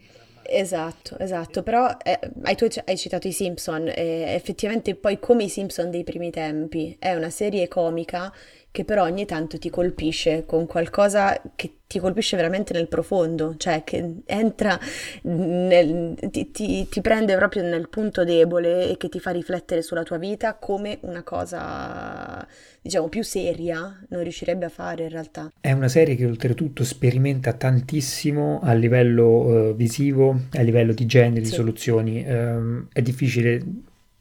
Esatto, 0.52 1.16
esatto, 1.20 1.62
però 1.62 1.96
eh, 2.04 2.20
hai, 2.42 2.56
tu 2.56 2.68
hai 2.86 2.98
citato 2.98 3.28
i 3.28 3.32
Simpson, 3.32 3.88
e 3.88 4.34
effettivamente 4.34 4.96
poi 4.96 5.20
come 5.20 5.44
i 5.44 5.50
Simpson 5.50 5.92
dei 5.92 6.04
primi 6.04 6.32
tempi, 6.32 6.96
è 6.98 7.14
una 7.14 7.30
serie 7.30 7.68
comica 7.68 8.34
che 8.80 8.86
però 8.86 9.04
ogni 9.04 9.26
tanto 9.26 9.60
ti 9.60 9.70
colpisce 9.70 10.46
con 10.46 10.66
qualcosa 10.66 11.42
che 11.58 11.80
ti 11.86 12.00
colpisce 12.00 12.38
veramente 12.38 12.72
nel 12.72 12.88
profondo, 12.88 13.56
cioè 13.58 13.84
che 13.84 14.22
entra, 14.26 14.80
nel, 15.24 16.16
ti, 16.32 16.52
ti, 16.52 16.88
ti, 16.88 17.02
prende 17.02 17.36
proprio 17.36 17.64
nel 17.64 17.90
punto 17.90 18.24
debole 18.24 18.90
e 18.90 18.96
che 18.96 19.10
ti 19.10 19.20
fa 19.20 19.32
riflettere 19.32 19.82
sulla 19.82 20.04
tua 20.04 20.18
vita 20.18 20.54
come 20.54 21.00
una 21.02 21.24
cosa, 21.24 22.48
diciamo, 22.80 23.10
più 23.10 23.22
seria 23.22 24.00
non 24.08 24.24
riuscirebbe 24.24 24.66
a 24.66 24.70
fare 24.70 25.04
in 25.04 25.10
realtà. 25.10 25.52
È 25.60 25.74
una 25.74 25.90
serie 25.90 26.16
che 26.16 26.26
oltretutto 26.26 26.86
sperimenta 26.86 27.52
tantissimo 27.52 28.62
a 28.64 28.72
livello 28.72 29.28
uh, 29.28 29.76
visivo, 29.76 30.40
a 30.54 30.62
livello 30.62 30.94
di 30.94 31.06
generi, 31.06 31.44
sì. 31.44 31.50
di 31.50 31.58
soluzioni. 31.58 32.24
Um, 32.26 32.88
è 32.94 33.02
difficile 33.02 33.62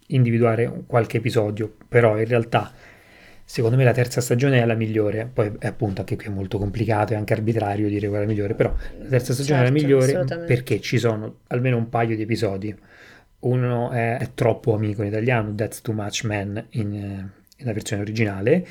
individuare 0.09 0.85
qualche 0.87 1.19
episodio, 1.19 1.73
però 1.87 2.19
in 2.19 2.27
realtà 2.27 2.73
Secondo 3.51 3.79
me 3.79 3.85
la 3.85 3.93
terza 3.93 4.21
stagione 4.21 4.61
è 4.61 4.67
la 4.67 4.75
migliore, 4.75 5.25
poi 5.33 5.51
è 5.59 5.67
appunto 5.67 6.03
anche 6.03 6.17
qui 6.17 6.27
è 6.27 6.29
molto 6.29 6.59
complicato 6.59 7.15
e 7.15 7.17
anche 7.17 7.33
arbitrario 7.33 7.89
dire 7.89 8.07
quella 8.07 8.25
è 8.25 8.27
la 8.27 8.31
migliore, 8.31 8.55
però 8.55 8.75
la 8.99 9.07
terza 9.07 9.33
stagione 9.33 9.65
certo, 9.65 9.79
è 9.79 9.89
la 9.89 10.05
certo, 10.05 10.25
migliore 10.35 10.45
perché 10.45 10.81
ci 10.83 10.99
sono 10.99 11.39
almeno 11.47 11.79
un 11.79 11.89
paio 11.89 12.15
di 12.15 12.21
episodi. 12.21 12.77
Uno 13.41 13.91
è, 13.91 14.19
è 14.19 14.29
troppo 14.35 14.75
amico 14.75 15.01
in 15.01 15.09
italiano, 15.09 15.55
That's 15.55 15.81
Too 15.81 15.95
Much 15.95 16.25
Man 16.25 16.63
in, 16.73 16.93
in 16.93 17.65
la 17.65 17.73
versione 17.73 18.03
originale, 18.03 18.67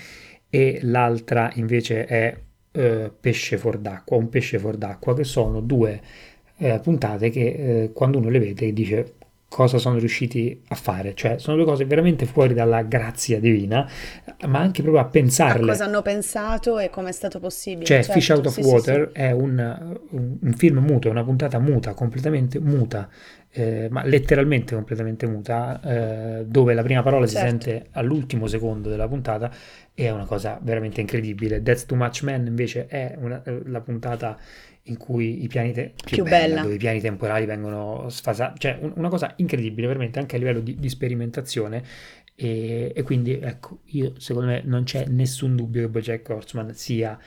e 0.48 0.78
l'altra 0.84 1.50
invece 1.56 2.06
è 2.06 2.38
uh, 2.74 3.12
Pesce 3.20 3.58
fuor 3.58 3.80
d'acqua, 3.80 4.16
un 4.16 4.30
pesce 4.30 4.60
fuor 4.60 4.78
d'acqua, 4.78 5.16
che 5.16 5.24
sono 5.24 5.60
due 5.60 6.00
uh, 6.58 6.80
puntate 6.82 7.32
che 7.32 7.88
uh, 7.90 7.94
quando 7.94 8.20
uno 8.20 8.30
le 8.30 8.38
vede 8.38 8.72
dice 8.74 9.14
cosa 9.58 9.80
sono 9.80 9.98
riusciti 9.98 10.62
a 10.68 10.76
fare, 10.76 11.16
cioè 11.16 11.40
sono 11.40 11.58
due 11.58 11.66
cose 11.66 11.84
veramente 11.86 12.28
fuori 12.28 12.54
dalla 12.54 12.84
grazia 12.84 13.40
divina, 13.40 13.90
ma 14.46 14.60
anche 14.60 14.84
proprio 14.84 15.02
a 15.02 15.08
pensarle. 15.08 15.64
A 15.64 15.72
cosa 15.72 15.86
hanno 15.86 16.04
pensato 16.04 16.78
e 16.78 16.92
come 16.92 17.10
è 17.10 17.12
stato 17.12 17.40
possibile. 17.40 17.84
Cioè 17.84 18.04
certo, 18.04 18.12
Fish 18.12 18.30
Out 18.30 18.46
of 18.46 18.54
sì, 18.54 18.62
Water 18.62 19.10
sì, 19.12 19.20
è 19.20 19.32
un, 19.32 19.98
un, 20.12 20.38
un, 20.40 20.54
film 20.54 20.78
muto, 20.78 21.08
è 21.08 21.12
una 21.12 21.24
puntata 21.24 21.58
muta, 21.58 21.96
completamente 21.96 22.60
muta, 22.60 23.10
eh, 23.50 23.88
ma 23.90 24.04
letteralmente 24.06 24.76
completamente 24.76 25.26
muta, 25.26 25.82
eh, 25.82 26.46
dove 26.46 26.76
la 26.76 26.84
prima 26.84 27.02
parola 27.02 27.26
certo. 27.26 27.44
si 27.44 27.50
sente 27.50 27.88
all'ultimo 27.94 28.46
secondo 28.46 28.90
della 28.90 29.08
puntata 29.08 29.50
e 29.96 30.06
è 30.06 30.12
una 30.12 30.26
cosa 30.26 30.60
veramente 30.62 31.02
incredibile. 31.02 31.64
That's 31.64 31.88
Too 31.88 31.98
Much 31.98 32.22
Man 32.22 32.46
invece 32.46 32.86
è 32.86 33.16
una, 33.20 33.42
la 33.66 33.82
puntata 33.82 34.38
in 34.90 34.98
cui 34.98 35.44
i 35.44 35.48
piani, 35.48 35.72
te- 35.74 35.94
più, 36.04 36.18
più 36.18 36.24
bella, 36.24 36.38
bella. 36.48 36.62
dove 36.62 36.76
i 36.76 36.78
piani 36.78 37.00
temporali 37.02 37.46
vengono 37.46 38.10
sfasati, 38.10 38.60
cioè 38.60 38.78
un- 38.82 38.94
una 38.96 39.10
cosa 39.10 39.34
incredibile 39.38 39.88
veramente 39.88 40.20
anche 40.20 40.36
a 40.36 40.40
livello 40.40 40.60
di, 40.60 40.76
di 40.76 40.90
sperimentazione 40.90 41.84
e, 42.36 42.92
e, 42.96 43.04
quindi 43.04 43.40
ecco, 43.40 43.80
io 43.86 44.14
secondo 44.20 44.50
me 44.50 44.62
non 44.64 44.84
c'è 44.84 45.06
nessun 45.08 45.56
dubbio 45.56 45.82
che 45.82 45.90
Bojack 45.90 46.30
Horseman 46.30 46.74
sia 46.76 47.18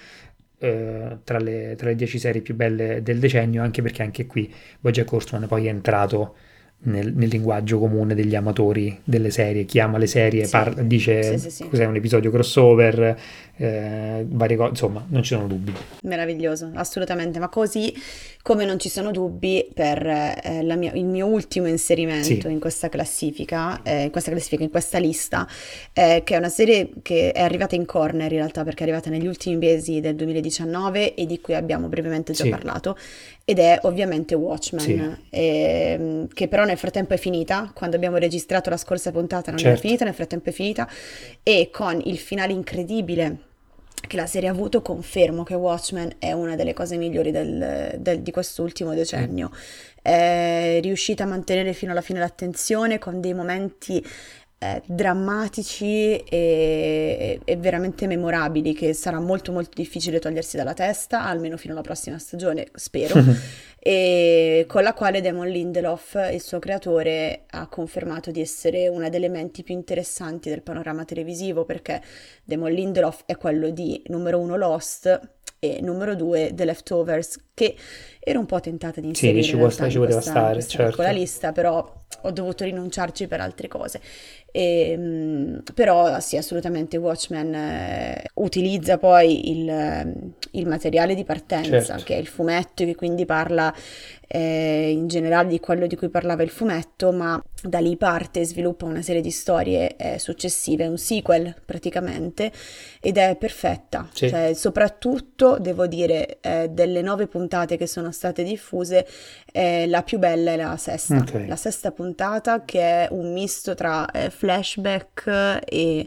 eh, 0.58 1.18
tra, 1.24 1.38
le, 1.38 1.74
tra 1.76 1.88
le 1.88 1.94
dieci 1.94 2.18
serie 2.18 2.42
più 2.42 2.54
belle 2.54 3.02
del 3.02 3.18
decennio, 3.18 3.62
anche 3.62 3.82
perché 3.82 4.02
anche 4.02 4.26
qui 4.26 4.52
Bojack 4.78 5.10
Horseman 5.12 5.48
poi 5.48 5.66
è 5.66 5.70
entrato 5.70 6.36
nel, 6.82 7.12
nel, 7.14 7.28
linguaggio 7.28 7.78
comune 7.78 8.14
degli 8.14 8.34
amatori 8.34 8.98
delle 9.04 9.30
serie. 9.30 9.64
Chi 9.64 9.80
ama 9.80 9.98
le 9.98 10.06
serie 10.06 10.44
sì. 10.44 10.50
parla, 10.50 10.82
dice 10.82 11.38
sì, 11.38 11.50
sì, 11.50 11.68
cos'è 11.68 11.84
un 11.84 11.96
episodio 11.96 12.30
crossover, 12.30 13.18
eh, 13.56 14.24
varie 14.26 14.56
cose, 14.56 14.70
insomma, 14.70 15.04
non 15.08 15.22
ci 15.22 15.34
sono 15.34 15.46
dubbi. 15.46 15.72
Meraviglioso, 16.02 16.70
assolutamente, 16.74 17.38
ma 17.38 17.48
così 17.48 17.94
come 18.42 18.64
non 18.64 18.78
ci 18.78 18.88
sono 18.88 19.10
dubbi 19.10 19.68
per 19.74 20.06
eh, 20.06 20.62
mia, 20.76 20.92
il 20.92 21.04
mio 21.04 21.26
ultimo 21.26 21.66
inserimento 21.66 22.48
in 22.48 22.58
questa 22.58 22.88
classifica, 22.88 23.82
eh, 23.82 24.04
in 24.04 24.10
questa 24.10 24.30
classifica, 24.30 24.62
in 24.62 24.70
questa 24.70 24.98
lista, 24.98 25.46
che 25.92 26.22
è 26.24 26.36
una 26.36 26.48
serie 26.48 26.90
che 27.02 27.32
è 27.32 27.40
arrivata 27.40 27.74
in 27.74 27.84
corner 27.84 28.32
in 28.32 28.38
realtà 28.38 28.64
perché 28.64 28.80
è 28.80 28.82
arrivata 28.84 29.10
negli 29.10 29.26
ultimi 29.26 29.56
mesi 29.56 30.00
del 30.00 30.14
2019 30.14 31.14
e 31.14 31.26
di 31.26 31.40
cui 31.40 31.54
abbiamo 31.54 31.88
brevemente 31.88 32.32
già 32.32 32.48
parlato, 32.48 32.96
ed 33.44 33.58
è 33.58 33.80
ovviamente 33.82 34.34
Watchmen, 34.34 35.18
ehm, 35.28 36.28
che 36.32 36.46
però 36.46 36.64
nel 36.70 36.78
frattempo 36.78 37.14
è 37.14 37.18
finita, 37.18 37.70
quando 37.74 37.96
abbiamo 37.96 38.16
registrato 38.16 38.70
la 38.70 38.76
scorsa 38.76 39.10
puntata 39.10 39.50
non 39.50 39.58
certo. 39.58 39.78
è 39.78 39.80
finita, 39.80 40.04
nel 40.04 40.14
frattempo 40.14 40.48
è 40.48 40.52
finita, 40.52 40.88
e 41.42 41.70
con 41.70 42.00
il 42.04 42.18
finale 42.18 42.52
incredibile 42.52 43.48
che 44.06 44.16
la 44.16 44.26
serie 44.26 44.48
ha 44.48 44.52
avuto, 44.52 44.80
confermo 44.80 45.42
che 45.42 45.54
Watchmen 45.54 46.14
è 46.18 46.32
una 46.32 46.56
delle 46.56 46.72
cose 46.72 46.96
migliori 46.96 47.30
del, 47.30 47.96
del, 47.98 48.20
di 48.20 48.30
quest'ultimo 48.30 48.94
decennio. 48.94 49.50
È 50.00 50.78
riuscita 50.82 51.24
a 51.24 51.26
mantenere 51.26 51.74
fino 51.74 51.92
alla 51.92 52.00
fine 52.00 52.18
l'attenzione 52.18 52.98
con 52.98 53.20
dei 53.20 53.34
momenti 53.34 54.02
eh, 54.62 54.82
drammatici 54.84 56.16
e, 56.18 57.40
e, 57.42 57.56
veramente 57.56 58.06
memorabili 58.06 58.74
che 58.74 58.92
sarà 58.92 59.18
molto 59.18 59.52
molto 59.52 59.70
difficile 59.74 60.18
togliersi 60.18 60.58
dalla 60.58 60.74
testa, 60.74 61.24
almeno 61.24 61.56
fino 61.56 61.72
alla 61.72 61.82
prossima 61.82 62.18
stagione, 62.18 62.68
spero, 62.74 63.14
e 63.82 64.66
con 64.68 64.82
la 64.82 64.92
quale 64.92 65.22
Damon 65.22 65.48
Lindelof, 65.48 66.28
il 66.30 66.42
suo 66.42 66.58
creatore, 66.58 67.44
ha 67.48 67.66
confermato 67.66 68.30
di 68.30 68.42
essere 68.42 68.88
una 68.88 69.08
delle 69.08 69.30
menti 69.30 69.62
più 69.62 69.74
interessanti 69.74 70.50
del 70.50 70.62
panorama 70.62 71.06
televisivo 71.06 71.64
perché 71.64 72.02
Damon 72.44 72.72
Lindelof 72.72 73.22
è 73.24 73.38
quello 73.38 73.70
di 73.70 74.02
numero 74.08 74.38
uno 74.38 74.56
Lost 74.56 75.38
e 75.58 75.80
numero 75.80 76.14
due 76.14 76.52
The 76.54 76.64
Leftovers 76.66 77.38
che 77.54 77.74
ero 78.30 78.40
un 78.40 78.46
po' 78.46 78.60
tentata 78.60 79.00
di 79.00 79.08
inserire 79.08 79.42
sì, 79.42 79.50
ci, 79.50 79.56
può, 79.56 79.68
ci 79.68 79.98
poteva 79.98 80.20
stare, 80.20 80.62
certo. 80.66 80.96
con 80.96 81.04
la 81.04 81.10
lista 81.10 81.52
però 81.52 81.98
ho 82.22 82.30
dovuto 82.32 82.64
rinunciarci 82.64 83.26
per 83.28 83.40
altre 83.40 83.68
cose 83.68 84.00
e, 84.52 84.90
ehm, 84.90 85.62
però 85.74 86.18
sì, 86.20 86.36
assolutamente 86.36 86.96
Watchmen 86.96 87.54
eh, 87.54 88.24
utilizza 88.34 88.98
poi 88.98 89.50
il, 89.50 90.32
il 90.52 90.66
materiale 90.66 91.14
di 91.14 91.24
partenza, 91.24 91.80
Certo. 91.80 92.04
che 92.04 92.16
è 92.16 92.18
il 92.18 92.26
fumetto, 92.26 92.84
che 92.84 92.94
quindi 92.94 93.24
parla 93.24 93.72
eh, 94.32 94.90
in 94.92 95.08
generale 95.08 95.48
di 95.48 95.58
quello 95.58 95.88
di 95.88 95.96
cui 95.96 96.08
parlava 96.08 96.44
il 96.44 96.50
fumetto, 96.50 97.10
ma 97.10 97.42
da 97.62 97.80
lì 97.80 97.96
parte 97.96 98.40
e 98.40 98.44
sviluppa 98.44 98.84
una 98.84 99.02
serie 99.02 99.20
di 99.20 99.32
storie 99.32 99.96
eh, 99.96 100.18
successive, 100.20 100.86
un 100.86 100.98
sequel 100.98 101.52
praticamente, 101.64 102.52
ed 103.00 103.16
è 103.16 103.34
perfetta. 103.36 104.08
Sì. 104.12 104.28
Cioè, 104.28 104.52
soprattutto, 104.54 105.58
devo 105.58 105.88
dire, 105.88 106.38
eh, 106.42 106.68
delle 106.70 107.02
nove 107.02 107.26
puntate 107.26 107.76
che 107.76 107.88
sono 107.88 108.12
state 108.12 108.44
diffuse, 108.44 109.04
eh, 109.50 109.88
la 109.88 110.04
più 110.04 110.20
bella 110.20 110.52
è 110.52 110.56
la 110.56 110.76
sesta. 110.76 111.16
Ok. 111.16 111.46
La 111.48 111.56
sesta 111.56 111.90
puntata 111.90 112.64
che 112.64 112.80
è 112.80 113.08
un 113.10 113.32
misto 113.32 113.74
tra 113.74 114.08
eh, 114.12 114.30
flashback 114.30 115.58
e 115.64 116.06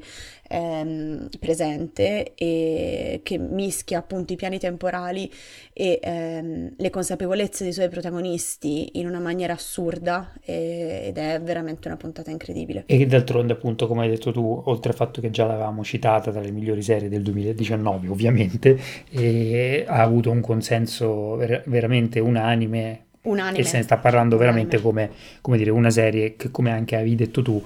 ehm, 0.54 1.30
presente 1.39 2.34
e 2.36 3.22
che 3.24 3.38
mischia 3.39 3.97
appunto 3.97 4.34
i 4.34 4.36
piani 4.36 4.60
temporali 4.60 5.30
e 5.74 5.99
ehm, 6.01 6.74
le 6.78 6.89
consapevolezze 6.91 7.64
dei 7.64 7.74
suoi 7.74 7.89
protagonisti 7.89 8.99
in 8.99 9.08
una 9.08 9.20
maniera 9.20 9.54
assurda 9.54 10.32
e- 10.43 11.06
ed 11.08 11.18
è 11.18 11.41
veramente 11.41 11.88
una 11.88 11.97
puntata 11.97 12.30
incredibile. 12.30 12.84
E 12.86 12.97
che 12.97 13.06
d'altronde, 13.08 13.54
appunto, 13.54 13.88
come 13.88 14.04
hai 14.04 14.10
detto 14.10 14.32
tu, 14.32 14.62
oltre 14.66 14.91
al 14.91 14.95
fatto 14.95 15.20
che 15.20 15.32
già 15.32 15.45
l'avevamo 15.45 15.84
citata 15.84 16.32
tra 16.32 16.41
le 16.41 16.51
migliori 16.51 16.84
serie 16.84 17.10
del 17.10 17.24
2019, 17.24 18.08
ovviamente, 18.08 18.78
ha 19.88 20.01
avuto 20.01 20.30
un 20.30 20.41
consenso 20.41 21.36
ver- 21.36 21.64
veramente 21.66 22.20
unanime 22.20 23.06
Unanime. 23.24 23.58
e 23.58 23.64
se 23.64 23.78
ne 23.78 23.84
sta 23.84 23.97
parlando 23.97 24.38
veramente 24.38 24.82
come, 24.82 25.10
come 25.41 25.58
dire, 25.58 25.72
una 25.72 25.89
serie 25.89 26.36
che, 26.36 26.51
come 26.51 26.72
anche 26.72 26.95
avevi 26.95 27.16
detto 27.16 27.41
tu, 27.41 27.62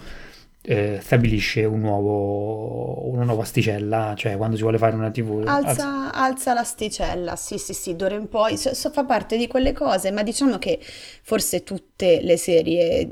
eh, 0.70 1.00
stabilisce 1.02 1.64
un 1.64 1.80
nuovo, 1.80 3.08
una 3.10 3.24
nuova 3.24 3.44
asticella, 3.44 4.14
cioè 4.18 4.36
quando 4.36 4.58
si 4.58 4.64
vuole 4.64 4.78
fare 4.78 4.96
una 4.96 5.10
TV, 5.10 5.44
alza- 5.46 5.70
Alza, 5.70 6.14
alza 6.14 6.54
l'asticella, 6.54 7.38
sì, 7.38 7.58
sì, 7.58 7.74
sì, 7.74 7.96
d'ora 7.96 8.16
in 8.16 8.28
poi 8.28 8.58
so- 8.58 8.74
so- 8.74 8.90
fa 8.92 9.06
parte 9.06 9.38
di 9.38 9.48
quelle 9.48 9.72
cose, 9.72 10.12
ma 10.12 10.24
diciamo 10.24 10.58
che 10.58 10.78
forse 11.22 11.64
tutte 11.64 12.20
le 12.22 12.36
serie, 12.36 13.10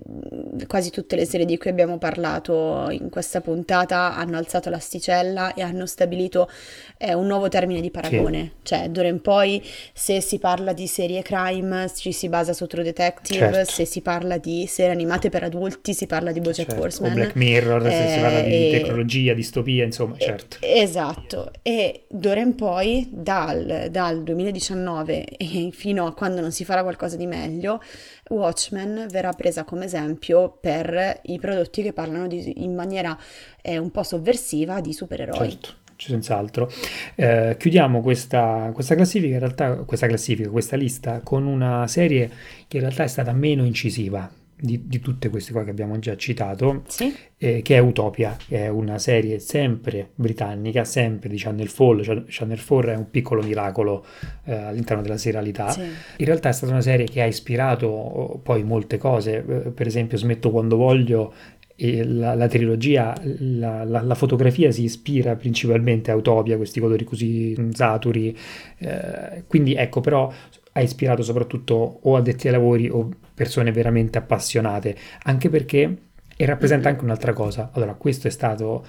quasi 0.68 0.90
tutte 0.92 1.16
le 1.16 1.26
serie 1.26 1.46
di 1.46 1.58
cui 1.58 1.70
abbiamo 1.70 1.98
parlato 1.98 2.88
in 2.90 3.10
questa 3.10 3.40
puntata 3.40 4.16
hanno 4.16 4.36
alzato 4.38 4.70
l'asticella 4.70 5.54
e 5.54 5.62
hanno 5.62 5.86
stabilito 5.86 6.50
eh, 6.98 7.14
un 7.14 7.26
nuovo 7.26 7.48
termine 7.48 7.80
di 7.80 7.90
paragone. 7.90 8.54
Cioè, 8.64 8.90
d'ora 8.90 9.08
in 9.08 9.22
poi, 9.22 9.64
se 9.94 10.20
si 10.20 10.40
parla 10.40 10.74
di 10.74 10.88
serie 10.88 11.22
crime, 11.22 11.90
ci 11.96 12.12
si 12.12 12.28
basa 12.28 12.52
su 12.52 12.66
True 12.68 12.84
Detective, 12.84 13.54
Certo. 13.54 13.72
se 13.72 13.86
si 13.86 14.02
parla 14.02 14.38
di 14.38 14.66
serie 14.68 14.92
animate 14.92 15.30
per 15.30 15.44
adulti, 15.44 15.94
si 15.94 16.06
parla 16.06 16.32
di 16.34 16.42
BoJack 16.42 16.70
certo, 16.70 16.84
Horseman. 16.84 17.32
Mirror, 17.46 17.84
se 17.84 18.08
si 18.08 18.20
parla 18.20 18.42
di 18.42 18.68
Eh, 18.68 18.70
tecnologia, 18.72 19.34
distopia, 19.34 19.84
insomma, 19.84 20.18
certo. 20.18 20.58
Esatto, 20.62 21.52
e 21.62 22.06
d'ora 22.10 22.42
in 22.42 22.56
poi, 22.56 23.08
dal, 23.12 23.88
dal 23.92 24.24
2019 24.24 25.26
e 25.38 25.70
fino 25.72 26.06
a 26.06 26.14
quando 26.14 26.42
non 26.42 26.52
si 26.52 26.66
farà 26.66 26.82
qualcosa 26.82 27.16
di 27.16 27.28
meglio, 27.28 27.82
Watchmen 28.30 29.08
verrà 29.10 29.32
presa 29.34 29.64
come 29.64 29.86
esempio 29.86 30.58
per 30.60 31.20
i 31.24 31.40
prodotti 31.40 31.82
che 31.82 31.94
parlano 31.94 32.28
di- 32.28 32.64
in 32.64 32.74
maniera 32.74 33.18
eh, 33.62 33.78
un 33.78 33.92
po' 33.92 34.04
sovversiva 34.04 34.82
di 34.82 34.94
supereroi. 34.94 35.50
Certo, 35.50 35.70
senz'altro. 35.98 36.72
Eh, 37.16 37.56
chiudiamo 37.60 38.02
questa, 38.02 38.72
questa 38.74 38.96
classifica, 38.96 39.34
in 39.34 39.40
realtà, 39.40 39.76
questa 39.86 40.08
classifica, 40.08 40.50
questa 40.50 40.76
lista, 40.76 41.22
con 41.24 41.46
una 41.46 41.88
serie 41.88 42.30
che 42.68 42.78
in 42.78 42.84
realtà 42.84 43.04
è 43.04 43.08
stata 43.08 43.32
meno 43.32 43.64
incisiva 43.64 44.30
di, 44.58 44.88
di 44.88 45.00
tutte 45.00 45.30
queste 45.30 45.52
qua 45.52 45.64
che 45.64 45.70
abbiamo 45.70 46.00
già 46.00 46.16
citato, 46.16 46.84
Sì, 46.88 47.14
eh, 47.38 47.62
che 47.62 47.76
è 47.76 47.80
Utopia, 47.80 48.38
che 48.48 48.66
è 48.66 48.68
una 48.70 48.98
serie 48.98 49.40
sempre 49.40 50.12
britannica, 50.16 50.84
sempre 50.86 51.30
di 51.30 51.38
Channel 51.38 51.72
4. 51.74 52.04
Chan- 52.04 52.26
Channel 52.28 52.64
4 52.66 52.92
è 52.92 52.96
un 52.96 53.10
piccolo 53.10 53.42
miracolo 53.44 54.06
eh, 54.46 54.54
all'interno 54.56 55.02
della 55.02 55.18
serialità. 55.18 55.70
sì. 55.70 55.82
In 55.82 56.26
realtà 56.26 56.50
è 56.50 56.54
stata 56.54 56.72
una 56.72 56.82
serie 56.82 57.06
che 57.06 57.22
ha 57.22 57.26
ispirato 57.26 57.88
oh, 57.88 58.38
poi 58.40 58.64
molte 58.64 58.98
cose, 58.98 59.38
eh, 59.38 59.72
per 59.72 59.88
esempio 59.88 60.18
Smetto 60.18 60.50
quando 60.52 60.78
voglio, 60.78 61.34
e 61.78 62.06
la, 62.06 62.36
la 62.36 62.48
trilogia, 62.48 63.14
la, 63.40 63.84
la- 63.84 64.02
la 64.02 64.16
fotografia 64.16 64.72
si 64.72 64.84
ispira 64.84 65.36
principalmente 65.36 66.10
a 66.10 66.16
Utopia, 66.16 66.56
questi 66.56 66.80
colori 66.80 67.04
così 67.04 67.54
mm, 67.60 67.72
saturi, 67.72 68.34
eh, 68.78 69.44
quindi 69.48 69.76
ecco 69.76 70.00
però 70.00 70.32
ha 70.72 70.82
ispirato 70.82 71.22
soprattutto 71.24 72.00
o 72.02 72.16
addetti 72.16 72.48
ai 72.48 72.54
lavori 72.54 72.90
o 72.90 73.10
persone 73.36 73.72
veramente 73.72 74.18
appassionate, 74.18 74.96
anche 75.24 75.50
perché 75.50 75.98
e 76.38 76.46
rappresenta 76.46 76.90
anche 76.90 77.04
un'altra 77.04 77.34
cosa. 77.34 77.70
Allora, 77.74 77.94
questo 77.94 78.28
è 78.28 78.32
stato, 78.32 78.86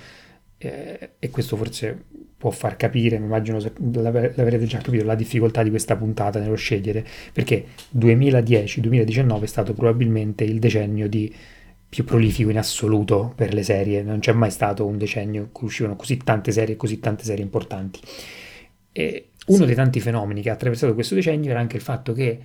eh, 0.58 1.10
e 1.18 1.30
questo 1.30 1.56
forse 1.56 2.04
può 2.38 2.50
far 2.50 2.76
capire, 2.76 3.18
mi 3.18 3.26
immagino 3.26 3.58
l'avrete 3.92 4.64
già 4.66 4.78
capito, 4.78 5.04
la 5.04 5.14
difficoltà 5.14 5.62
di 5.62 5.70
questa 5.70 5.96
puntata 5.96 6.38
nello 6.38 6.54
scegliere, 6.56 7.04
perché 7.32 7.66
2010-2019 7.96 9.42
è 9.42 9.46
stato 9.46 9.72
probabilmente 9.74 10.44
il 10.44 10.58
decennio 10.58 11.08
di 11.08 11.32
più 11.88 12.04
prolifico 12.04 12.50
in 12.50 12.58
assoluto 12.58 13.32
per 13.34 13.54
le 13.54 13.62
serie, 13.62 14.02
non 14.02 14.18
c'è 14.18 14.32
mai 14.32 14.50
stato 14.50 14.84
un 14.84 14.98
decennio 14.98 15.42
in 15.42 15.52
cui 15.52 15.66
uscivano 15.68 15.96
così 15.96 16.16
tante 16.18 16.52
serie 16.52 16.74
e 16.74 16.76
così 16.76 16.98
tante 17.00 17.24
serie 17.24 17.44
importanti. 17.44 18.00
E 18.92 19.28
uno 19.46 19.60
Sì. 19.60 19.66
dei 19.66 19.74
tanti 19.74 20.00
fenomeni 20.00 20.42
che 20.42 20.50
ha 20.50 20.54
attraversato 20.54 20.94
questo 20.94 21.14
decennio 21.14 21.50
era 21.50 21.60
anche 21.60 21.76
il 21.76 21.82
fatto 21.82 22.12
che 22.12 22.38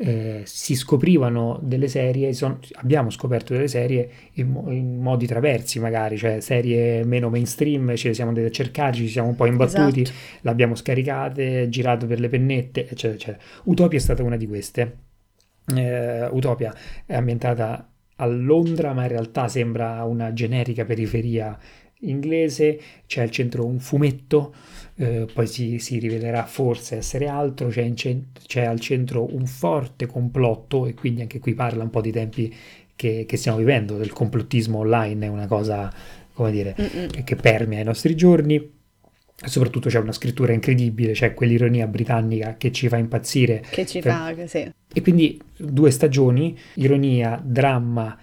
eh, 0.00 0.42
si 0.44 0.76
scoprivano 0.76 1.58
delle 1.60 1.88
serie, 1.88 2.32
son- 2.32 2.58
abbiamo 2.74 3.10
scoperto 3.10 3.52
delle 3.52 3.66
serie 3.66 4.08
in, 4.34 4.56
in 4.68 5.00
modi 5.00 5.26
traversi 5.26 5.80
magari, 5.80 6.16
cioè 6.16 6.40
serie 6.40 7.04
meno 7.04 7.28
mainstream, 7.30 7.96
ce 7.96 8.08
le 8.08 8.14
siamo 8.14 8.30
andati 8.30 8.46
a 8.46 8.50
cercare, 8.50 8.92
ci 8.92 9.08
siamo 9.08 9.28
un 9.28 9.34
po' 9.34 9.46
imbattuti, 9.46 10.02
Esatto. 10.02 10.18
l'abbiamo 10.42 10.76
scaricate, 10.76 11.68
girato 11.68 12.06
per 12.06 12.20
le 12.20 12.28
pennette, 12.28 12.82
eccetera, 12.82 13.14
eccetera. 13.14 13.38
Utopia 13.64 13.98
è 13.98 14.00
stata 14.00 14.22
una 14.22 14.36
di 14.36 14.46
queste. 14.46 14.96
Eh, 15.74 16.28
Utopia 16.30 16.72
è 17.04 17.14
ambientata 17.14 17.90
a 18.16 18.26
Londra, 18.26 18.92
ma 18.92 19.02
in 19.02 19.08
realtà 19.08 19.48
sembra 19.48 20.04
una 20.04 20.32
generica 20.32 20.84
periferia 20.84 21.58
inglese, 22.00 22.80
c'è 23.06 23.22
al 23.22 23.30
centro 23.30 23.64
un 23.66 23.80
fumetto, 23.80 24.54
eh, 24.96 25.26
poi 25.32 25.46
si, 25.46 25.78
si 25.78 25.98
rivelerà 25.98 26.44
forse 26.44 26.96
essere 26.96 27.28
altro, 27.28 27.68
c'è, 27.68 27.82
in 27.82 27.96
cen- 27.96 28.26
c'è 28.46 28.64
al 28.64 28.80
centro 28.80 29.34
un 29.34 29.46
forte 29.46 30.06
complotto 30.06 30.86
e 30.86 30.94
quindi 30.94 31.20
anche 31.22 31.38
qui 31.38 31.54
parla 31.54 31.82
un 31.82 31.90
po' 31.90 32.00
di 32.00 32.12
tempi 32.12 32.54
che, 32.94 33.24
che 33.26 33.36
stiamo 33.36 33.58
vivendo, 33.58 33.96
del 33.96 34.12
complottismo 34.12 34.78
online, 34.78 35.26
è 35.26 35.28
una 35.28 35.46
cosa, 35.46 35.92
come 36.32 36.50
dire, 36.50 36.74
Mm-mm. 36.78 37.24
che 37.24 37.36
permea 37.36 37.80
i 37.80 37.84
nostri 37.84 38.14
giorni. 38.16 38.76
Soprattutto 39.40 39.88
c'è 39.88 40.00
una 40.00 40.10
scrittura 40.10 40.52
incredibile, 40.52 41.12
c'è 41.12 41.32
quell'ironia 41.32 41.86
britannica 41.86 42.56
che 42.56 42.72
ci 42.72 42.88
fa 42.88 42.96
impazzire. 42.96 43.62
Che 43.70 43.86
ci 43.86 44.02
fa, 44.02 44.34
sì. 44.46 44.68
E 44.92 45.00
quindi 45.00 45.40
due 45.56 45.92
stagioni, 45.92 46.58
ironia, 46.74 47.40
dramma, 47.40 48.18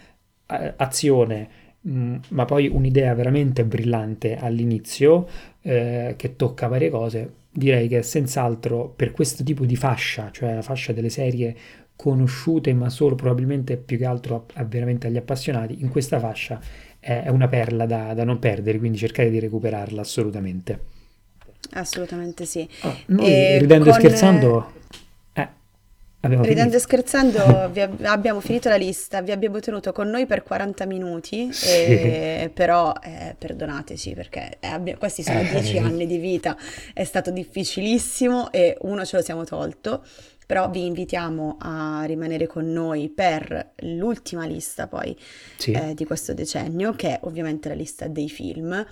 eh, 0.46 0.74
azione, 0.76 1.50
mh, 1.86 2.16
ma 2.30 2.46
poi 2.46 2.68
un'idea 2.68 3.14
veramente 3.14 3.64
brillante 3.66 4.36
all'inizio 4.38 5.28
eh, 5.62 6.14
che 6.18 6.36
tocca 6.36 6.68
varie 6.68 6.90
cose. 6.90 7.34
Direi 7.52 7.88
che 7.88 8.02
senz'altro 8.04 8.90
per 8.96 9.12
questo 9.12 9.44
tipo 9.44 9.66
di 9.66 9.76
fascia, 9.76 10.30
cioè 10.32 10.54
la 10.56 10.62
fascia 10.62 10.92
delle 10.94 11.10
serie 11.10 11.56
conosciute 11.96 12.74
ma 12.74 12.90
solo 12.90 13.16
probabilmente 13.16 13.78
più 13.78 13.98
che 13.98 14.06
altro 14.06 14.46
a, 14.54 14.62
a 14.62 14.64
veramente 14.66 15.08
agli 15.08 15.18
appassionati, 15.18 15.82
in 15.82 15.90
questa 15.90 16.20
fascia 16.20 16.60
è, 17.00 17.24
è 17.24 17.30
una 17.30 17.48
perla 17.48 17.86
da, 17.86 18.14
da 18.14 18.24
non 18.26 18.40
perdere, 18.40 18.78
quindi 18.80 18.98
cercare 18.98 19.30
di 19.30 19.40
recuperarla 19.40 20.02
assolutamente. 20.02 20.94
Assolutamente 21.72 22.46
sì. 22.46 22.68
Ah, 22.82 22.96
noi 23.08 23.26
E 23.26 23.58
ridendo 23.58 23.86
e 23.86 23.92
con- 23.92 24.00
scherzando, 24.02 24.68
eh, 24.68 24.84
abbiamo 26.26 26.44
Ridendo 26.44 26.76
e 26.76 26.80
scherzando, 26.80 27.38
ab- 27.40 28.00
abbiamo 28.04 28.40
finito 28.40 28.70
la 28.70 28.76
lista, 28.76 29.22
vi 29.22 29.32
abbiamo 29.32 29.60
tenuto 29.60 29.92
con 29.92 30.10
noi 30.10 30.26
per 30.26 30.44
40 30.44 30.86
minuti, 30.86 31.52
Sì. 31.54 31.68
e- 31.70 32.52
però 32.54 32.94
eh, 33.04 33.36
perdonateci 33.38 34.14
perché 34.14 34.58
eh, 34.60 34.68
abbia- 34.68 34.98
questi 34.98 35.24
sono 35.24 35.40
Eh. 35.40 35.50
10 35.50 35.78
anni 35.80 36.06
di 36.08 36.18
vita, 36.18 36.58
è 36.94 37.04
stato 37.04 37.32
difficilissimo 37.32 38.52
e 38.52 38.78
uno 38.82 39.06
ce 39.06 39.18
lo 39.18 39.24
siamo 39.24 39.44
tolto, 39.44 40.04
però 40.48 40.70
vi 40.70 40.86
invitiamo 40.86 41.58
a 41.60 42.04
rimanere 42.06 42.46
con 42.46 42.72
noi 42.72 43.10
per 43.10 43.72
l'ultima 43.78 44.46
lista 44.46 44.88
poi 44.88 45.16
Sì. 45.58 45.72
eh, 45.72 45.94
di 45.96 46.06
questo 46.06 46.34
decennio, 46.34 46.94
che 46.94 47.10
è 47.10 47.20
ovviamente 47.24 47.68
la 47.70 47.76
lista 47.76 48.08
dei 48.08 48.30
film, 48.30 48.86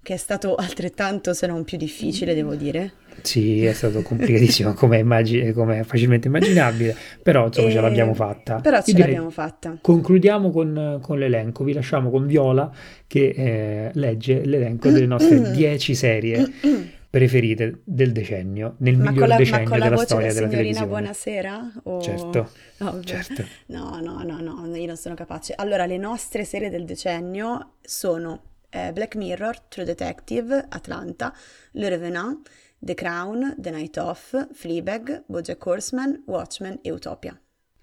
che 0.00 0.14
è 0.14 0.16
stato 0.16 0.54
altrettanto 0.56 1.32
se 1.32 1.46
non 1.46 1.64
più 1.64 1.76
difficile, 1.78 2.34
devo 2.34 2.54
dire. 2.54 2.92
Sì, 3.22 3.64
è 3.64 3.72
stato 3.72 4.02
complicatissimo 4.02 4.72
come, 4.74 4.98
immagi- 4.98 5.52
come 5.52 5.84
facilmente 5.84 6.28
immaginabile, 6.28 6.96
però 7.22 7.46
insomma 7.46 7.70
ce 7.70 7.78
E- 7.78 7.80
l'abbiamo 7.80 8.14
fatta. 8.14 8.60
Però 8.60 8.78
ce 8.82 8.92
direi 8.92 9.06
l'abbiamo 9.08 9.30
fatta. 9.30 9.76
Concludiamo 9.80 10.50
con, 10.50 10.98
con 11.02 11.18
l'elenco, 11.18 11.64
vi 11.64 11.72
lasciamo 11.72 12.10
con 12.10 12.26
Viola 12.26 12.70
che 13.06 13.28
eh, 13.36 13.90
legge 13.94 14.44
l'elenco 14.44 14.90
delle 14.90 15.06
nostre 15.06 15.50
10 15.50 15.94
serie 15.94 16.50
preferite 17.10 17.80
del 17.84 18.10
decennio, 18.12 18.76
nel 18.78 18.96
Ma 18.96 19.10
miglior 19.10 19.28
la, 19.28 19.36
decennio 19.36 19.68
della 19.70 19.90
voce 19.90 20.04
storia 20.04 20.32
della 20.32 20.48
televisione. 20.48 20.86
buonasera? 20.86 21.72
O... 21.82 22.00
Certo, 22.00 22.50
No, 22.78 22.92
vabbè. 22.92 23.04
certo. 23.04 23.44
No, 23.66 24.00
no, 24.00 24.22
no, 24.22 24.40
no, 24.40 24.74
io 24.74 24.86
non 24.86 24.96
sono 24.96 25.14
capace. 25.14 25.52
Allora, 25.54 25.84
le 25.84 25.98
nostre 25.98 26.44
serie 26.44 26.70
del 26.70 26.86
decennio 26.86 27.72
sono 27.82 28.40
eh, 28.70 28.92
Black 28.94 29.16
Mirror, 29.16 29.60
True 29.60 29.84
Detective, 29.84 30.64
Atlanta, 30.70 31.34
Le 31.72 31.88
Revenant, 31.90 32.48
The 32.84 32.96
Crown, 32.96 33.54
The 33.58 33.70
Night 33.70 33.96
Of, 33.96 34.34
Fleabag, 34.54 35.22
Bojack 35.30 35.62
Horseman, 35.62 36.24
Watchmen 36.26 36.80
e 36.82 36.90
Utopia. 36.90 37.38